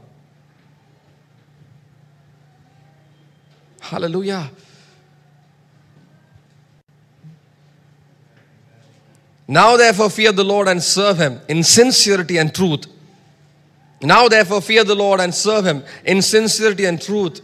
Hallelujah. 3.80 4.52
Now, 9.48 9.78
therefore, 9.78 10.10
fear 10.10 10.34
the 10.34 10.44
Lord 10.44 10.68
and 10.68 10.84
serve 10.84 11.20
him 11.20 11.40
in 11.48 11.64
sincerity 11.64 12.38
and 12.38 12.54
truth. 12.54 12.86
Now, 14.02 14.28
therefore, 14.28 14.62
fear 14.62 14.84
the 14.84 14.96
Lord 14.96 15.20
and 15.20 15.34
serve 15.34 15.66
him 15.66 15.84
in 16.06 16.22
sincerity 16.22 16.86
and 16.86 17.02
truth. 17.02 17.42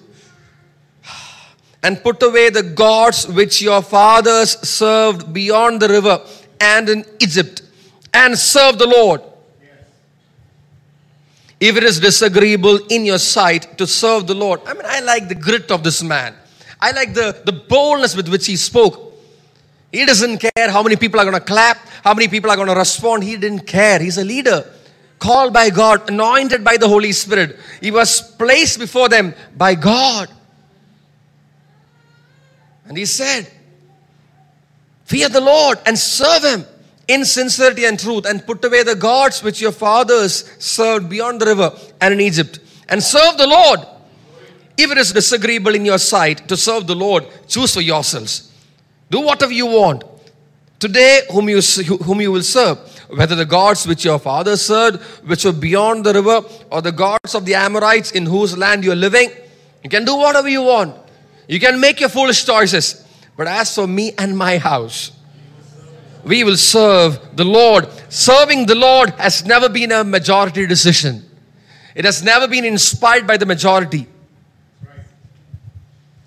And 1.81 2.01
put 2.01 2.21
away 2.23 2.49
the 2.49 2.63
gods 2.63 3.27
which 3.27 3.61
your 3.61 3.81
fathers 3.81 4.51
served 4.67 5.33
beyond 5.33 5.81
the 5.81 5.89
river 5.89 6.25
and 6.61 6.87
in 6.87 7.05
Egypt, 7.19 7.61
and 8.13 8.37
serve 8.37 8.77
the 8.77 8.87
Lord. 8.87 9.21
If 11.59 11.75
it 11.75 11.83
is 11.83 11.99
disagreeable 11.99 12.79
in 12.89 13.03
your 13.03 13.17
sight 13.17 13.77
to 13.77 13.87
serve 13.87 14.27
the 14.27 14.33
Lord. 14.33 14.61
I 14.65 14.73
mean, 14.73 14.83
I 14.85 15.01
like 15.01 15.27
the 15.27 15.35
grit 15.35 15.71
of 15.71 15.83
this 15.83 16.01
man. 16.03 16.35
I 16.79 16.91
like 16.91 17.13
the, 17.13 17.41
the 17.45 17.51
boldness 17.51 18.15
with 18.15 18.29
which 18.29 18.45
he 18.45 18.55
spoke. 18.55 19.13
He 19.91 20.05
doesn't 20.05 20.39
care 20.39 20.69
how 20.69 20.83
many 20.83 20.95
people 20.95 21.19
are 21.19 21.23
going 21.23 21.35
to 21.35 21.41
clap, 21.41 21.77
how 22.03 22.13
many 22.13 22.27
people 22.27 22.49
are 22.49 22.55
going 22.55 22.67
to 22.67 22.75
respond. 22.75 23.23
He 23.23 23.37
didn't 23.37 23.67
care. 23.67 23.99
He's 23.99 24.17
a 24.17 24.23
leader, 24.23 24.65
called 25.23 25.53
by 25.53 25.69
God, 25.69 26.09
anointed 26.09 26.65
by 26.65 26.75
the 26.75 26.87
Holy 26.87 27.13
Spirit. 27.13 27.57
He 27.79 27.91
was 27.91 28.21
placed 28.21 28.77
before 28.77 29.07
them 29.07 29.33
by 29.55 29.75
God. 29.75 30.29
And 32.85 32.97
he 32.97 33.05
said, 33.05 33.49
Fear 35.05 35.29
the 35.29 35.39
Lord 35.39 35.79
and 35.85 35.97
serve 35.97 36.43
him 36.43 36.65
in 37.07 37.23
sincerity 37.23 37.85
and 37.85 37.97
truth, 37.97 38.25
and 38.25 38.45
put 38.45 38.63
away 38.65 38.83
the 38.83 38.95
gods 38.95 39.41
which 39.41 39.61
your 39.61 39.71
fathers 39.71 40.49
served 40.59 41.09
beyond 41.09 41.39
the 41.39 41.45
river 41.45 41.71
and 42.01 42.13
in 42.13 42.19
Egypt, 42.19 42.59
and 42.89 43.01
serve 43.01 43.37
the 43.37 43.47
Lord. 43.47 43.79
If 44.77 44.91
it 44.91 44.97
is 44.97 45.13
disagreeable 45.13 45.75
in 45.75 45.85
your 45.85 45.99
sight 45.99 46.47
to 46.49 46.57
serve 46.57 46.87
the 46.87 46.95
Lord, 46.95 47.25
choose 47.47 47.73
for 47.73 47.81
yourselves 47.81 48.51
do 49.13 49.21
whatever 49.21 49.53
you 49.53 49.67
want. 49.67 50.03
Today, 50.79 51.21
whom 51.31 51.47
you, 51.47 51.61
whom 51.61 52.19
you 52.19 52.31
will 52.31 52.41
serve, 52.41 52.77
whether 53.15 53.35
the 53.35 53.45
gods 53.45 53.85
which 53.87 54.05
your 54.05 54.19
fathers 54.19 54.61
served, 54.61 55.01
which 55.27 55.45
were 55.45 55.51
beyond 55.51 56.05
the 56.05 56.13
river, 56.13 56.41
or 56.71 56.81
the 56.81 56.91
gods 56.91 57.35
of 57.35 57.45
the 57.45 57.55
Amorites 57.55 58.11
in 58.11 58.25
whose 58.25 58.57
land 58.57 58.83
you 58.83 58.91
are 58.91 58.95
living, 58.95 59.29
you 59.83 59.89
can 59.89 60.05
do 60.05 60.15
whatever 60.15 60.49
you 60.49 60.61
want. 60.63 60.95
You 61.47 61.59
can 61.59 61.79
make 61.79 61.99
your 61.99 62.09
foolish 62.09 62.45
choices. 62.45 63.05
But 63.35 63.47
as 63.47 63.73
for 63.75 63.87
me 63.87 64.13
and 64.17 64.37
my 64.37 64.57
house, 64.57 65.11
we 66.23 66.43
will 66.43 66.57
serve 66.57 67.35
the 67.35 67.43
Lord. 67.43 67.87
Serving 68.09 68.65
the 68.65 68.75
Lord 68.75 69.09
has 69.11 69.45
never 69.45 69.69
been 69.69 69.91
a 69.91 70.03
majority 70.03 70.65
decision, 70.65 71.23
it 71.95 72.05
has 72.05 72.23
never 72.23 72.47
been 72.47 72.65
inspired 72.65 73.27
by 73.27 73.37
the 73.37 73.45
majority. 73.45 74.07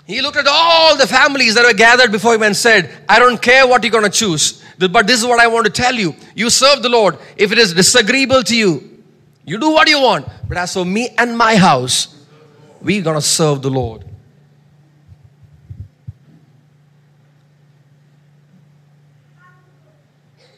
He 0.07 0.21
looked 0.21 0.37
at 0.37 0.47
all 0.49 0.97
the 0.97 1.07
families 1.09 1.57
that 1.57 1.65
were 1.65 1.75
gathered 1.75 2.13
before 2.13 2.37
him 2.37 2.45
and 2.45 2.57
said, 2.57 2.97
I 3.09 3.19
don't 3.19 3.43
care 3.43 3.67
what 3.67 3.83
you're 3.83 3.91
going 3.91 4.05
to 4.05 4.11
choose, 4.11 4.63
but 4.79 5.07
this 5.07 5.21
is 5.21 5.27
what 5.27 5.41
I 5.41 5.47
want 5.47 5.67
to 5.67 5.73
tell 5.73 5.95
you. 5.95 6.15
You 6.35 6.51
serve 6.51 6.83
the 6.83 6.89
Lord. 6.89 7.19
If 7.37 7.53
it 7.53 7.59
is 7.59 7.73
disagreeable 7.73 8.43
to 8.43 8.57
you, 8.57 9.03
you 9.45 9.59
do 9.59 9.71
what 9.71 9.89
you 9.89 10.01
want. 10.01 10.27
But 10.49 10.59
as 10.59 10.75
for 10.75 10.85
me 10.85 11.11
and 11.17 11.37
my 11.37 11.57
house, 11.57 12.25
we're 12.83 13.03
going 13.03 13.17
to 13.17 13.23
serve 13.23 13.63
the 13.63 13.71
Lord. 13.71 14.05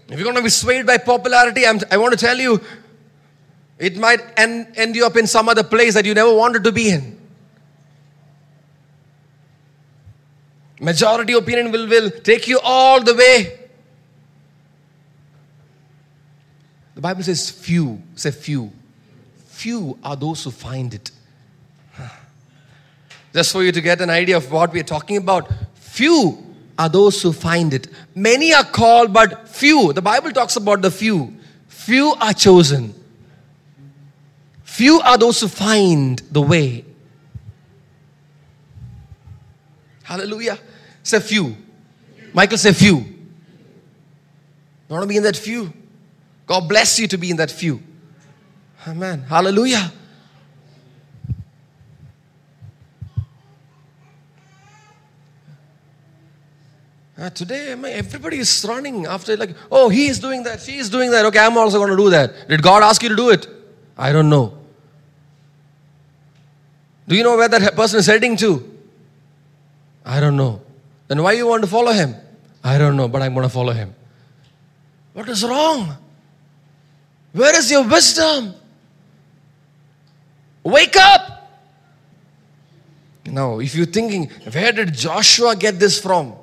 If 0.08 0.18
you're 0.18 0.24
going 0.24 0.36
to 0.36 0.42
be 0.42 0.48
swayed 0.48 0.86
by 0.86 0.96
popularity, 0.98 1.66
I'm, 1.66 1.80
i 1.90 1.98
want 1.98 2.18
to 2.18 2.18
tell 2.18 2.38
you, 2.38 2.60
it 3.78 3.96
might 3.96 4.20
end, 4.38 4.72
end 4.74 4.96
you 4.96 5.04
up 5.04 5.16
in 5.16 5.26
some 5.26 5.48
other 5.48 5.62
place 5.62 5.94
that 5.94 6.06
you 6.06 6.14
never 6.14 6.34
wanted 6.34 6.64
to 6.64 6.72
be 6.72 6.90
in. 6.90 7.18
Majority 10.80 11.34
opinion 11.34 11.70
will, 11.70 11.86
will 11.88 12.10
take 12.10 12.48
you 12.48 12.58
all 12.62 13.02
the 13.02 13.14
way. 13.14 13.67
The 16.98 17.02
Bible 17.02 17.22
says 17.22 17.48
few, 17.48 18.02
say 18.16 18.32
few. 18.32 18.72
Few 19.46 19.96
are 20.02 20.16
those 20.16 20.42
who 20.42 20.50
find 20.50 20.92
it. 20.92 21.12
Just 23.32 23.52
for 23.52 23.62
you 23.62 23.70
to 23.70 23.80
get 23.80 24.00
an 24.00 24.10
idea 24.10 24.36
of 24.36 24.50
what 24.50 24.72
we 24.72 24.80
are 24.80 24.90
talking 24.96 25.16
about, 25.16 25.48
few 25.76 26.44
are 26.76 26.88
those 26.88 27.22
who 27.22 27.32
find 27.32 27.72
it. 27.72 27.86
Many 28.16 28.52
are 28.52 28.64
called, 28.64 29.12
but 29.12 29.48
few. 29.48 29.92
The 29.92 30.02
Bible 30.02 30.32
talks 30.32 30.56
about 30.56 30.82
the 30.82 30.90
few. 30.90 31.36
Few 31.68 32.16
are 32.20 32.32
chosen. 32.32 32.92
Few 34.64 35.00
are 35.00 35.16
those 35.16 35.40
who 35.40 35.46
find 35.46 36.20
the 36.32 36.42
way. 36.42 36.84
Hallelujah. 40.02 40.58
Say 41.04 41.20
few. 41.20 41.56
Michael, 42.32 42.58
say 42.58 42.72
few. 42.72 43.06
To 44.88 45.06
be 45.06 45.16
in 45.16 45.22
that 45.22 45.36
few? 45.36 45.72
God 46.48 46.66
bless 46.66 46.98
you 46.98 47.06
to 47.08 47.18
be 47.18 47.30
in 47.30 47.36
that 47.36 47.50
few. 47.50 47.82
Amen. 48.86 49.20
Hallelujah. 49.20 49.92
Uh, 57.18 57.28
today, 57.30 57.72
everybody 57.72 58.38
is 58.38 58.64
running 58.66 59.04
after, 59.04 59.36
like, 59.36 59.50
oh, 59.70 59.88
he 59.88 60.06
is 60.06 60.18
doing 60.20 60.42
that, 60.44 60.62
she 60.62 60.78
is 60.78 60.88
doing 60.88 61.10
that. 61.10 61.26
Okay, 61.26 61.38
I'm 61.38 61.56
also 61.58 61.78
going 61.78 61.90
to 61.90 61.96
do 61.96 62.10
that. 62.10 62.48
Did 62.48 62.62
God 62.62 62.82
ask 62.82 63.02
you 63.02 63.08
to 63.10 63.16
do 63.16 63.30
it? 63.30 63.46
I 63.96 64.12
don't 64.12 64.30
know. 64.30 64.56
Do 67.08 67.16
you 67.16 67.24
know 67.24 67.36
where 67.36 67.48
that 67.48 67.74
person 67.74 67.98
is 67.98 68.06
heading 68.06 68.36
to? 68.38 68.78
I 70.04 70.20
don't 70.20 70.36
know. 70.36 70.62
Then 71.08 71.22
why 71.22 71.32
you 71.32 71.46
want 71.46 71.62
to 71.62 71.68
follow 71.68 71.92
him? 71.92 72.14
I 72.62 72.78
don't 72.78 72.96
know, 72.96 73.08
but 73.08 73.20
I'm 73.20 73.34
going 73.34 73.46
to 73.46 73.52
follow 73.52 73.72
him. 73.72 73.94
What 75.12 75.28
is 75.28 75.44
wrong? 75.44 75.96
Where 77.38 77.56
is 77.56 77.70
your 77.70 77.86
wisdom? 77.86 78.52
Wake 80.64 80.96
up! 80.96 81.52
Now, 83.26 83.60
if 83.60 83.76
you're 83.76 83.86
thinking, 83.86 84.28
where 84.50 84.72
did 84.72 84.92
Joshua 84.92 85.54
get 85.54 85.78
this 85.78 86.00
from? 86.00 86.34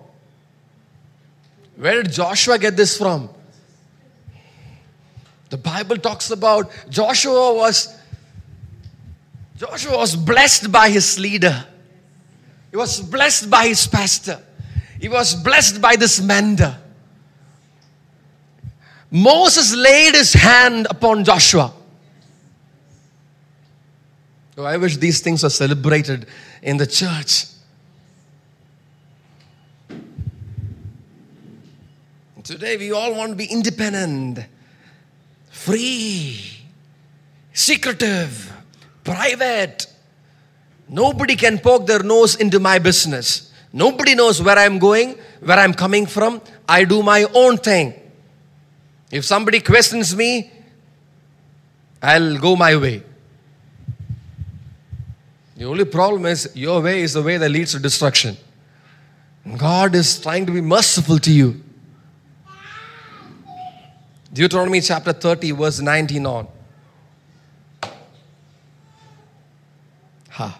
Where 1.75 2.01
did 2.01 2.13
Joshua 2.13 2.57
get 2.57 2.77
this 2.77 2.97
from? 2.97 3.27
The 5.49 5.57
Bible 5.57 5.97
talks 5.97 6.31
about 6.31 6.71
Joshua 6.89 7.53
was 7.53 7.93
Joshua 9.57 9.97
was 9.97 10.15
blessed 10.15 10.71
by 10.71 10.89
his 10.89 11.19
leader. 11.19 11.65
He 12.71 12.77
was 12.77 13.01
blessed 13.01 13.49
by 13.49 13.67
his 13.67 13.85
pastor. 13.85 14.41
He 15.01 15.09
was 15.09 15.35
blessed 15.35 15.81
by 15.81 15.97
this 15.97 16.21
mender. 16.21 16.77
Moses 19.12 19.74
laid 19.76 20.16
his 20.16 20.34
hand 20.34 20.88
upon 20.89 21.24
Joshua. 21.24 21.74
Oh, 24.58 24.64
I 24.64 24.78
wish 24.78 24.97
these 24.97 25.22
things 25.22 25.43
were 25.43 25.49
celebrated 25.49 26.28
in 26.62 26.78
the 26.78 26.88
church. 26.88 27.45
Today, 32.43 32.78
we 32.78 32.91
all 32.91 33.16
want 33.16 33.32
to 33.32 33.36
be 33.36 33.45
independent, 33.45 34.39
free, 35.49 36.39
secretive, 37.53 38.53
private. 39.03 39.88
Nobody 40.88 41.36
can 41.36 41.58
poke 41.58 41.88
their 41.88 42.03
nose 42.03 42.36
into 42.36 42.60
my 42.60 42.78
business. 42.78 43.51
Nobody 43.74 44.14
knows 44.14 44.43
where 44.43 44.60
I'm 44.60 44.78
going, 44.78 45.18
where 45.39 45.58
I'm 45.58 45.74
coming 45.74 46.06
from. 46.06 46.39
I 46.70 46.84
do 46.84 47.01
my 47.01 47.26
own 47.34 47.58
thing. 47.58 47.95
If 49.16 49.24
somebody 49.24 49.61
questions 49.61 50.13
me, 50.13 50.51
I'll 52.03 52.38
go 52.38 52.57
my 52.57 52.76
way. 52.76 53.01
The 55.55 55.63
only 55.63 55.86
problem 55.86 56.26
is 56.26 56.51
your 56.53 56.82
way 56.82 57.01
is 57.01 57.13
the 57.13 57.24
way 57.24 57.38
that 57.38 57.47
leads 57.47 57.72
to 57.72 57.80
destruction. 57.80 58.36
God 59.55 59.95
is 59.95 60.20
trying 60.20 60.45
to 60.47 60.51
be 60.51 60.59
merciful 60.59 61.18
to 61.20 61.32
you. 61.32 61.63
Deuteronomy 64.34 64.82
chapter 64.82 65.13
30, 65.13 65.51
verse 65.51 65.80
19 65.80 66.26
on. 66.26 66.47
Ha. 70.32 70.59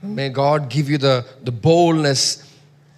May 0.00 0.30
God 0.30 0.70
give 0.70 0.88
you 0.88 0.96
the, 0.96 1.26
the 1.42 1.52
boldness 1.52 2.49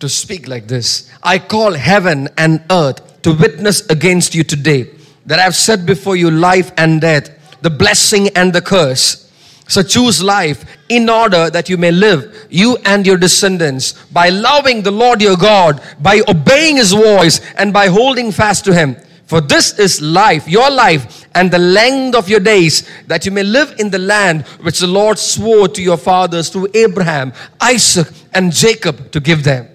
to 0.03 0.09
speak 0.09 0.49
like 0.49 0.67
this. 0.67 1.09
I 1.23 1.39
call 1.39 1.75
heaven 1.75 2.29
and 2.37 2.65
earth 2.73 3.23
to 3.23 3.33
witness 3.33 3.87
against 3.87 4.35
you 4.35 4.43
today 4.43 4.91
that 5.27 5.39
I've 5.39 5.55
set 5.55 5.87
before 5.87 6.17
you 6.17 6.29
life 6.29 6.73
and 6.77 7.01
death, 7.01 7.31
the 7.63 7.71
blessing 7.71 8.29
and 8.35 8.53
the 8.53 8.61
curse. 8.61 9.31
So 9.69 9.81
choose 9.81 10.21
life 10.21 10.65
in 10.89 11.09
order 11.09 11.51
that 11.51 11.69
you 11.69 11.77
may 11.77 11.93
live, 11.93 12.49
you 12.51 12.79
and 12.85 13.07
your 13.07 13.17
descendants, 13.17 13.93
by 14.11 14.31
loving 14.31 14.83
the 14.83 14.91
Lord 14.91 15.23
your 15.23 15.37
God, 15.37 15.81
by 16.01 16.21
obeying 16.27 16.79
his 16.79 16.91
voice, 16.93 17.41
and 17.57 17.73
by 17.73 17.87
holding 17.87 18.33
fast 18.33 18.65
to 18.65 18.75
him. 18.75 18.97
For 19.27 19.41
this 19.41 19.79
is 19.79 20.03
life, 20.03 20.49
your 20.49 20.69
life, 20.69 21.29
and 21.37 21.49
the 21.49 21.61
length 21.61 22.17
of 22.17 22.29
your 22.29 22.41
days, 22.41 22.91
that 23.07 23.25
you 23.25 23.31
may 23.31 23.45
live 23.45 23.77
in 23.79 23.89
the 23.89 24.01
land 24.01 24.43
which 24.63 24.81
the 24.81 24.89
Lord 24.89 25.17
swore 25.17 25.69
to 25.69 25.81
your 25.81 25.97
fathers 25.97 26.49
through 26.49 26.71
Abraham, 26.75 27.33
Isaac, 27.61 28.09
and 28.35 28.53
Jacob 28.53 29.13
to 29.13 29.21
give 29.21 29.45
them. 29.45 29.69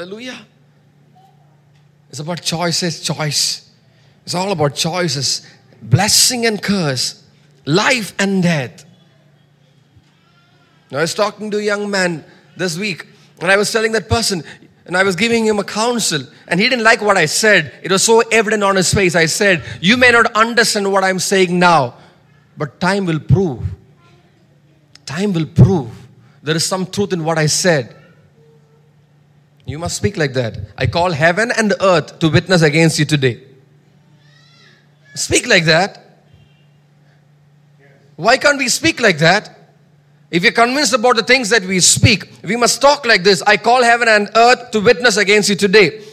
Hallelujah. 0.00 0.46
It's 2.08 2.20
about 2.20 2.40
choices, 2.40 3.02
choice. 3.02 3.70
It's 4.24 4.34
all 4.34 4.50
about 4.50 4.74
choices, 4.74 5.46
blessing 5.82 6.46
and 6.46 6.62
curse, 6.62 7.22
life 7.66 8.14
and 8.18 8.42
death. 8.42 8.86
I 10.90 11.02
was 11.02 11.12
talking 11.12 11.50
to 11.50 11.58
a 11.58 11.62
young 11.62 11.90
man 11.90 12.24
this 12.56 12.78
week, 12.78 13.08
and 13.42 13.50
I 13.50 13.58
was 13.58 13.70
telling 13.70 13.92
that 13.92 14.08
person, 14.08 14.42
and 14.86 14.96
I 14.96 15.02
was 15.02 15.16
giving 15.16 15.44
him 15.44 15.58
a 15.58 15.64
counsel, 15.64 16.22
and 16.48 16.58
he 16.58 16.70
didn't 16.70 16.82
like 16.82 17.02
what 17.02 17.18
I 17.18 17.26
said. 17.26 17.70
It 17.82 17.92
was 17.92 18.02
so 18.02 18.20
evident 18.32 18.64
on 18.64 18.76
his 18.76 18.94
face. 18.94 19.14
I 19.14 19.26
said, 19.26 19.62
You 19.82 19.98
may 19.98 20.12
not 20.12 20.32
understand 20.32 20.90
what 20.90 21.04
I'm 21.04 21.18
saying 21.18 21.58
now, 21.58 21.98
but 22.56 22.80
time 22.80 23.04
will 23.04 23.20
prove. 23.20 23.62
Time 25.04 25.34
will 25.34 25.44
prove. 25.44 25.90
There 26.42 26.56
is 26.56 26.64
some 26.64 26.86
truth 26.86 27.12
in 27.12 27.22
what 27.22 27.36
I 27.36 27.44
said. 27.44 27.99
You 29.66 29.78
must 29.78 29.96
speak 29.96 30.16
like 30.16 30.32
that. 30.34 30.58
I 30.76 30.86
call 30.86 31.12
heaven 31.12 31.52
and 31.56 31.74
earth 31.80 32.18
to 32.18 32.28
witness 32.28 32.62
against 32.62 32.98
you 32.98 33.04
today. 33.04 33.42
Speak 35.14 35.46
like 35.46 35.64
that. 35.64 36.24
Why 38.16 38.36
can't 38.36 38.58
we 38.58 38.68
speak 38.68 39.00
like 39.00 39.18
that? 39.18 39.56
If 40.30 40.42
you're 40.42 40.52
convinced 40.52 40.92
about 40.92 41.16
the 41.16 41.22
things 41.22 41.48
that 41.50 41.64
we 41.64 41.80
speak, 41.80 42.30
we 42.44 42.56
must 42.56 42.80
talk 42.80 43.04
like 43.04 43.24
this. 43.24 43.42
I 43.46 43.56
call 43.56 43.82
heaven 43.82 44.08
and 44.08 44.30
earth 44.36 44.70
to 44.72 44.80
witness 44.80 45.16
against 45.16 45.48
you 45.48 45.56
today. 45.56 46.04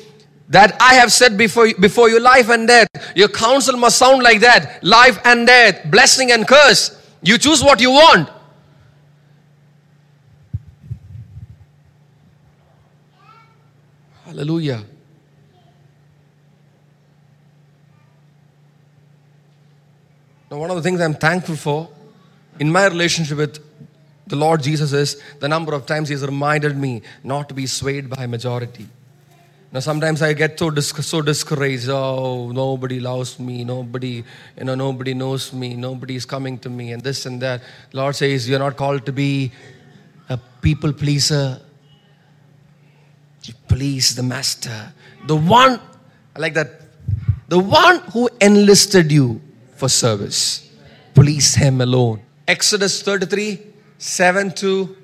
That 0.49 0.77
I 0.81 0.93
have 0.95 1.11
said 1.11 1.37
before 1.37 1.67
you, 1.67 1.75
before 1.75 2.09
you 2.09 2.19
life 2.19 2.49
and 2.49 2.67
death. 2.67 2.87
Your 3.15 3.27
counsel 3.27 3.77
must 3.77 3.97
sound 3.97 4.23
like 4.23 4.39
that. 4.39 4.83
Life 4.83 5.19
and 5.25 5.45
death, 5.45 5.91
blessing 5.91 6.31
and 6.31 6.47
curse. 6.47 6.97
You 7.21 7.37
choose 7.37 7.63
what 7.63 7.81
you 7.81 7.91
want. 7.91 8.29
Hallelujah. 14.37 14.83
Now, 20.51 20.57
one 20.59 20.69
of 20.69 20.75
the 20.75 20.83
things 20.83 21.01
I'm 21.01 21.15
thankful 21.15 21.55
for 21.55 21.89
in 22.59 22.71
my 22.71 22.85
relationship 22.85 23.39
with 23.39 23.57
the 24.27 24.35
Lord 24.35 24.61
Jesus 24.61 24.93
is 24.93 25.19
the 25.39 25.47
number 25.47 25.73
of 25.73 25.87
times 25.87 26.09
He 26.09 26.13
has 26.13 26.23
reminded 26.23 26.77
me 26.77 27.01
not 27.23 27.49
to 27.49 27.55
be 27.55 27.65
swayed 27.65 28.11
by 28.11 28.27
majority. 28.27 28.87
Now, 29.71 29.79
sometimes 29.79 30.21
I 30.21 30.33
get 30.33 30.59
so, 30.59 30.69
so 30.75 31.23
discouraged. 31.23 31.89
Oh, 31.89 32.51
nobody 32.51 32.99
loves 32.99 33.39
me. 33.39 33.63
Nobody, 33.63 34.23
you 34.55 34.63
know, 34.65 34.75
nobody 34.75 35.15
knows 35.15 35.51
me. 35.51 35.73
Nobody 35.73 36.15
is 36.15 36.25
coming 36.25 36.59
to 36.59 36.69
me, 36.69 36.91
and 36.91 37.01
this 37.01 37.25
and 37.25 37.41
that. 37.41 37.63
Lord 37.91 38.15
says, 38.15 38.47
You're 38.47 38.59
not 38.59 38.77
called 38.77 39.03
to 39.07 39.11
be 39.11 39.51
a 40.29 40.37
people 40.61 40.93
pleaser. 40.93 41.59
Please 43.67 44.15
the 44.15 44.23
Master. 44.23 44.93
The 45.25 45.35
one, 45.35 45.79
I 46.35 46.39
like 46.39 46.53
that. 46.53 46.81
The 47.47 47.59
one 47.59 47.99
who 48.11 48.29
enlisted 48.41 49.11
you 49.11 49.41
for 49.75 49.89
service. 49.89 50.69
Please 51.13 51.55
Him 51.55 51.81
alone. 51.81 52.21
Exodus 52.47 53.01
33 53.01 53.59
7 53.97 54.51
to. 54.55 54.95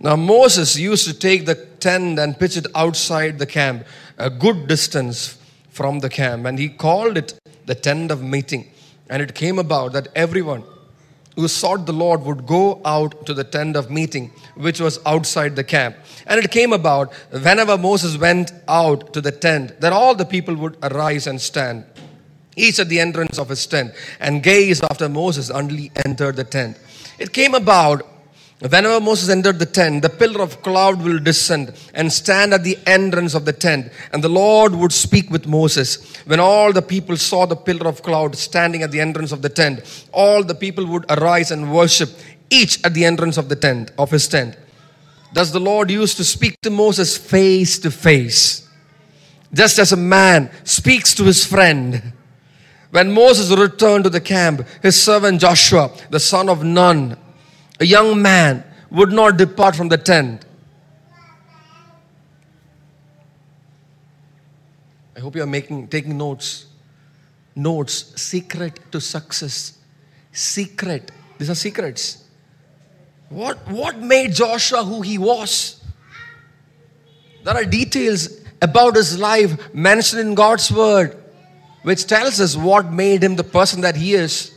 Now 0.00 0.16
Moses 0.16 0.76
used 0.76 1.06
to 1.06 1.14
take 1.14 1.46
the 1.46 1.54
tent 1.54 2.18
and 2.18 2.38
pitch 2.38 2.56
it 2.56 2.66
outside 2.74 3.38
the 3.38 3.46
camp, 3.46 3.86
a 4.18 4.28
good 4.28 4.66
distance 4.68 5.38
from 5.70 6.00
the 6.00 6.10
camp, 6.10 6.46
and 6.46 6.58
he 6.58 6.68
called 6.68 7.16
it 7.16 7.38
the 7.66 7.74
tent 7.74 8.10
of 8.10 8.22
meeting. 8.22 8.70
And 9.08 9.22
it 9.22 9.34
came 9.34 9.58
about 9.58 9.92
that 9.92 10.08
everyone 10.14 10.64
who 11.36 11.48
sought 11.48 11.86
the 11.86 11.92
Lord 11.92 12.22
would 12.22 12.46
go 12.46 12.80
out 12.84 13.26
to 13.26 13.34
the 13.34 13.44
tent 13.44 13.76
of 13.76 13.90
meeting, 13.90 14.30
which 14.54 14.80
was 14.80 15.00
outside 15.04 15.56
the 15.56 15.64
camp. 15.64 15.96
And 16.26 16.42
it 16.42 16.50
came 16.50 16.72
about 16.72 17.12
whenever 17.30 17.76
Moses 17.76 18.16
went 18.16 18.52
out 18.68 19.12
to 19.14 19.20
the 19.20 19.32
tent, 19.32 19.80
that 19.80 19.92
all 19.92 20.14
the 20.14 20.24
people 20.24 20.54
would 20.56 20.76
arise 20.82 21.26
and 21.26 21.40
stand, 21.40 21.84
each 22.56 22.78
at 22.78 22.88
the 22.88 23.00
entrance 23.00 23.38
of 23.38 23.48
his 23.48 23.66
tent, 23.66 23.94
and 24.20 24.42
gaze 24.42 24.80
after 24.82 25.08
Moses 25.08 25.50
until 25.50 25.76
he 25.76 25.90
entered 26.04 26.36
the 26.36 26.44
tent. 26.44 26.78
It 27.18 27.32
came 27.32 27.54
about 27.54 28.06
Whenever 28.60 29.00
Moses 29.00 29.28
entered 29.28 29.58
the 29.58 29.66
tent, 29.66 30.02
the 30.02 30.08
pillar 30.08 30.40
of 30.40 30.62
cloud 30.62 31.02
will 31.02 31.18
descend 31.18 31.74
and 31.92 32.10
stand 32.12 32.54
at 32.54 32.62
the 32.62 32.78
entrance 32.86 33.34
of 33.34 33.44
the 33.44 33.52
tent, 33.52 33.90
and 34.12 34.22
the 34.22 34.28
Lord 34.28 34.74
would 34.74 34.92
speak 34.92 35.28
with 35.28 35.46
Moses. 35.46 36.16
When 36.24 36.40
all 36.40 36.72
the 36.72 36.80
people 36.80 37.16
saw 37.16 37.46
the 37.46 37.56
pillar 37.56 37.88
of 37.88 38.02
cloud 38.02 38.36
standing 38.36 38.82
at 38.82 38.92
the 38.92 39.00
entrance 39.00 39.32
of 39.32 39.42
the 39.42 39.48
tent, 39.48 40.06
all 40.12 40.44
the 40.44 40.54
people 40.54 40.86
would 40.86 41.04
arise 41.10 41.50
and 41.50 41.74
worship, 41.74 42.10
each 42.48 42.82
at 42.84 42.94
the 42.94 43.04
entrance 43.04 43.36
of 43.36 43.48
the 43.48 43.56
tent, 43.56 43.90
of 43.98 44.10
his 44.10 44.28
tent. 44.28 44.56
Thus 45.32 45.50
the 45.50 45.60
Lord 45.60 45.90
used 45.90 46.16
to 46.18 46.24
speak 46.24 46.60
to 46.62 46.70
Moses 46.70 47.16
face 47.16 47.78
to 47.80 47.90
face, 47.90 48.68
just 49.52 49.80
as 49.80 49.90
a 49.90 49.96
man 49.96 50.48
speaks 50.62 51.12
to 51.14 51.24
his 51.24 51.44
friend. 51.44 52.12
When 52.92 53.10
Moses 53.10 53.50
returned 53.50 54.04
to 54.04 54.10
the 54.10 54.20
camp, 54.20 54.64
his 54.80 55.00
servant 55.02 55.40
Joshua, 55.40 55.90
the 56.10 56.20
son 56.20 56.48
of 56.48 56.62
Nun, 56.62 57.16
a 57.80 57.84
young 57.84 58.20
man 58.20 58.64
would 58.90 59.12
not 59.12 59.36
depart 59.36 59.74
from 59.74 59.88
the 59.88 59.98
tent. 59.98 60.44
I 65.16 65.20
hope 65.20 65.36
you 65.36 65.42
are 65.42 65.46
making 65.46 65.88
taking 65.88 66.16
notes. 66.16 66.66
Notes, 67.56 68.20
secret 68.20 68.80
to 68.90 69.00
success. 69.00 69.78
Secret. 70.32 71.10
These 71.38 71.50
are 71.50 71.54
secrets. 71.54 72.24
What, 73.28 73.58
what 73.68 73.98
made 73.98 74.32
Joshua 74.32 74.84
who 74.84 75.02
he 75.02 75.18
was? 75.18 75.82
There 77.44 77.54
are 77.54 77.64
details 77.64 78.40
about 78.60 78.96
his 78.96 79.18
life 79.18 79.74
mentioned 79.74 80.20
in 80.20 80.34
God's 80.34 80.70
word, 80.70 81.16
which 81.82 82.06
tells 82.06 82.40
us 82.40 82.56
what 82.56 82.92
made 82.92 83.22
him 83.22 83.36
the 83.36 83.44
person 83.44 83.82
that 83.82 83.96
he 83.96 84.14
is 84.14 84.53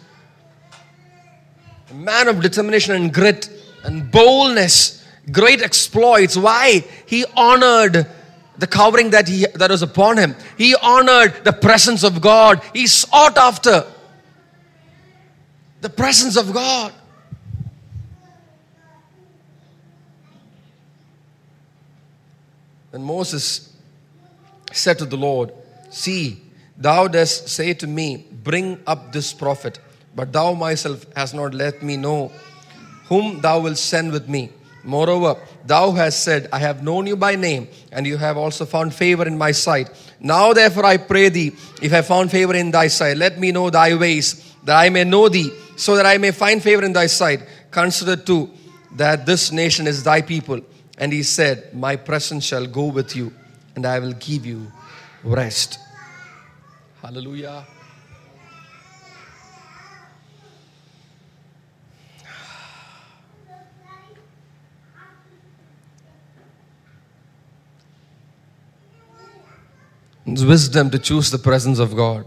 a 1.89 1.93
man 1.93 2.27
of 2.27 2.41
determination 2.41 2.95
and 2.95 3.13
grit 3.13 3.49
and 3.83 4.11
boldness, 4.11 5.05
great 5.31 5.61
exploits. 5.61 6.35
Why? 6.35 6.83
He 7.05 7.25
honored 7.35 8.07
the 8.57 8.67
covering 8.67 9.11
that 9.11 9.27
he 9.27 9.45
that 9.55 9.69
was 9.69 9.81
upon 9.81 10.17
him. 10.17 10.35
He 10.57 10.75
honored 10.75 11.43
the 11.43 11.53
presence 11.53 12.03
of 12.03 12.19
God. 12.21 12.61
He 12.73 12.87
sought 12.87 13.37
after 13.37 13.85
the 15.81 15.89
presence 15.89 16.35
of 16.35 16.53
God. 16.53 16.93
And 22.91 23.05
Moses 23.05 23.73
said 24.73 24.97
to 24.99 25.05
the 25.05 25.17
Lord, 25.17 25.53
See, 25.91 26.41
thou 26.75 27.07
dost 27.07 27.47
say 27.47 27.73
to 27.75 27.85
me, 27.85 28.25
Bring 28.31 28.81
up 28.87 29.13
this 29.13 29.33
prophet 29.33 29.79
but 30.17 30.33
thou 30.33 30.53
myself 30.53 31.05
hast 31.15 31.35
not 31.35 31.53
let 31.53 31.83
me 31.83 31.95
know 31.95 32.31
whom 33.07 33.39
thou 33.39 33.59
wilt 33.59 33.77
send 33.77 34.11
with 34.11 34.27
me. 34.27 34.49
Moreover, 34.83 35.39
thou 35.63 35.91
hast 35.91 36.23
said, 36.23 36.49
I 36.51 36.57
have 36.57 36.81
known 36.81 37.05
you 37.05 37.15
by 37.15 37.35
name, 37.35 37.67
and 37.91 38.07
you 38.07 38.17
have 38.17 38.35
also 38.35 38.65
found 38.65 38.95
favor 38.95 39.27
in 39.27 39.37
my 39.37 39.51
sight. 39.51 39.91
Now, 40.19 40.53
therefore, 40.53 40.85
I 40.85 40.97
pray 40.97 41.29
thee, 41.29 41.51
if 41.83 41.93
I 41.93 42.01
found 42.01 42.31
favor 42.31 42.55
in 42.55 42.71
thy 42.71 42.87
sight, 42.87 43.17
let 43.17 43.37
me 43.37 43.51
know 43.51 43.69
thy 43.69 43.95
ways, 43.95 44.55
that 44.63 44.75
I 44.75 44.89
may 44.89 45.03
know 45.03 45.29
thee, 45.29 45.51
so 45.75 45.95
that 45.95 46.07
I 46.07 46.17
may 46.17 46.31
find 46.31 46.63
favor 46.63 46.83
in 46.83 46.93
thy 46.93 47.05
sight. 47.05 47.41
Consider 47.69 48.15
too 48.15 48.49
that 48.95 49.25
this 49.27 49.51
nation 49.51 49.85
is 49.85 50.03
thy 50.03 50.21
people. 50.23 50.61
And 50.97 51.13
he 51.13 51.21
said, 51.21 51.75
My 51.75 51.95
presence 51.95 52.43
shall 52.43 52.65
go 52.65 52.85
with 52.85 53.15
you, 53.15 53.31
and 53.75 53.85
I 53.85 53.99
will 53.99 54.13
give 54.13 54.47
you 54.47 54.71
rest. 55.23 55.77
Hallelujah. 57.03 57.67
It's 70.27 70.43
wisdom 70.43 70.89
to 70.89 70.99
choose 70.99 71.31
the 71.31 71.37
presence 71.37 71.79
of 71.79 71.95
God. 71.95 72.25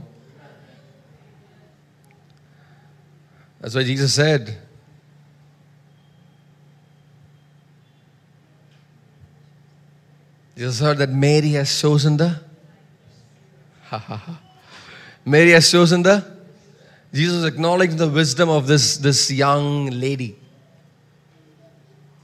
That's 3.60 3.74
why 3.74 3.82
Jesus 3.82 4.14
said, 4.14 4.56
Jesus 10.56 10.80
heard 10.80 10.96
that 10.98 11.10
Mary 11.10 11.50
has 11.50 11.78
chosen 11.78 12.16
the. 12.16 12.40
Mary 15.24 15.50
has 15.50 15.70
chosen 15.70 16.02
the. 16.02 16.24
Jesus 17.12 17.44
acknowledged 17.44 17.98
the 17.98 18.08
wisdom 18.08 18.48
of 18.48 18.66
this, 18.66 18.96
this 18.96 19.30
young 19.30 19.90
lady. 19.90 20.36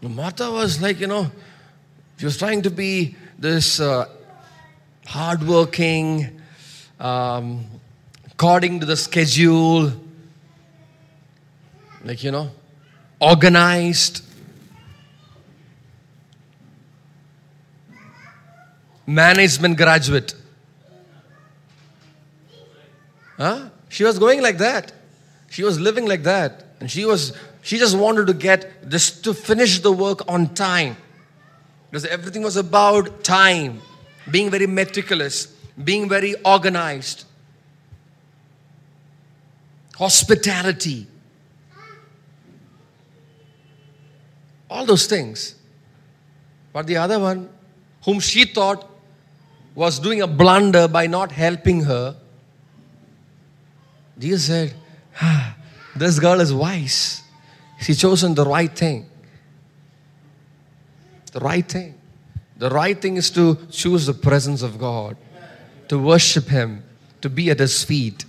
Martha 0.00 0.50
was 0.50 0.80
like, 0.80 1.00
you 1.00 1.06
know, 1.06 1.30
she 2.16 2.24
was 2.24 2.38
trying 2.38 2.62
to 2.62 2.70
be 2.70 3.14
this 3.38 3.80
uh, 3.80 4.06
hardworking, 5.07 6.40
um, 7.00 7.64
according 8.30 8.80
to 8.80 8.86
the 8.86 8.96
schedule, 8.96 9.92
like, 12.04 12.22
you 12.22 12.30
know, 12.30 12.50
organized. 13.20 14.22
Management 19.07 19.76
graduate. 19.76 20.34
Huh? 23.36 23.68
She 23.88 24.02
was 24.02 24.18
going 24.18 24.42
like 24.42 24.59
that. 24.59 24.92
She 25.48 25.62
was 25.62 25.78
living 25.78 26.07
like 26.07 26.24
that. 26.24 26.64
And 26.80 26.90
she 26.90 27.04
was, 27.04 27.32
she 27.62 27.78
just 27.78 27.96
wanted 27.96 28.26
to 28.26 28.34
get 28.34 28.90
this 28.90 29.20
to 29.22 29.32
finish 29.32 29.78
the 29.78 29.92
work 29.92 30.28
on 30.28 30.54
time. 30.54 30.96
Because 31.90 32.04
everything 32.04 32.42
was 32.42 32.57
about 32.57 33.22
time, 33.22 33.80
being 34.30 34.50
very 34.50 34.66
meticulous, 34.66 35.54
being 35.82 36.08
very 36.08 36.34
organized, 36.44 37.24
hospitality, 39.96 41.06
all 44.68 44.84
those 44.84 45.06
things. 45.06 45.54
But 46.72 46.86
the 46.86 46.96
other 46.96 47.18
one, 47.18 47.48
whom 48.04 48.20
she 48.20 48.44
thought 48.44 48.88
was 49.74 49.98
doing 49.98 50.22
a 50.22 50.26
blunder 50.26 50.88
by 50.88 51.06
not 51.06 51.32
helping 51.32 51.84
her, 51.84 52.16
Jesus 54.18 54.46
said, 54.46 54.74
ah, 55.20 55.56
This 55.94 56.18
girl 56.18 56.40
is 56.40 56.52
wise. 56.52 57.22
She 57.80 57.94
chosen 57.94 58.34
the 58.34 58.44
right 58.44 58.74
thing. 58.74 59.08
The 61.32 61.40
right 61.40 61.66
thing. 61.66 61.94
The 62.59 62.70
right 62.70 63.00
thing 63.00 63.16
is 63.16 63.30
to 63.30 63.59
choose 63.70 64.07
the 64.07 64.14
presence 64.14 64.62
of 64.62 64.78
God, 64.78 65.16
to 65.88 65.98
worship 65.98 66.48
Him, 66.48 66.82
to 67.20 67.28
be 67.28 67.50
at 67.50 67.59
His 67.59 67.84
feet. 67.84 68.24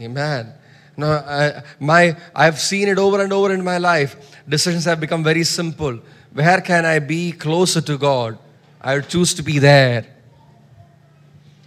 Amen. 0.00 0.52
No, 0.96 1.10
I, 1.10 1.62
my, 1.80 2.16
I've 2.34 2.60
seen 2.60 2.88
it 2.88 2.98
over 2.98 3.22
and 3.22 3.32
over 3.32 3.52
in 3.52 3.64
my 3.64 3.78
life. 3.78 4.16
Decisions 4.48 4.84
have 4.84 5.00
become 5.00 5.24
very 5.24 5.42
simple. 5.44 5.98
Where 6.32 6.60
can 6.60 6.84
I 6.84 7.00
be 7.00 7.32
closer 7.32 7.80
to 7.80 7.98
God? 7.98 8.38
I 8.80 8.96
would 8.96 9.08
choose 9.08 9.34
to 9.34 9.42
be 9.42 9.58
there. 9.58 10.06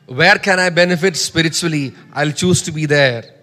Where 0.05 0.37
can 0.37 0.59
I 0.59 0.69
benefit 0.69 1.17
spiritually? 1.17 1.93
I'll 2.13 2.31
choose 2.31 2.61
to 2.63 2.71
be 2.71 2.85
there. 2.85 3.33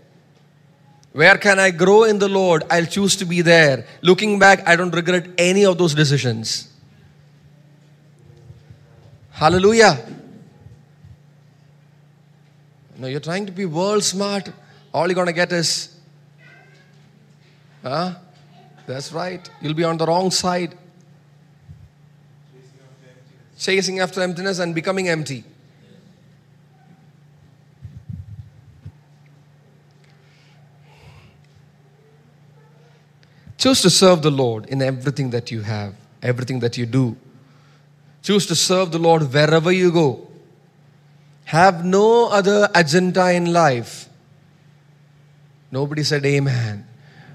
Where 1.12 1.36
can 1.36 1.58
I 1.58 1.70
grow 1.70 2.04
in 2.04 2.18
the 2.18 2.28
Lord? 2.28 2.64
I'll 2.70 2.86
choose 2.86 3.14
to 3.16 3.24
be 3.24 3.42
there. 3.42 3.86
Looking 4.00 4.38
back, 4.38 4.66
I 4.66 4.74
don't 4.74 4.94
regret 4.94 5.28
any 5.36 5.66
of 5.66 5.76
those 5.76 5.94
decisions. 5.94 6.73
Hallelujah. 9.34 9.98
No, 12.96 13.08
you're 13.08 13.18
trying 13.18 13.46
to 13.46 13.52
be 13.52 13.66
world 13.66 14.04
smart. 14.04 14.48
All 14.92 15.08
you're 15.08 15.16
going 15.16 15.26
to 15.26 15.32
get 15.32 15.50
is, 15.52 15.96
huh? 17.82 18.14
That's 18.86 19.12
right. 19.12 19.50
You'll 19.60 19.74
be 19.74 19.82
on 19.82 19.96
the 19.96 20.06
wrong 20.06 20.30
side. 20.30 20.76
Chasing 23.58 23.98
after 23.98 24.20
emptiness 24.22 24.60
and 24.60 24.72
becoming 24.72 25.08
empty. 25.08 25.42
Choose 33.58 33.82
to 33.82 33.90
serve 33.90 34.22
the 34.22 34.30
Lord 34.30 34.66
in 34.66 34.80
everything 34.80 35.30
that 35.30 35.50
you 35.50 35.62
have, 35.62 35.94
everything 36.22 36.60
that 36.60 36.78
you 36.78 36.86
do. 36.86 37.16
Choose 38.24 38.46
to 38.46 38.54
serve 38.54 38.90
the 38.90 38.98
Lord 38.98 39.22
wherever 39.30 39.70
you 39.70 39.92
go. 39.92 40.26
Have 41.44 41.84
no 41.84 42.28
other 42.28 42.70
agenda 42.74 43.30
in 43.32 43.52
life. 43.52 44.08
Nobody 45.70 46.02
said 46.02 46.24
amen. 46.24 46.86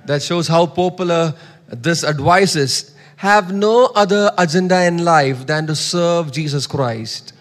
That 0.06 0.24
shows 0.24 0.48
how 0.48 0.66
popular 0.66 1.36
this 1.68 2.02
advice 2.02 2.56
is. 2.56 2.96
Have 3.18 3.54
no 3.54 3.92
other 3.96 4.32
agenda 4.36 4.84
in 4.86 5.06
life 5.06 5.46
than 5.46 5.68
to 5.68 5.76
serve 5.76 6.32
Jesus 6.32 6.66
Christ. 6.66 7.34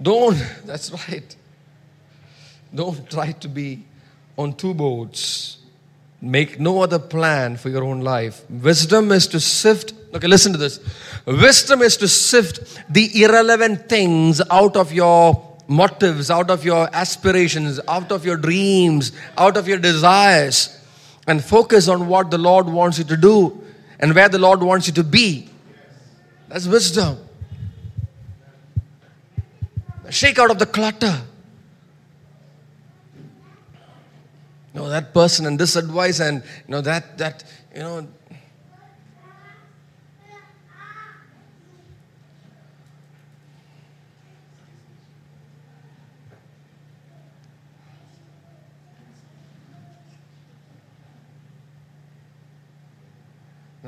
Don't, 0.00 0.36
that's 0.66 0.90
right. 1.08 1.36
Don't 2.74 3.08
try 3.10 3.32
to 3.32 3.48
be 3.48 3.84
on 4.36 4.52
two 4.52 4.74
boats. 4.74 5.57
Make 6.20 6.58
no 6.58 6.82
other 6.82 6.98
plan 6.98 7.56
for 7.56 7.68
your 7.68 7.84
own 7.84 8.00
life. 8.00 8.42
Wisdom 8.50 9.12
is 9.12 9.28
to 9.28 9.38
sift. 9.38 9.92
Okay, 10.12 10.26
listen 10.26 10.52
to 10.52 10.58
this. 10.58 10.80
Wisdom 11.26 11.80
is 11.82 11.96
to 11.98 12.08
sift 12.08 12.82
the 12.92 13.22
irrelevant 13.22 13.88
things 13.88 14.40
out 14.50 14.76
of 14.76 14.92
your 14.92 15.56
motives, 15.68 16.30
out 16.30 16.50
of 16.50 16.64
your 16.64 16.88
aspirations, 16.92 17.78
out 17.86 18.10
of 18.10 18.24
your 18.24 18.36
dreams, 18.36 19.12
out 19.36 19.56
of 19.56 19.68
your 19.68 19.78
desires, 19.78 20.76
and 21.26 21.44
focus 21.44 21.86
on 21.88 22.08
what 22.08 22.30
the 22.30 22.38
Lord 22.38 22.66
wants 22.66 22.98
you 22.98 23.04
to 23.04 23.16
do 23.16 23.62
and 24.00 24.14
where 24.14 24.28
the 24.28 24.38
Lord 24.38 24.62
wants 24.62 24.86
you 24.86 24.94
to 24.94 25.04
be. 25.04 25.48
That's 26.48 26.66
wisdom. 26.66 27.18
Shake 30.10 30.38
out 30.38 30.50
of 30.50 30.58
the 30.58 30.66
clutter. 30.66 31.20
You 34.74 34.80
know 34.80 34.88
that 34.88 35.12
person 35.14 35.46
and 35.46 35.58
this 35.58 35.76
advice 35.76 36.20
and 36.20 36.42
you 36.66 36.72
know 36.72 36.80
that 36.80 37.18
that 37.18 37.44
you 37.74 37.80
know 37.80 38.06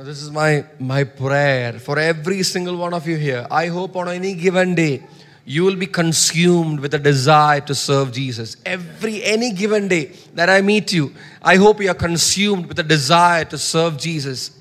Now, 0.00 0.06
this 0.06 0.22
is 0.22 0.30
my, 0.30 0.64
my 0.78 1.04
prayer 1.04 1.74
for 1.74 1.98
every 1.98 2.42
single 2.42 2.78
one 2.78 2.94
of 2.94 3.06
you 3.06 3.18
here. 3.18 3.46
I 3.50 3.66
hope 3.66 3.96
on 3.96 4.08
any 4.08 4.32
given 4.32 4.74
day, 4.74 5.02
you 5.50 5.64
will 5.64 5.74
be 5.74 5.86
consumed 5.88 6.78
with 6.78 6.94
a 6.94 6.98
desire 6.98 7.60
to 7.60 7.74
serve 7.74 8.12
Jesus. 8.12 8.56
Every 8.64 9.20
any 9.24 9.52
given 9.52 9.88
day 9.88 10.12
that 10.34 10.48
I 10.48 10.60
meet 10.60 10.92
you, 10.92 11.12
I 11.42 11.56
hope 11.56 11.80
you 11.82 11.90
are 11.90 12.00
consumed 12.02 12.66
with 12.66 12.78
a 12.78 12.84
desire 12.84 13.44
to 13.46 13.58
serve 13.58 13.98
Jesus. 13.98 14.52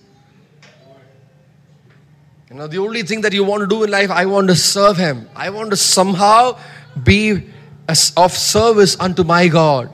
You 2.50 2.56
know, 2.56 2.66
the 2.66 2.80
only 2.80 3.04
thing 3.04 3.22
that 3.22 3.34
you 3.34 3.44
want 3.44 3.62
to 3.62 3.68
do 3.68 3.84
in 3.84 3.92
life, 3.92 4.10
I 4.10 4.26
want 4.26 4.48
to 4.48 4.56
serve 4.56 4.98
Him. 4.98 5.30
I 5.36 5.52
want 5.52 5.70
to 5.70 5.78
somehow 5.78 6.58
be 7.04 7.44
of 8.18 8.32
service 8.32 9.00
unto 9.00 9.24
my 9.24 9.48
God. 9.48 9.94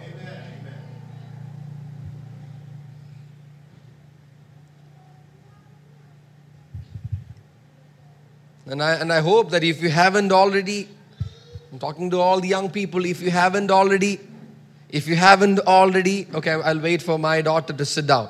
And 8.68 8.82
I, 8.82 8.94
and 8.94 9.14
I 9.14 9.22
hope 9.22 9.52
that 9.52 9.64
if 9.64 9.82
you 9.82 9.90
haven't 9.90 10.32
already, 10.32 10.88
I'm 11.72 11.80
talking 11.80 12.10
to 12.12 12.20
all 12.20 12.40
the 12.40 12.48
young 12.48 12.70
people, 12.70 13.06
if 13.06 13.22
you 13.22 13.32
haven't 13.32 13.72
already 13.72 14.20
If 14.90 15.08
you 15.08 15.16
haven't 15.18 15.60
already, 15.60 16.28
okay, 16.34 16.52
I'll 16.52 16.80
wait 16.80 17.02
for 17.02 17.20
my 17.20 17.42
daughter 17.42 17.74
to 17.74 17.86
sit 17.86 18.08
down. 18.08 18.30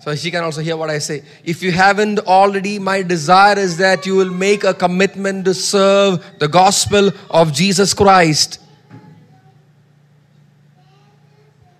So 0.00 0.14
she 0.16 0.30
can 0.30 0.42
also 0.42 0.60
hear 0.60 0.76
what 0.76 0.90
I 0.90 0.98
say. 0.98 1.22
If 1.44 1.62
you 1.62 1.70
haven't 1.70 2.18
already, 2.20 2.80
my 2.80 3.02
desire 3.02 3.56
is 3.56 3.76
that 3.76 4.04
you 4.04 4.16
will 4.16 4.30
make 4.30 4.64
a 4.64 4.74
commitment 4.74 5.44
to 5.44 5.54
serve 5.54 6.24
the 6.40 6.48
gospel 6.48 7.12
of 7.30 7.52
Jesus 7.52 7.94
Christ. 7.94 8.58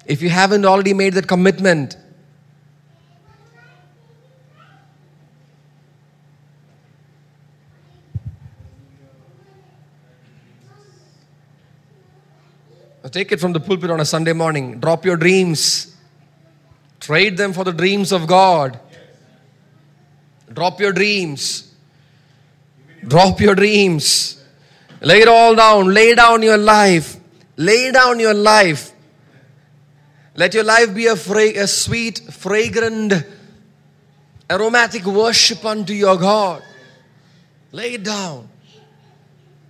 If 0.06 0.22
you 0.22 0.30
haven't 0.30 0.64
already 0.64 0.94
made 0.94 1.14
that 1.14 1.26
commitment, 1.26 1.96
Take 13.12 13.30
it 13.30 13.40
from 13.40 13.52
the 13.52 13.60
pulpit 13.60 13.90
on 13.90 14.00
a 14.00 14.06
Sunday 14.06 14.32
morning. 14.32 14.80
Drop 14.80 15.04
your 15.04 15.18
dreams. 15.18 15.94
Trade 16.98 17.36
them 17.36 17.52
for 17.52 17.62
the 17.62 17.72
dreams 17.72 18.10
of 18.10 18.26
God. 18.26 18.80
Drop 20.50 20.80
your 20.80 20.92
dreams. 20.92 21.74
Drop 23.06 23.38
your 23.38 23.54
dreams. 23.54 24.42
Lay 25.02 25.20
it 25.20 25.28
all 25.28 25.54
down. 25.54 25.92
Lay 25.92 26.14
down 26.14 26.42
your 26.42 26.56
life. 26.56 27.16
Lay 27.58 27.92
down 27.92 28.18
your 28.18 28.32
life. 28.32 28.92
Let 30.34 30.54
your 30.54 30.64
life 30.64 30.94
be 30.94 31.06
a, 31.08 31.16
fra- 31.16 31.58
a 31.58 31.66
sweet, 31.66 32.18
fragrant, 32.18 33.12
aromatic 34.48 35.04
worship 35.04 35.62
unto 35.66 35.92
your 35.92 36.16
God. 36.16 36.62
Lay 37.72 37.94
it 37.94 38.04
down. 38.04 38.48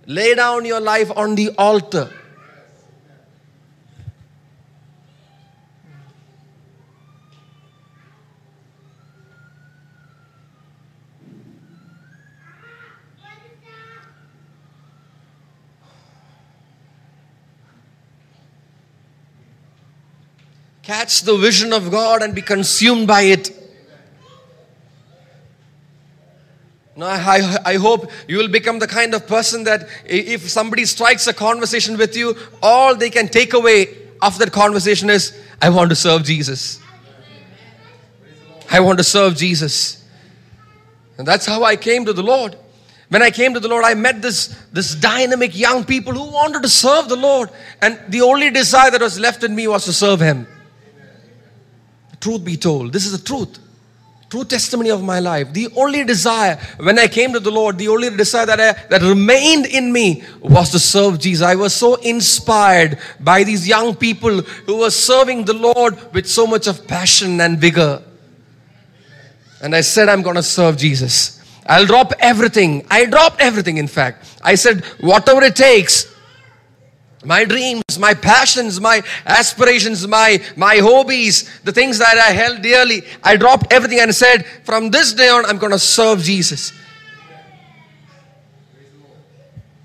Lay 0.05 0.33
down 0.33 0.63
your 0.63 0.79
life 0.79 1.11
on 1.13 1.35
the 1.35 1.49
altar. 1.57 2.09
Catch 20.83 21.21
the 21.21 21.37
vision 21.37 21.71
of 21.71 21.89
God 21.89 22.21
and 22.21 22.35
be 22.35 22.41
consumed 22.41 23.07
by 23.07 23.21
it. 23.21 23.51
No, 26.95 27.07
I, 27.07 27.57
I 27.65 27.75
hope 27.75 28.11
you 28.27 28.37
will 28.37 28.49
become 28.49 28.77
the 28.79 28.87
kind 28.87 29.15
of 29.15 29.25
person 29.25 29.63
that 29.63 29.87
if 30.05 30.47
somebody 30.49 30.85
strikes 30.85 31.25
a 31.25 31.33
conversation 31.33 31.97
with 31.97 32.15
you, 32.15 32.35
all 32.61 32.95
they 32.95 33.09
can 33.09 33.27
take 33.27 33.53
away 33.53 33.97
after 34.21 34.45
that 34.45 34.51
conversation 34.51 35.09
is, 35.09 35.39
I 35.61 35.69
want 35.69 35.89
to 35.89 35.95
serve 35.95 36.23
Jesus. 36.23 36.79
I 38.69 38.79
want 38.79 38.99
to 38.99 39.03
serve 39.03 39.35
Jesus. 39.35 40.03
And 41.17 41.27
that's 41.27 41.45
how 41.45 41.63
I 41.63 41.77
came 41.77 42.05
to 42.05 42.13
the 42.13 42.23
Lord. 42.23 42.57
When 43.09 43.21
I 43.21 43.31
came 43.31 43.53
to 43.53 43.59
the 43.59 43.67
Lord, 43.67 43.85
I 43.85 43.93
met 43.93 44.21
this, 44.21 44.47
this 44.71 44.95
dynamic 44.95 45.57
young 45.57 45.83
people 45.83 46.13
who 46.13 46.31
wanted 46.31 46.61
to 46.63 46.69
serve 46.69 47.09
the 47.09 47.15
Lord. 47.15 47.49
And 47.81 47.99
the 48.09 48.21
only 48.21 48.49
desire 48.49 48.91
that 48.91 49.01
was 49.01 49.19
left 49.19 49.43
in 49.43 49.55
me 49.55 49.67
was 49.67 49.85
to 49.85 49.93
serve 49.93 50.19
Him. 50.19 50.47
Truth 52.23 52.45
be 52.45 52.55
told, 52.55 52.93
this 52.93 53.05
is 53.05 53.11
the 53.11 53.25
truth. 53.25 53.59
True 54.29 54.45
testimony 54.45 54.91
of 54.91 55.03
my 55.03 55.19
life. 55.19 55.51
The 55.51 55.67
only 55.75 56.05
desire 56.05 56.55
when 56.77 56.97
I 56.97 57.09
came 57.09 57.33
to 57.33 57.39
the 57.41 57.51
Lord, 57.51 57.77
the 57.77 57.89
only 57.89 58.09
desire 58.15 58.45
that, 58.45 58.61
I, 58.61 58.71
that 58.87 59.01
remained 59.01 59.65
in 59.65 59.91
me 59.91 60.23
was 60.39 60.69
to 60.69 60.79
serve 60.79 61.19
Jesus. 61.19 61.45
I 61.45 61.55
was 61.55 61.75
so 61.75 61.95
inspired 61.95 62.97
by 63.19 63.43
these 63.43 63.67
young 63.67 63.93
people 63.93 64.41
who 64.41 64.77
were 64.77 64.89
serving 64.89 65.43
the 65.43 65.53
Lord 65.53 66.13
with 66.13 66.25
so 66.25 66.47
much 66.47 66.65
of 66.67 66.87
passion 66.87 67.41
and 67.41 67.59
vigor. 67.59 68.01
And 69.61 69.75
I 69.75 69.81
said, 69.81 70.07
I'm 70.07 70.21
going 70.21 70.37
to 70.37 70.43
serve 70.43 70.77
Jesus. 70.77 71.43
I'll 71.65 71.85
drop 71.85 72.13
everything. 72.19 72.87
I 72.89 73.03
dropped 73.03 73.41
everything, 73.41 73.79
in 73.79 73.89
fact. 73.89 74.39
I 74.41 74.55
said, 74.55 74.85
whatever 75.01 75.43
it 75.43 75.57
takes, 75.57 76.12
my 77.25 77.45
dreams, 77.45 77.83
my 77.99 78.13
passions, 78.13 78.79
my 78.79 79.01
aspirations, 79.25 80.07
my, 80.07 80.43
my 80.55 80.77
hobbies, 80.77 81.49
the 81.61 81.71
things 81.71 81.99
that 81.99 82.17
I 82.17 82.31
held 82.31 82.61
dearly, 82.61 83.03
I 83.23 83.37
dropped 83.37 83.71
everything 83.71 83.99
and 83.99 84.13
said, 84.13 84.45
from 84.63 84.91
this 84.91 85.13
day 85.13 85.29
on, 85.29 85.45
I'm 85.45 85.57
going 85.57 85.71
to 85.71 85.79
serve 85.79 86.21
Jesus. 86.21 86.73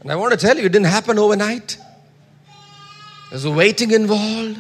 And 0.01 0.11
I 0.11 0.17
want 0.17 0.33
to 0.33 0.39
tell 0.39 0.57
you, 0.57 0.67
it 0.67 0.73
didn't 0.73 0.87
happen 0.87 1.19
overnight. 1.19 1.79
There's 3.31 3.45
a 3.45 3.51
waiting 3.51 3.91
involved. 3.91 4.59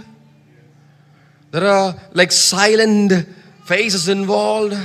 There 1.50 1.66
are 1.66 1.94
like 2.12 2.32
silent 2.32 3.26
phases 3.64 4.08
involved. 4.08 4.76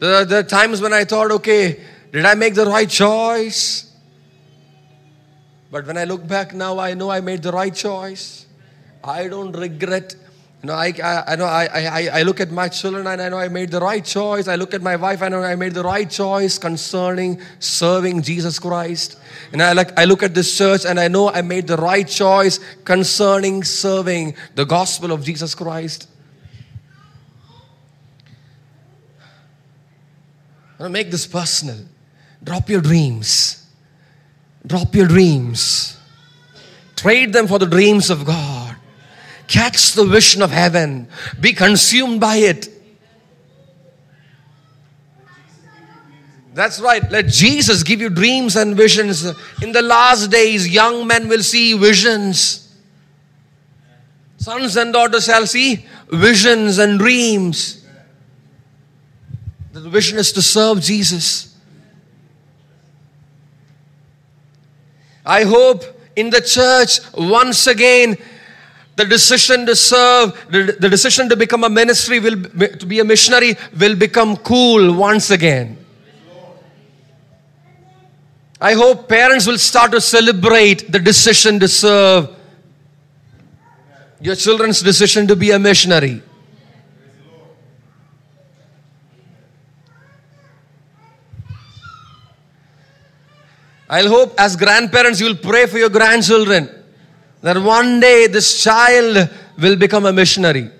There 0.00 0.14
are, 0.14 0.24
there 0.24 0.40
are 0.40 0.44
times 0.44 0.80
when 0.80 0.92
I 0.92 1.04
thought, 1.04 1.30
okay, 1.32 1.80
did 2.12 2.24
I 2.24 2.34
make 2.34 2.54
the 2.54 2.64
right 2.64 2.88
choice? 2.88 3.87
But 5.70 5.86
when 5.86 5.98
I 5.98 6.04
look 6.04 6.26
back 6.26 6.54
now, 6.54 6.78
I 6.78 6.94
know 6.94 7.10
I 7.10 7.20
made 7.20 7.42
the 7.42 7.52
right 7.52 7.74
choice. 7.74 8.46
I 9.04 9.28
don't 9.28 9.52
regret. 9.52 10.14
You 10.62 10.68
know, 10.68 10.74
I, 10.74 10.92
I, 11.02 11.32
I 11.32 11.36
know 11.36 11.44
I, 11.44 11.66
I, 11.66 12.08
I 12.20 12.22
look 12.22 12.40
at 12.40 12.50
my 12.50 12.68
children 12.68 13.06
and 13.06 13.22
I 13.22 13.28
know 13.28 13.38
I 13.38 13.48
made 13.48 13.70
the 13.70 13.80
right 13.80 14.04
choice. 14.04 14.48
I 14.48 14.56
look 14.56 14.74
at 14.74 14.82
my 14.82 14.96
wife, 14.96 15.22
and 15.22 15.34
I 15.34 15.38
know 15.38 15.44
I 15.44 15.54
made 15.54 15.74
the 15.74 15.84
right 15.84 16.10
choice 16.10 16.58
concerning 16.58 17.40
serving 17.58 18.22
Jesus 18.22 18.58
Christ. 18.58 19.20
And 19.52 19.62
I 19.62 19.72
like 19.72 19.96
I 19.98 20.04
look 20.04 20.22
at 20.22 20.34
this 20.34 20.56
church 20.56 20.84
and 20.84 20.98
I 20.98 21.08
know 21.08 21.30
I 21.30 21.42
made 21.42 21.66
the 21.66 21.76
right 21.76 22.08
choice 22.08 22.58
concerning 22.84 23.62
serving 23.62 24.34
the 24.54 24.64
gospel 24.64 25.12
of 25.12 25.22
Jesus 25.22 25.54
Christ. 25.54 26.08
Make 30.80 31.10
this 31.10 31.26
personal. 31.26 31.78
Drop 32.42 32.68
your 32.70 32.80
dreams. 32.80 33.57
Drop 34.66 34.94
your 34.94 35.06
dreams. 35.06 35.96
Trade 36.96 37.32
them 37.32 37.46
for 37.46 37.58
the 37.58 37.66
dreams 37.66 38.10
of 38.10 38.24
God. 38.24 38.76
Catch 39.46 39.92
the 39.92 40.04
vision 40.04 40.42
of 40.42 40.50
heaven. 40.50 41.08
Be 41.40 41.52
consumed 41.52 42.20
by 42.20 42.36
it. 42.36 42.68
That's 46.52 46.80
right. 46.80 47.08
Let 47.10 47.28
Jesus 47.28 47.84
give 47.84 48.00
you 48.00 48.10
dreams 48.10 48.56
and 48.56 48.76
visions. 48.76 49.24
In 49.62 49.70
the 49.70 49.80
last 49.80 50.30
days, 50.30 50.68
young 50.68 51.06
men 51.06 51.28
will 51.28 51.42
see 51.42 51.78
visions. 51.78 52.76
Sons 54.38 54.76
and 54.76 54.92
daughters 54.92 55.26
shall 55.26 55.46
see 55.46 55.86
visions 56.08 56.78
and 56.78 56.98
dreams. 56.98 57.86
The 59.72 59.88
vision 59.88 60.18
is 60.18 60.32
to 60.32 60.42
serve 60.42 60.80
Jesus. 60.80 61.47
I 65.28 65.44
hope 65.44 65.84
in 66.16 66.30
the 66.30 66.40
church 66.40 67.00
once 67.14 67.66
again 67.66 68.16
the 68.96 69.04
decision 69.04 69.66
to 69.66 69.76
serve, 69.76 70.32
the, 70.50 70.88
decision 70.88 71.28
to 71.28 71.36
become 71.36 71.64
a 71.64 71.68
ministry 71.68 72.18
will 72.18 72.42
to 72.42 72.86
be 72.86 72.98
a 72.98 73.04
missionary 73.04 73.56
will 73.78 73.94
become 73.94 74.38
cool 74.38 74.94
once 74.94 75.30
again. 75.30 75.76
I 78.60 78.72
hope 78.72 79.08
parents 79.08 79.46
will 79.46 79.58
start 79.58 79.92
to 79.92 80.00
celebrate 80.00 80.90
the 80.90 80.98
decision 80.98 81.60
to 81.60 81.68
serve 81.68 82.34
your 84.20 84.34
children's 84.34 84.80
decision 84.82 85.28
to 85.28 85.36
be 85.36 85.50
a 85.52 85.58
missionary. 85.58 86.22
I'll 93.88 94.08
hope 94.08 94.34
as 94.38 94.56
grandparents 94.56 95.20
you'll 95.20 95.36
pray 95.36 95.66
for 95.66 95.78
your 95.78 95.88
grandchildren 95.88 96.68
that 97.40 97.56
one 97.56 98.00
day 98.00 98.26
this 98.26 98.62
child 98.62 99.30
will 99.58 99.76
become 99.76 100.04
a 100.06 100.12
missionary. 100.12 100.70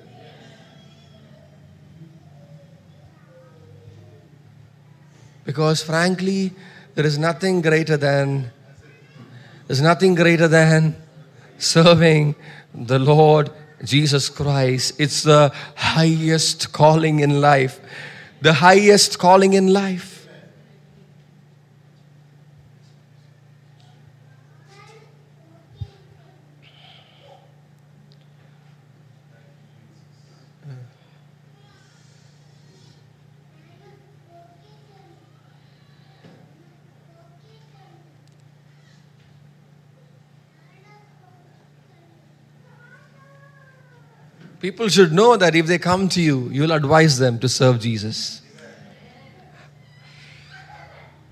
Because 5.45 5.83
frankly, 5.83 6.53
there 6.95 7.07
is 7.07 7.17
nothing 7.17 7.63
greater 7.63 7.97
than 7.97 8.51
there's 9.67 9.81
nothing 9.83 10.15
greater 10.15 10.49
than 10.49 10.97
serving 11.59 12.35
the 12.75 12.99
Lord 12.99 13.51
Jesus 13.85 14.29
Christ. 14.31 14.99
It's 14.99 15.23
the 15.23 15.53
highest 15.75 16.73
calling 16.73 17.21
in 17.21 17.41
life. 17.41 17.79
The 18.41 18.55
highest 18.55 19.19
calling 19.19 19.53
in 19.53 19.73
life. 19.73 20.18
People 44.61 44.89
should 44.89 45.13
know 45.13 45.37
that 45.37 45.55
if 45.55 45.67
they 45.67 45.79
come 45.79 46.09
to 46.11 46.21
you, 46.21 46.49
you'll 46.51 46.73
advise 46.73 47.19
them 47.19 47.39
to 47.39 47.49
serve 47.49 47.81
Jesus. 47.81 48.43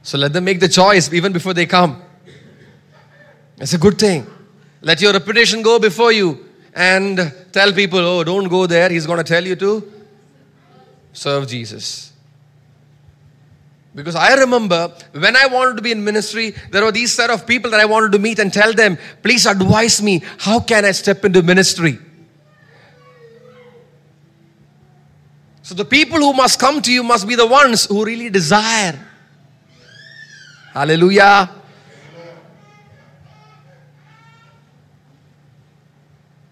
So 0.02 0.16
let 0.16 0.32
them 0.32 0.44
make 0.44 0.60
the 0.60 0.68
choice 0.68 1.12
even 1.12 1.32
before 1.32 1.52
they 1.52 1.66
come. 1.66 2.00
It's 3.58 3.72
a 3.72 3.78
good 3.78 3.98
thing. 3.98 4.26
Let 4.80 5.00
your 5.00 5.12
reputation 5.12 5.62
go 5.62 5.80
before 5.80 6.12
you 6.12 6.44
and 6.72 7.34
tell 7.50 7.72
people, 7.72 7.98
oh, 7.98 8.22
don't 8.22 8.48
go 8.48 8.66
there. 8.66 8.88
He's 8.88 9.06
going 9.06 9.18
to 9.18 9.24
tell 9.24 9.44
you 9.44 9.56
to 9.56 9.92
serve 11.12 11.48
Jesus. 11.48 12.12
Because 13.96 14.14
I 14.14 14.34
remember 14.34 14.92
when 15.12 15.34
I 15.34 15.46
wanted 15.46 15.76
to 15.76 15.82
be 15.82 15.90
in 15.90 16.04
ministry, 16.04 16.54
there 16.70 16.84
were 16.84 16.92
these 16.92 17.12
set 17.12 17.30
of 17.30 17.46
people 17.46 17.70
that 17.72 17.80
I 17.80 17.86
wanted 17.86 18.12
to 18.12 18.18
meet 18.18 18.38
and 18.38 18.52
tell 18.52 18.72
them, 18.74 18.98
please 19.22 19.46
advise 19.46 20.00
me, 20.02 20.22
how 20.38 20.60
can 20.60 20.84
I 20.84 20.92
step 20.92 21.24
into 21.24 21.42
ministry? 21.42 21.98
So 25.66 25.74
the 25.74 25.84
people 25.84 26.18
who 26.18 26.32
must 26.32 26.60
come 26.60 26.80
to 26.80 26.92
you 26.92 27.02
must 27.02 27.26
be 27.26 27.34
the 27.34 27.44
ones 27.44 27.86
who 27.86 28.04
really 28.04 28.30
desire. 28.30 28.96
Hallelujah. 30.72 31.50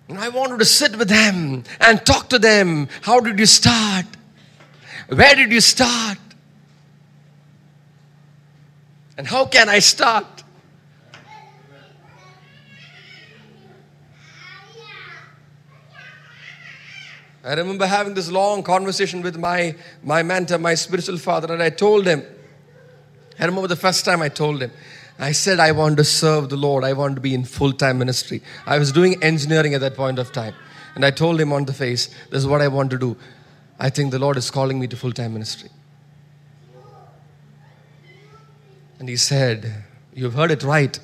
And 0.09 0.19
I 0.19 0.29
wanted 0.31 0.59
to 0.59 0.65
sit 0.65 0.97
with 0.97 1.09
them 1.09 1.63
and 1.81 2.05
talk 2.05 2.29
to 2.31 2.41
them. 2.41 2.89
How 3.03 3.21
did 3.21 3.39
you 3.39 3.47
start? 3.47 4.07
Where 5.07 5.37
did 5.37 5.53
you 5.53 5.61
start? 5.61 6.19
And 9.17 9.29
how 9.29 9.47
can 9.47 9.69
I 9.69 9.79
start? 9.79 10.34
I 17.45 17.53
remember 17.55 17.87
having 17.87 18.15
this 18.15 18.31
long 18.31 18.63
conversation 18.63 19.21
with 19.21 19.37
my, 19.37 19.75
my 20.03 20.23
mentor, 20.23 20.57
my 20.57 20.75
spiritual 20.75 21.19
father, 21.19 21.53
and 21.53 21.63
I 21.63 21.69
told 21.69 22.07
him, 22.07 22.25
I 23.39 23.45
remember 23.45 23.69
the 23.69 23.77
first 23.77 24.05
time 24.05 24.23
I 24.23 24.31
told 24.31 24.63
him, 24.63 24.71
I 25.19 25.33
said, 25.33 25.61
I 25.61 25.73
want 25.73 25.99
to 25.99 26.05
serve 26.05 26.49
the 26.49 26.57
Lord. 26.57 26.85
I 26.85 26.93
want 26.93 27.15
to 27.17 27.21
be 27.21 27.35
in 27.35 27.45
full 27.45 27.73
time 27.73 27.99
ministry. 27.99 28.43
I 28.67 28.79
was 28.79 28.93
doing 28.93 29.23
engineering 29.23 29.75
at 29.75 29.81
that 29.81 29.95
point 29.95 30.19
of 30.19 30.33
time. 30.33 30.55
And 30.95 31.05
I 31.05 31.11
told 31.11 31.41
him 31.41 31.53
on 31.53 31.67
the 31.67 31.73
face, 31.73 32.07
This 32.31 32.39
is 32.39 32.47
what 32.47 32.61
I 32.61 32.69
want 32.69 32.91
to 32.91 32.99
do. 32.99 33.17
I 33.79 33.91
think 33.91 34.11
the 34.11 34.19
Lord 34.19 34.37
is 34.37 34.51
calling 34.51 34.79
me 34.81 34.87
to 34.89 34.97
full 34.97 35.13
time 35.13 35.35
ministry. 35.35 35.71
And 38.99 39.09
he 39.09 39.17
said, 39.17 39.85
You've 40.15 40.35
heard 40.35 40.51
it 40.51 40.63
right, 40.63 40.99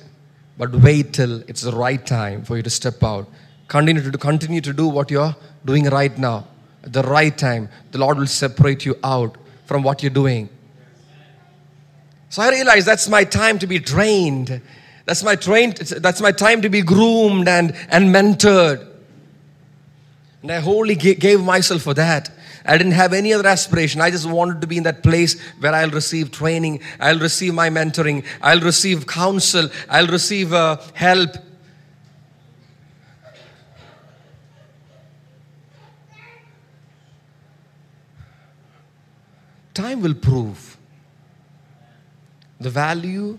but 0.57 0.71
wait 0.71 1.13
till 1.13 1.41
it's 1.41 1.61
the 1.61 1.73
right 1.73 2.05
time 2.05 2.43
for 2.43 2.57
you 2.57 2.63
to 2.63 2.69
step 2.69 3.03
out. 3.03 3.29
Continue 3.71 4.03
to 4.03 4.11
do, 4.11 4.17
continue 4.17 4.59
to 4.59 4.73
do 4.73 4.85
what 4.85 5.09
you're 5.09 5.33
doing 5.63 5.85
right 5.85 6.17
now. 6.17 6.45
At 6.83 6.91
the 6.91 7.03
right 7.03 7.37
time, 7.37 7.69
the 7.91 7.99
Lord 7.99 8.17
will 8.17 8.27
separate 8.27 8.83
you 8.83 8.97
out 9.01 9.37
from 9.65 9.81
what 9.81 10.03
you're 10.03 10.09
doing. 10.09 10.49
So 12.27 12.41
I 12.41 12.49
realized 12.49 12.85
that's 12.85 13.07
my 13.07 13.23
time 13.23 13.59
to 13.59 13.67
be 13.67 13.79
trained. 13.79 14.61
That's 15.05 15.23
my 15.23 15.37
trained, 15.37 15.77
that's 15.77 16.19
my 16.19 16.33
time 16.33 16.61
to 16.63 16.69
be 16.69 16.81
groomed 16.81 17.47
and, 17.47 17.73
and 17.87 18.13
mentored. 18.13 18.85
And 20.41 20.51
I 20.51 20.59
wholly 20.59 20.95
gave 20.95 21.39
myself 21.39 21.83
for 21.83 21.93
that. 21.93 22.29
I 22.65 22.77
didn't 22.77 22.91
have 22.91 23.13
any 23.13 23.31
other 23.31 23.47
aspiration. 23.47 24.01
I 24.01 24.11
just 24.11 24.29
wanted 24.29 24.59
to 24.59 24.67
be 24.67 24.75
in 24.75 24.83
that 24.83 25.01
place 25.01 25.39
where 25.61 25.73
I'll 25.73 25.91
receive 25.91 26.31
training, 26.31 26.81
I'll 26.99 27.19
receive 27.19 27.53
my 27.53 27.69
mentoring, 27.69 28.25
I'll 28.41 28.59
receive 28.59 29.07
counsel, 29.07 29.69
I'll 29.89 30.07
receive 30.07 30.51
uh, 30.51 30.75
help. 30.93 31.37
Time 39.73 40.01
will 40.01 40.13
prove 40.13 40.77
the 42.59 42.69
value 42.69 43.37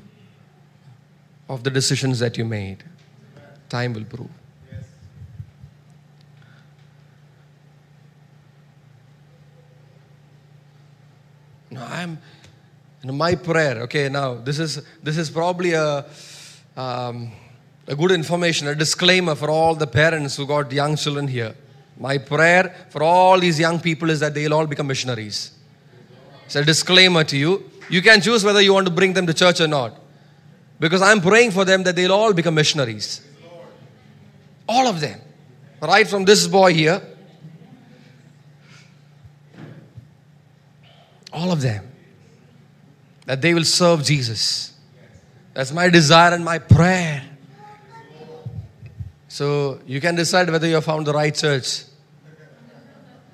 of 1.48 1.62
the 1.62 1.70
decisions 1.70 2.18
that 2.18 2.38
you 2.38 2.44
made. 2.44 2.82
Time 3.68 3.92
will 3.92 4.04
prove. 4.04 4.30
No, 11.70 11.82
I'm 11.84 12.18
my 13.04 13.34
prayer. 13.34 13.82
Okay, 13.82 14.08
now 14.08 14.34
this 14.34 14.58
is 14.58 14.82
this 15.02 15.16
is 15.16 15.30
probably 15.30 15.72
a 15.72 16.04
um, 16.76 17.32
a 17.86 17.96
good 17.96 18.12
information, 18.12 18.68
a 18.68 18.74
disclaimer 18.74 19.34
for 19.34 19.50
all 19.50 19.74
the 19.74 19.86
parents 19.86 20.36
who 20.36 20.46
got 20.46 20.70
young 20.70 20.96
children 20.96 21.26
here. 21.26 21.54
My 21.98 22.18
prayer 22.18 22.74
for 22.90 23.02
all 23.02 23.38
these 23.38 23.58
young 23.58 23.80
people 23.80 24.10
is 24.10 24.20
that 24.20 24.34
they'll 24.34 24.54
all 24.54 24.66
become 24.66 24.86
missionaries. 24.86 25.52
It's 26.52 26.56
a 26.56 26.62
disclaimer 26.66 27.24
to 27.24 27.36
you. 27.38 27.70
You 27.88 28.02
can 28.02 28.20
choose 28.20 28.44
whether 28.44 28.60
you 28.60 28.74
want 28.74 28.86
to 28.86 28.92
bring 28.92 29.14
them 29.14 29.26
to 29.26 29.32
church 29.32 29.58
or 29.62 29.66
not. 29.66 29.98
Because 30.78 31.00
I'm 31.00 31.22
praying 31.22 31.52
for 31.52 31.64
them 31.64 31.82
that 31.84 31.96
they'll 31.96 32.12
all 32.12 32.34
become 32.34 32.56
missionaries. 32.56 33.22
All 34.68 34.86
of 34.86 35.00
them. 35.00 35.18
Right 35.80 36.06
from 36.06 36.26
this 36.26 36.46
boy 36.46 36.74
here 36.74 37.00
All 41.32 41.50
of 41.50 41.62
them. 41.62 41.90
That 43.24 43.40
they 43.40 43.54
will 43.54 43.64
serve 43.64 44.04
Jesus. 44.04 44.74
That's 45.54 45.72
my 45.72 45.88
desire 45.88 46.34
and 46.34 46.44
my 46.44 46.58
prayer. 46.58 47.22
So 49.28 49.80
you 49.86 50.02
can 50.02 50.16
decide 50.16 50.50
whether 50.50 50.66
you 50.66 50.74
have 50.74 50.84
found 50.84 51.06
the 51.06 51.14
right 51.14 51.34
church. 51.34 51.84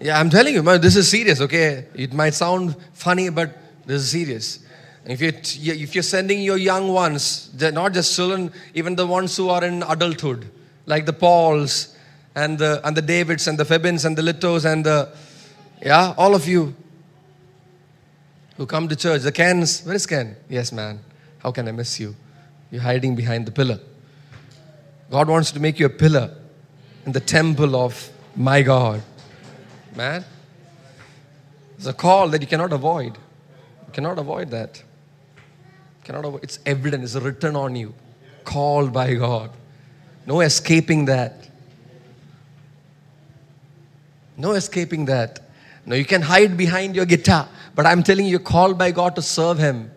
Yeah, 0.00 0.18
I'm 0.18 0.30
telling 0.30 0.54
you, 0.54 0.62
man, 0.62 0.80
this 0.80 0.96
is 0.96 1.08
serious, 1.08 1.40
okay? 1.40 1.86
It 1.94 2.12
might 2.12 2.34
sound 2.34 2.76
funny, 2.92 3.30
but 3.30 3.56
this 3.84 4.02
is 4.02 4.10
serious. 4.10 4.60
If 5.04 5.20
you're, 5.20 5.32
if 5.74 5.94
you're 5.94 6.02
sending 6.02 6.42
your 6.42 6.58
young 6.58 6.88
ones, 6.88 7.50
they're 7.54 7.72
not 7.72 7.94
just 7.94 8.14
children, 8.14 8.52
even 8.74 8.94
the 8.94 9.06
ones 9.06 9.36
who 9.36 9.48
are 9.48 9.64
in 9.64 9.82
adulthood, 9.82 10.50
like 10.86 11.06
the 11.06 11.12
Pauls 11.12 11.96
and 12.34 12.58
the, 12.58 12.80
and 12.86 12.96
the 12.96 13.02
Davids 13.02 13.48
and 13.48 13.58
the 13.58 13.64
Febins 13.64 14.04
and 14.04 14.16
the 14.16 14.22
Litos 14.22 14.70
and 14.70 14.84
the, 14.84 15.08
yeah, 15.82 16.14
all 16.16 16.34
of 16.34 16.46
you, 16.46 16.76
who 18.58 18.66
come 18.66 18.88
to 18.88 18.96
church. 18.96 19.22
The 19.22 19.32
Kens, 19.32 19.82
where 19.84 19.94
is 19.94 20.04
Ken? 20.04 20.36
Yes, 20.48 20.72
man. 20.72 20.98
How 21.38 21.52
can 21.52 21.68
I 21.68 21.72
miss 21.72 21.98
you? 21.98 22.14
You're 22.70 22.82
hiding 22.82 23.14
behind 23.14 23.46
the 23.46 23.52
pillar. 23.52 23.78
God 25.10 25.28
wants 25.28 25.52
to 25.52 25.60
make 25.60 25.78
you 25.78 25.86
a 25.86 25.90
pillar 25.90 26.34
in 27.06 27.12
the 27.12 27.20
temple 27.20 27.76
of 27.76 28.10
my 28.36 28.62
God. 28.62 29.00
Man, 29.98 30.24
it's 31.76 31.86
a 31.86 31.92
call 31.92 32.28
that 32.28 32.40
you 32.40 32.46
cannot 32.46 32.72
avoid. 32.72 33.18
You 33.86 33.92
cannot 33.92 34.16
avoid 34.16 34.48
that. 34.52 34.80
cannot 36.04 36.24
avoid. 36.24 36.44
It's 36.44 36.60
evident. 36.64 37.02
It's 37.02 37.16
written 37.16 37.56
on 37.56 37.74
you. 37.74 37.92
Called 38.44 38.92
by 38.92 39.14
God. 39.14 39.50
No 40.24 40.40
escaping 40.40 41.06
that. 41.06 41.48
No 44.36 44.52
escaping 44.52 45.04
that. 45.06 45.40
No, 45.84 45.96
you 45.96 46.04
can 46.04 46.22
hide 46.22 46.56
behind 46.56 46.94
your 46.94 47.04
guitar. 47.04 47.48
But 47.74 47.84
I'm 47.84 48.04
telling 48.04 48.26
you, 48.26 48.30
you're 48.30 48.50
called 48.54 48.78
by 48.78 48.92
God 48.92 49.16
to 49.16 49.22
serve 49.22 49.58
Him. 49.58 49.90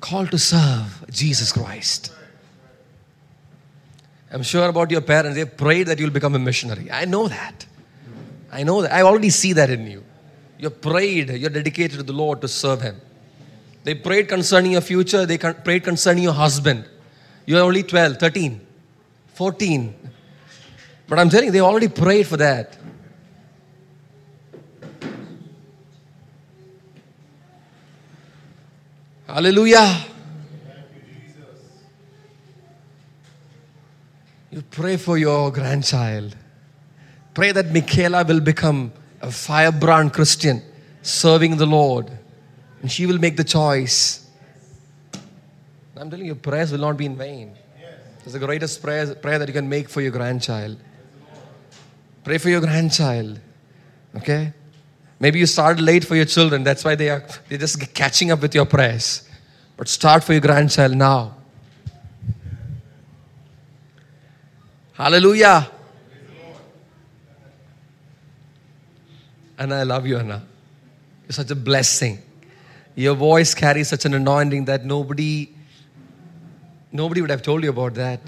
Called 0.00 0.30
to 0.30 0.38
serve 0.38 1.04
Jesus 1.10 1.52
Christ. 1.52 2.10
I'm 4.32 4.42
sure 4.42 4.68
about 4.68 4.90
your 4.90 5.00
parents, 5.00 5.36
they've 5.36 5.56
prayed 5.56 5.88
that 5.88 5.98
you'll 5.98 6.10
become 6.10 6.34
a 6.34 6.38
missionary. 6.38 6.90
I 6.90 7.04
know 7.04 7.26
that. 7.28 7.66
I 8.52 8.62
know 8.62 8.82
that. 8.82 8.92
I 8.92 9.02
already 9.02 9.30
see 9.30 9.52
that 9.54 9.70
in 9.70 9.86
you. 9.86 10.04
You're 10.58 10.70
prayed, 10.70 11.30
you're 11.30 11.50
dedicated 11.50 11.98
to 11.98 12.02
the 12.02 12.12
Lord 12.12 12.40
to 12.42 12.48
serve 12.48 12.82
Him. 12.82 13.00
They 13.82 13.94
prayed 13.94 14.28
concerning 14.28 14.72
your 14.72 14.82
future, 14.82 15.26
they 15.26 15.38
prayed 15.38 15.84
concerning 15.84 16.24
your 16.24 16.32
husband. 16.32 16.88
You're 17.46 17.62
only 17.62 17.82
12, 17.82 18.18
13, 18.18 18.60
14. 19.34 19.94
But 21.08 21.18
I'm 21.18 21.28
telling 21.28 21.46
you, 21.46 21.52
they 21.52 21.60
already 21.60 21.88
prayed 21.88 22.26
for 22.26 22.36
that. 22.36 22.76
Hallelujah. 29.26 30.09
You 34.50 34.62
pray 34.62 34.96
for 34.96 35.16
your 35.16 35.52
grandchild. 35.52 36.36
Pray 37.34 37.52
that 37.52 37.72
Michaela 37.72 38.24
will 38.24 38.40
become 38.40 38.92
a 39.22 39.30
firebrand 39.30 40.12
Christian 40.12 40.60
serving 41.02 41.56
the 41.56 41.66
Lord. 41.66 42.10
And 42.82 42.90
she 42.90 43.06
will 43.06 43.18
make 43.18 43.36
the 43.36 43.44
choice. 43.44 44.26
I'm 45.96 46.10
telling 46.10 46.26
you, 46.26 46.34
prayers 46.34 46.72
will 46.72 46.80
not 46.80 46.96
be 46.96 47.06
in 47.06 47.16
vain. 47.16 47.56
It's 48.24 48.32
the 48.32 48.38
greatest 48.38 48.82
prayer, 48.82 49.14
prayer 49.14 49.38
that 49.38 49.48
you 49.48 49.54
can 49.54 49.68
make 49.68 49.88
for 49.88 50.00
your 50.00 50.10
grandchild. 50.10 50.78
Pray 52.24 52.38
for 52.38 52.48
your 52.48 52.60
grandchild. 52.60 53.38
Okay? 54.16 54.52
Maybe 55.20 55.38
you 55.38 55.46
started 55.46 55.82
late 55.82 56.04
for 56.04 56.16
your 56.16 56.24
children. 56.24 56.64
That's 56.64 56.84
why 56.84 56.94
they 56.96 57.10
are 57.10 57.24
they're 57.48 57.58
just 57.58 57.94
catching 57.94 58.30
up 58.32 58.40
with 58.40 58.54
your 58.54 58.66
prayers. 58.66 59.28
But 59.76 59.88
start 59.88 60.24
for 60.24 60.32
your 60.32 60.40
grandchild 60.40 60.96
now. 60.96 61.36
Hallelujah. 65.00 65.66
And 69.58 69.72
I 69.72 69.82
love 69.84 70.06
you, 70.06 70.18
Anna. 70.18 70.42
You're 71.24 71.32
such 71.32 71.50
a 71.50 71.54
blessing. 71.54 72.18
Your 72.96 73.14
voice 73.14 73.54
carries 73.54 73.88
such 73.88 74.04
an 74.04 74.12
anointing 74.12 74.66
that 74.66 74.84
nobody 74.84 75.54
nobody 76.92 77.22
would 77.22 77.30
have 77.30 77.40
told 77.40 77.62
you 77.64 77.70
about 77.70 77.94
that. 77.94 78.20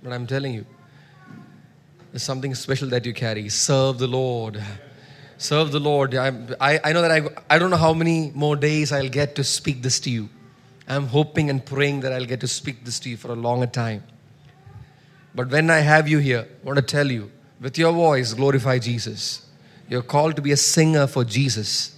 But 0.00 0.12
I'm 0.12 0.28
telling 0.28 0.54
you, 0.54 0.64
there's 2.12 2.22
something 2.22 2.54
special 2.54 2.88
that 2.90 3.04
you 3.04 3.12
carry. 3.12 3.48
Serve 3.48 3.98
the 3.98 4.06
Lord. 4.06 4.62
Serve 5.38 5.72
the 5.72 5.80
Lord. 5.80 6.14
I'm, 6.14 6.54
I, 6.60 6.78
I 6.84 6.92
know 6.92 7.02
that 7.02 7.10
I, 7.10 7.22
I 7.52 7.58
don't 7.58 7.70
know 7.70 7.76
how 7.88 7.94
many 7.94 8.30
more 8.32 8.54
days 8.54 8.92
I'll 8.92 9.08
get 9.08 9.34
to 9.34 9.42
speak 9.42 9.82
this 9.82 9.98
to 10.00 10.10
you. 10.10 10.28
I'm 10.86 11.08
hoping 11.08 11.50
and 11.50 11.66
praying 11.66 12.02
that 12.02 12.12
I'll 12.12 12.26
get 12.26 12.38
to 12.42 12.48
speak 12.48 12.84
this 12.84 13.00
to 13.00 13.10
you 13.10 13.16
for 13.16 13.32
a 13.32 13.36
longer 13.36 13.66
time. 13.66 14.04
But 15.34 15.50
when 15.50 15.70
I 15.70 15.78
have 15.78 16.08
you 16.08 16.18
here, 16.18 16.46
I 16.62 16.66
want 16.66 16.76
to 16.76 16.82
tell 16.82 17.10
you, 17.10 17.30
with 17.60 17.78
your 17.78 17.92
voice, 17.92 18.34
glorify 18.34 18.78
Jesus. 18.78 19.46
You're 19.88 20.02
called 20.02 20.36
to 20.36 20.42
be 20.42 20.52
a 20.52 20.56
singer 20.56 21.06
for 21.06 21.24
Jesus. 21.24 21.96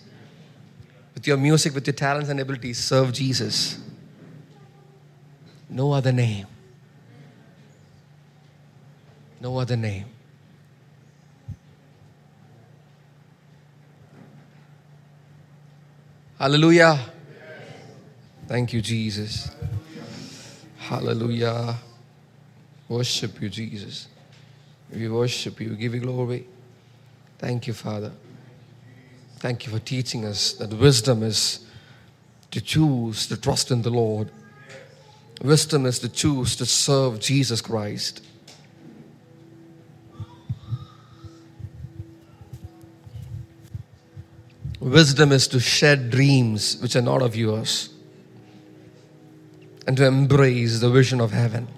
With 1.15 1.27
your 1.27 1.37
music, 1.37 1.75
with 1.75 1.87
your 1.87 1.95
talents 1.95 2.31
and 2.31 2.41
abilities, 2.41 2.79
serve 2.79 3.13
Jesus. 3.13 3.79
No 5.69 5.93
other 5.93 6.13
name. 6.13 6.47
No 9.41 9.59
other 9.59 9.77
name. 9.77 10.07
Hallelujah. 16.39 16.99
Thank 18.49 18.73
you, 18.73 18.83
Jesus. 18.83 19.51
Hallelujah. 20.77 21.77
Worship 22.93 23.41
you, 23.41 23.49
Jesus. 23.49 24.07
We 24.95 25.09
worship 25.09 25.59
you, 25.63 25.71
we 25.71 25.77
give 25.77 25.95
you 25.95 26.01
glory. 26.01 26.47
Thank 27.39 27.67
you, 27.67 27.73
Father. 27.73 28.13
Thank 29.39 29.65
you 29.65 29.73
for 29.73 29.79
teaching 29.79 30.27
us 30.27 30.53
that 30.55 30.69
wisdom 30.75 31.23
is 31.23 31.65
to 32.51 32.61
choose 32.61 33.27
to 33.29 33.41
trust 33.41 33.71
in 33.71 33.81
the 33.81 33.89
Lord. 33.89 34.31
Wisdom 35.41 35.87
is 35.87 36.01
to 36.01 36.09
choose 36.11 36.55
to 36.57 36.67
serve 36.67 37.19
Jesus 37.19 37.63
Christ. 37.63 38.23
Wisdom 44.81 45.33
is 45.33 45.49
to 45.49 45.61
shed 45.61 46.11
dreams 46.11 46.77
which 46.83 46.95
are 46.95 47.01
not 47.01 47.23
of 47.23 47.35
yours 47.35 47.89
and 49.87 49.97
to 49.97 50.05
embrace 50.05 50.81
the 50.81 50.91
vision 50.91 51.23
of 51.23 51.33
heaven. 51.33 51.69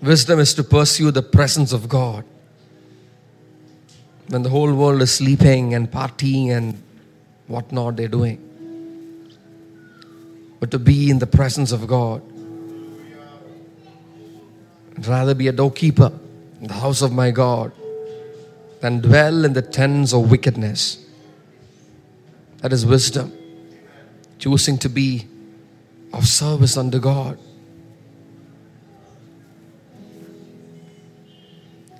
Wisdom 0.00 0.38
is 0.38 0.54
to 0.54 0.62
pursue 0.62 1.10
the 1.10 1.22
presence 1.22 1.72
of 1.72 1.88
God 1.88 2.24
when 4.28 4.42
the 4.42 4.48
whole 4.48 4.72
world 4.72 5.02
is 5.02 5.12
sleeping 5.12 5.74
and 5.74 5.90
partying 5.90 6.50
and 6.50 6.80
whatnot 7.46 7.96
they're 7.96 8.08
doing. 8.08 8.44
But 10.60 10.70
to 10.70 10.78
be 10.78 11.10
in 11.10 11.18
the 11.18 11.26
presence 11.26 11.72
of 11.72 11.86
God. 11.86 12.22
I'd 14.96 15.06
rather 15.06 15.34
be 15.34 15.48
a 15.48 15.52
doorkeeper 15.52 16.12
in 16.60 16.66
the 16.66 16.74
house 16.74 17.02
of 17.02 17.12
my 17.12 17.30
God 17.30 17.72
than 18.80 19.00
dwell 19.00 19.44
in 19.44 19.52
the 19.52 19.62
tents 19.62 20.12
of 20.12 20.30
wickedness. 20.30 21.04
That 22.58 22.72
is 22.72 22.84
wisdom. 22.84 23.32
Choosing 24.38 24.78
to 24.78 24.88
be 24.88 25.26
of 26.12 26.26
service 26.26 26.76
unto 26.76 26.98
God. 26.98 27.38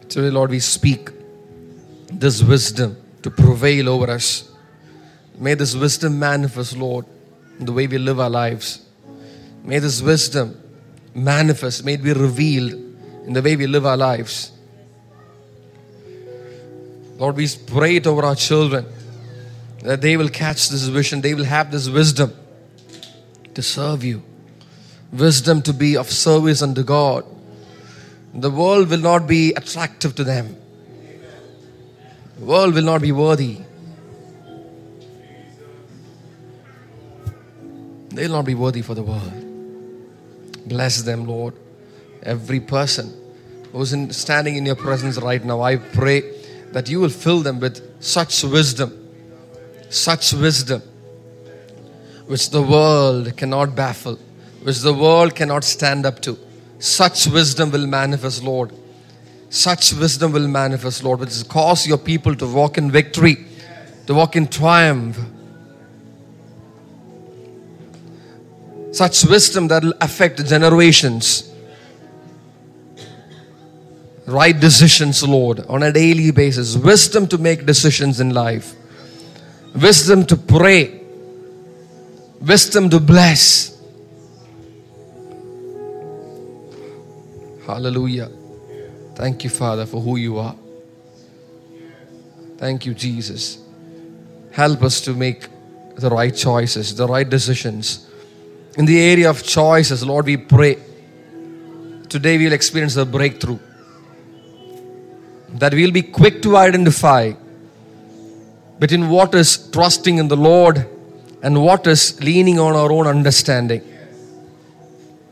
Today, 0.08 0.30
Lord, 0.30 0.50
we 0.50 0.60
speak 0.60 1.10
this 2.10 2.42
wisdom 2.42 2.96
to 3.22 3.30
prevail 3.30 3.90
over 3.90 4.10
us. 4.10 4.50
May 5.36 5.54
this 5.54 5.74
wisdom 5.76 6.18
manifest, 6.18 6.76
Lord, 6.76 7.04
in 7.58 7.66
the 7.66 7.72
way 7.72 7.86
we 7.86 7.98
live 7.98 8.18
our 8.18 8.30
lives. 8.30 8.86
May 9.62 9.80
this 9.80 10.00
wisdom 10.00 10.58
manifest, 11.14 11.84
may 11.84 11.94
it 11.94 12.02
be 12.02 12.12
revealed 12.14 12.72
in 12.72 13.34
the 13.34 13.42
way 13.42 13.54
we 13.54 13.66
live 13.66 13.84
our 13.84 13.98
lives. 13.98 14.52
Lord, 17.18 17.36
we 17.36 17.46
pray 17.66 17.96
it 17.96 18.06
over 18.06 18.24
our 18.24 18.34
children 18.34 18.86
that 19.82 20.00
they 20.00 20.16
will 20.16 20.30
catch 20.30 20.70
this 20.70 20.84
vision, 20.84 21.20
they 21.20 21.34
will 21.34 21.44
have 21.44 21.70
this 21.70 21.88
wisdom 21.88 22.32
to 23.54 23.62
serve 23.62 24.04
you, 24.04 24.22
wisdom 25.12 25.60
to 25.62 25.74
be 25.74 25.96
of 25.96 26.10
service 26.10 26.62
unto 26.62 26.82
God. 26.82 27.24
The 28.40 28.50
world 28.50 28.88
will 28.88 28.98
not 29.00 29.26
be 29.26 29.52
attractive 29.54 30.14
to 30.14 30.22
them, 30.24 30.56
the 32.38 32.44
world 32.44 32.74
will 32.74 32.84
not 32.84 33.02
be 33.02 33.10
worthy. 33.10 33.58
They 38.10 38.26
will 38.26 38.36
not 38.36 38.44
be 38.44 38.54
worthy 38.54 38.82
for 38.82 38.94
the 38.94 39.02
world. 39.02 39.32
Bless 40.66 41.02
them, 41.02 41.26
Lord. 41.26 41.54
Every 42.22 42.60
person 42.60 43.12
who's 43.72 43.92
in, 43.92 44.12
standing 44.12 44.54
in 44.56 44.66
your 44.66 44.76
presence 44.76 45.18
right 45.18 45.44
now, 45.44 45.60
I 45.60 45.76
pray 45.76 46.22
that 46.72 46.88
you 46.88 47.00
will 47.00 47.10
fill 47.10 47.40
them 47.40 47.58
with 47.58 48.02
such 48.02 48.44
wisdom, 48.44 48.92
such 49.90 50.32
wisdom, 50.32 50.82
which 52.26 52.50
the 52.50 52.62
world 52.62 53.36
cannot 53.36 53.74
baffle, 53.74 54.18
which 54.62 54.78
the 54.80 54.94
world 54.94 55.34
cannot 55.34 55.64
stand 55.64 56.06
up 56.06 56.20
to. 56.22 56.38
Such 56.78 57.26
wisdom 57.26 57.70
will 57.70 57.86
manifest, 57.86 58.42
Lord. 58.42 58.72
Such 59.50 59.92
wisdom 59.94 60.32
will 60.32 60.48
manifest, 60.48 61.02
Lord, 61.02 61.20
which 61.20 61.36
will 61.36 61.48
cause 61.48 61.86
your 61.86 61.98
people 61.98 62.34
to 62.36 62.46
walk 62.46 62.78
in 62.78 62.90
victory, 62.90 63.46
to 64.06 64.14
walk 64.14 64.36
in 64.36 64.46
triumph. 64.46 65.18
Such 68.92 69.24
wisdom 69.24 69.68
that 69.68 69.82
will 69.82 69.94
affect 70.00 70.44
generations 70.46 71.48
right 74.28 74.58
decisions, 74.58 75.22
Lord, 75.26 75.60
on 75.68 75.82
a 75.82 75.90
daily 75.90 76.30
basis. 76.30 76.76
Wisdom 76.76 77.26
to 77.28 77.38
make 77.38 77.64
decisions 77.64 78.20
in 78.20 78.30
life. 78.30 78.74
Wisdom 79.74 80.26
to 80.26 80.36
pray. 80.36 81.00
Wisdom 82.40 82.90
to 82.90 83.00
bless. 83.00 83.77
Hallelujah. 87.68 88.30
Thank 89.14 89.44
you, 89.44 89.50
Father, 89.50 89.84
for 89.84 90.00
who 90.00 90.16
you 90.16 90.38
are. 90.38 90.56
Thank 92.56 92.86
you, 92.86 92.94
Jesus. 92.94 93.58
Help 94.52 94.82
us 94.82 95.02
to 95.02 95.12
make 95.12 95.48
the 95.96 96.08
right 96.08 96.34
choices, 96.34 96.96
the 96.96 97.06
right 97.06 97.28
decisions. 97.28 98.08
In 98.78 98.86
the 98.86 98.98
area 98.98 99.28
of 99.28 99.42
choices, 99.42 100.02
Lord, 100.02 100.24
we 100.24 100.38
pray. 100.38 100.78
Today 102.08 102.38
we'll 102.38 102.54
experience 102.54 102.96
a 102.96 103.04
breakthrough 103.04 103.58
that 105.50 105.74
we'll 105.74 105.92
be 105.92 106.02
quick 106.02 106.40
to 106.42 106.56
identify 106.56 107.32
between 108.78 109.10
what 109.10 109.34
is 109.34 109.70
trusting 109.70 110.16
in 110.16 110.28
the 110.28 110.36
Lord 110.38 110.88
and 111.42 111.62
what 111.62 111.86
is 111.86 112.18
leaning 112.22 112.58
on 112.58 112.74
our 112.74 112.90
own 112.90 113.06
understanding. 113.06 113.82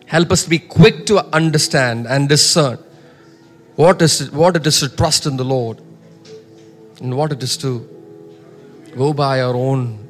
Help 0.07 0.31
us 0.31 0.45
to 0.45 0.51
be 0.51 0.59
quick 0.59 1.05
to 1.07 1.25
understand 1.35 2.07
and 2.07 2.29
discern 2.29 2.79
what 3.75 4.01
is 4.01 4.31
what 4.31 4.57
it 4.57 4.67
is 4.67 4.81
to 4.81 4.89
trust 4.89 5.27
in 5.27 5.37
the 5.37 5.45
Lord 5.45 5.81
and 7.01 7.17
what 7.17 7.33
it 7.33 7.43
is 7.43 7.57
to 7.59 7.87
go 8.97 9.13
by 9.13 9.43
our 9.43 9.55
own 9.55 10.09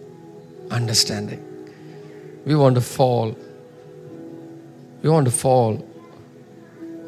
understanding. 0.70 1.42
We 2.44 2.54
want 2.54 2.76
to 2.76 2.80
fall. 2.80 3.36
We 5.02 5.10
want 5.10 5.26
to 5.26 5.32
fall 5.32 5.84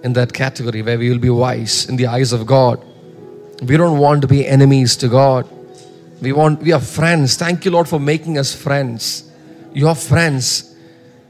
in 0.02 0.12
that 0.15 0.32
category 0.32 0.82
where 0.82 0.98
we 0.98 1.10
will 1.10 1.19
be 1.19 1.31
wise 1.31 1.89
in 1.89 1.97
the 1.97 2.06
eyes 2.06 2.32
of 2.32 2.47
God. 2.47 2.85
We 3.62 3.77
don't 3.77 3.98
want 3.98 4.23
to 4.23 4.28
be 4.28 4.47
enemies 4.47 4.97
to 4.97 5.09
God. 5.09 5.48
We 6.20 6.32
want 6.32 6.62
we 6.62 6.73
are 6.73 6.81
friends. 6.81 7.36
Thank 7.36 7.65
you, 7.65 7.70
Lord, 7.70 7.89
for 7.89 8.01
making 8.01 8.39
us 8.39 8.55
friends. 8.55 9.31
You 9.73 9.89
are 9.89 9.94
friends. 9.94 10.68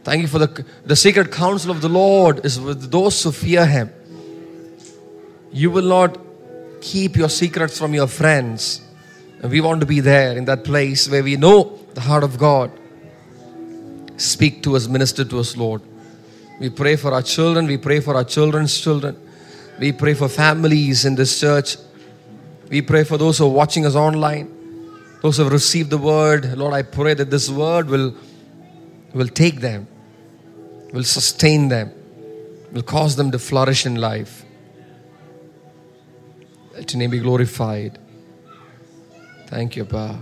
Thank 0.05 0.23
you 0.23 0.29
for 0.29 0.39
the 0.39 0.65
the 0.85 0.97
secret 0.97 1.31
counsel 1.31 1.71
of 1.71 1.81
the 1.81 1.89
Lord 1.89 2.45
is 2.45 2.59
with 2.61 2.91
those 2.91 3.23
who 3.23 3.33
fear 3.33 3.67
Him. 3.67 3.93
You 5.53 5.71
will 5.71 5.89
not 5.89 6.19
keep 6.81 7.17
your 7.17 7.29
secrets 7.29 7.79
from 7.79 7.95
your 7.95 8.07
friends. 8.07 8.83
And 9.43 9.51
we 9.51 9.61
want 9.61 9.81
to 9.81 9.87
be 9.87 10.01
there 10.01 10.37
in 10.37 10.45
that 10.47 10.65
place 10.65 11.09
where 11.09 11.23
we 11.23 11.37
know 11.37 11.79
the 11.95 12.01
heart 12.01 12.25
of 12.25 12.39
God. 12.39 12.73
Speak 14.17 14.63
to 14.65 14.75
us, 14.75 14.89
minister 14.89 15.25
to 15.25 15.39
us, 15.39 15.57
Lord. 15.57 15.81
We 16.59 16.71
pray 16.71 16.97
for 16.97 17.13
our 17.13 17.23
children. 17.23 17.67
We 17.67 17.77
pray 17.77 18.01
for 18.01 18.17
our 18.17 18.25
children's 18.25 18.79
children. 18.79 19.17
We 19.79 19.93
pray 19.93 20.15
for 20.15 20.29
families 20.29 21.05
in 21.05 21.15
this 21.15 21.39
church. 21.39 21.77
We 22.69 22.83
pray 22.83 23.05
for 23.05 23.17
those 23.17 23.39
who 23.39 23.47
are 23.47 23.51
watching 23.51 23.87
us 23.87 23.95
online, 23.95 24.53
those 25.23 25.37
who 25.37 25.45
have 25.45 25.53
received 25.53 25.91
the 25.91 25.99
word. 25.99 26.59
Lord, 26.59 26.75
I 26.75 26.83
pray 26.83 27.15
that 27.15 27.31
this 27.31 27.49
word 27.49 27.89
will, 27.89 28.13
will 29.15 29.29
take 29.29 29.61
them, 29.61 29.87
will 30.93 31.05
sustain 31.05 31.69
them, 31.69 31.93
will 32.73 32.83
cause 32.83 33.17
them 33.17 33.31
to 33.31 33.39
flourish 33.39 33.87
in 33.87 33.97
life. 33.97 34.45
Let 36.75 36.93
your 36.93 36.99
name 36.99 37.11
be 37.11 37.19
glorified. 37.19 37.99
Thank 39.49 39.77
you, 39.77 39.85
Pa. 39.85 40.19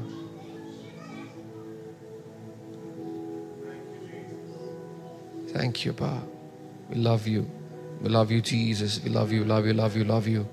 Thank 5.48 5.84
you, 5.84 5.92
Pa. 5.92 6.20
We 6.88 6.96
love 6.96 7.26
you. 7.26 7.50
We 8.00 8.08
love 8.08 8.30
you, 8.30 8.40
Jesus. 8.40 9.02
We 9.02 9.10
love 9.10 9.32
you, 9.32 9.44
love 9.44 9.66
you, 9.66 9.72
love 9.72 9.96
you, 9.96 10.04
love 10.04 10.26
you. 10.26 10.48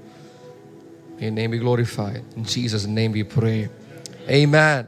May 1.17 1.23
your 1.23 1.31
name 1.31 1.51
be 1.51 1.59
glorified. 1.59 2.23
In 2.35 2.45
Jesus' 2.45 2.85
name 2.85 3.11
we 3.11 3.23
pray. 3.23 3.69
Amen. 4.27 4.87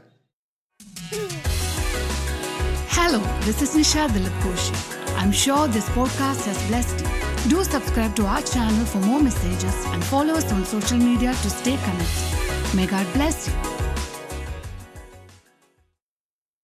Hello, 2.98 3.18
this 3.42 3.60
is 3.60 3.74
Nisha 3.74 4.08
Dilip. 4.08 5.16
I'm 5.18 5.30
sure 5.30 5.68
this 5.68 5.86
podcast 5.90 6.46
has 6.46 6.66
blessed 6.66 7.04
you. 7.04 7.50
Do 7.50 7.62
subscribe 7.62 8.16
to 8.16 8.24
our 8.24 8.40
channel 8.40 8.86
for 8.86 9.00
more 9.00 9.20
messages 9.20 9.84
and 9.92 10.02
follow 10.02 10.32
us 10.32 10.50
on 10.50 10.64
social 10.64 10.96
media 10.96 11.34
to 11.34 11.50
stay 11.50 11.76
connected. 11.76 12.74
May 12.74 12.86
God 12.86 13.06
bless 13.12 13.48
you. 13.48 13.75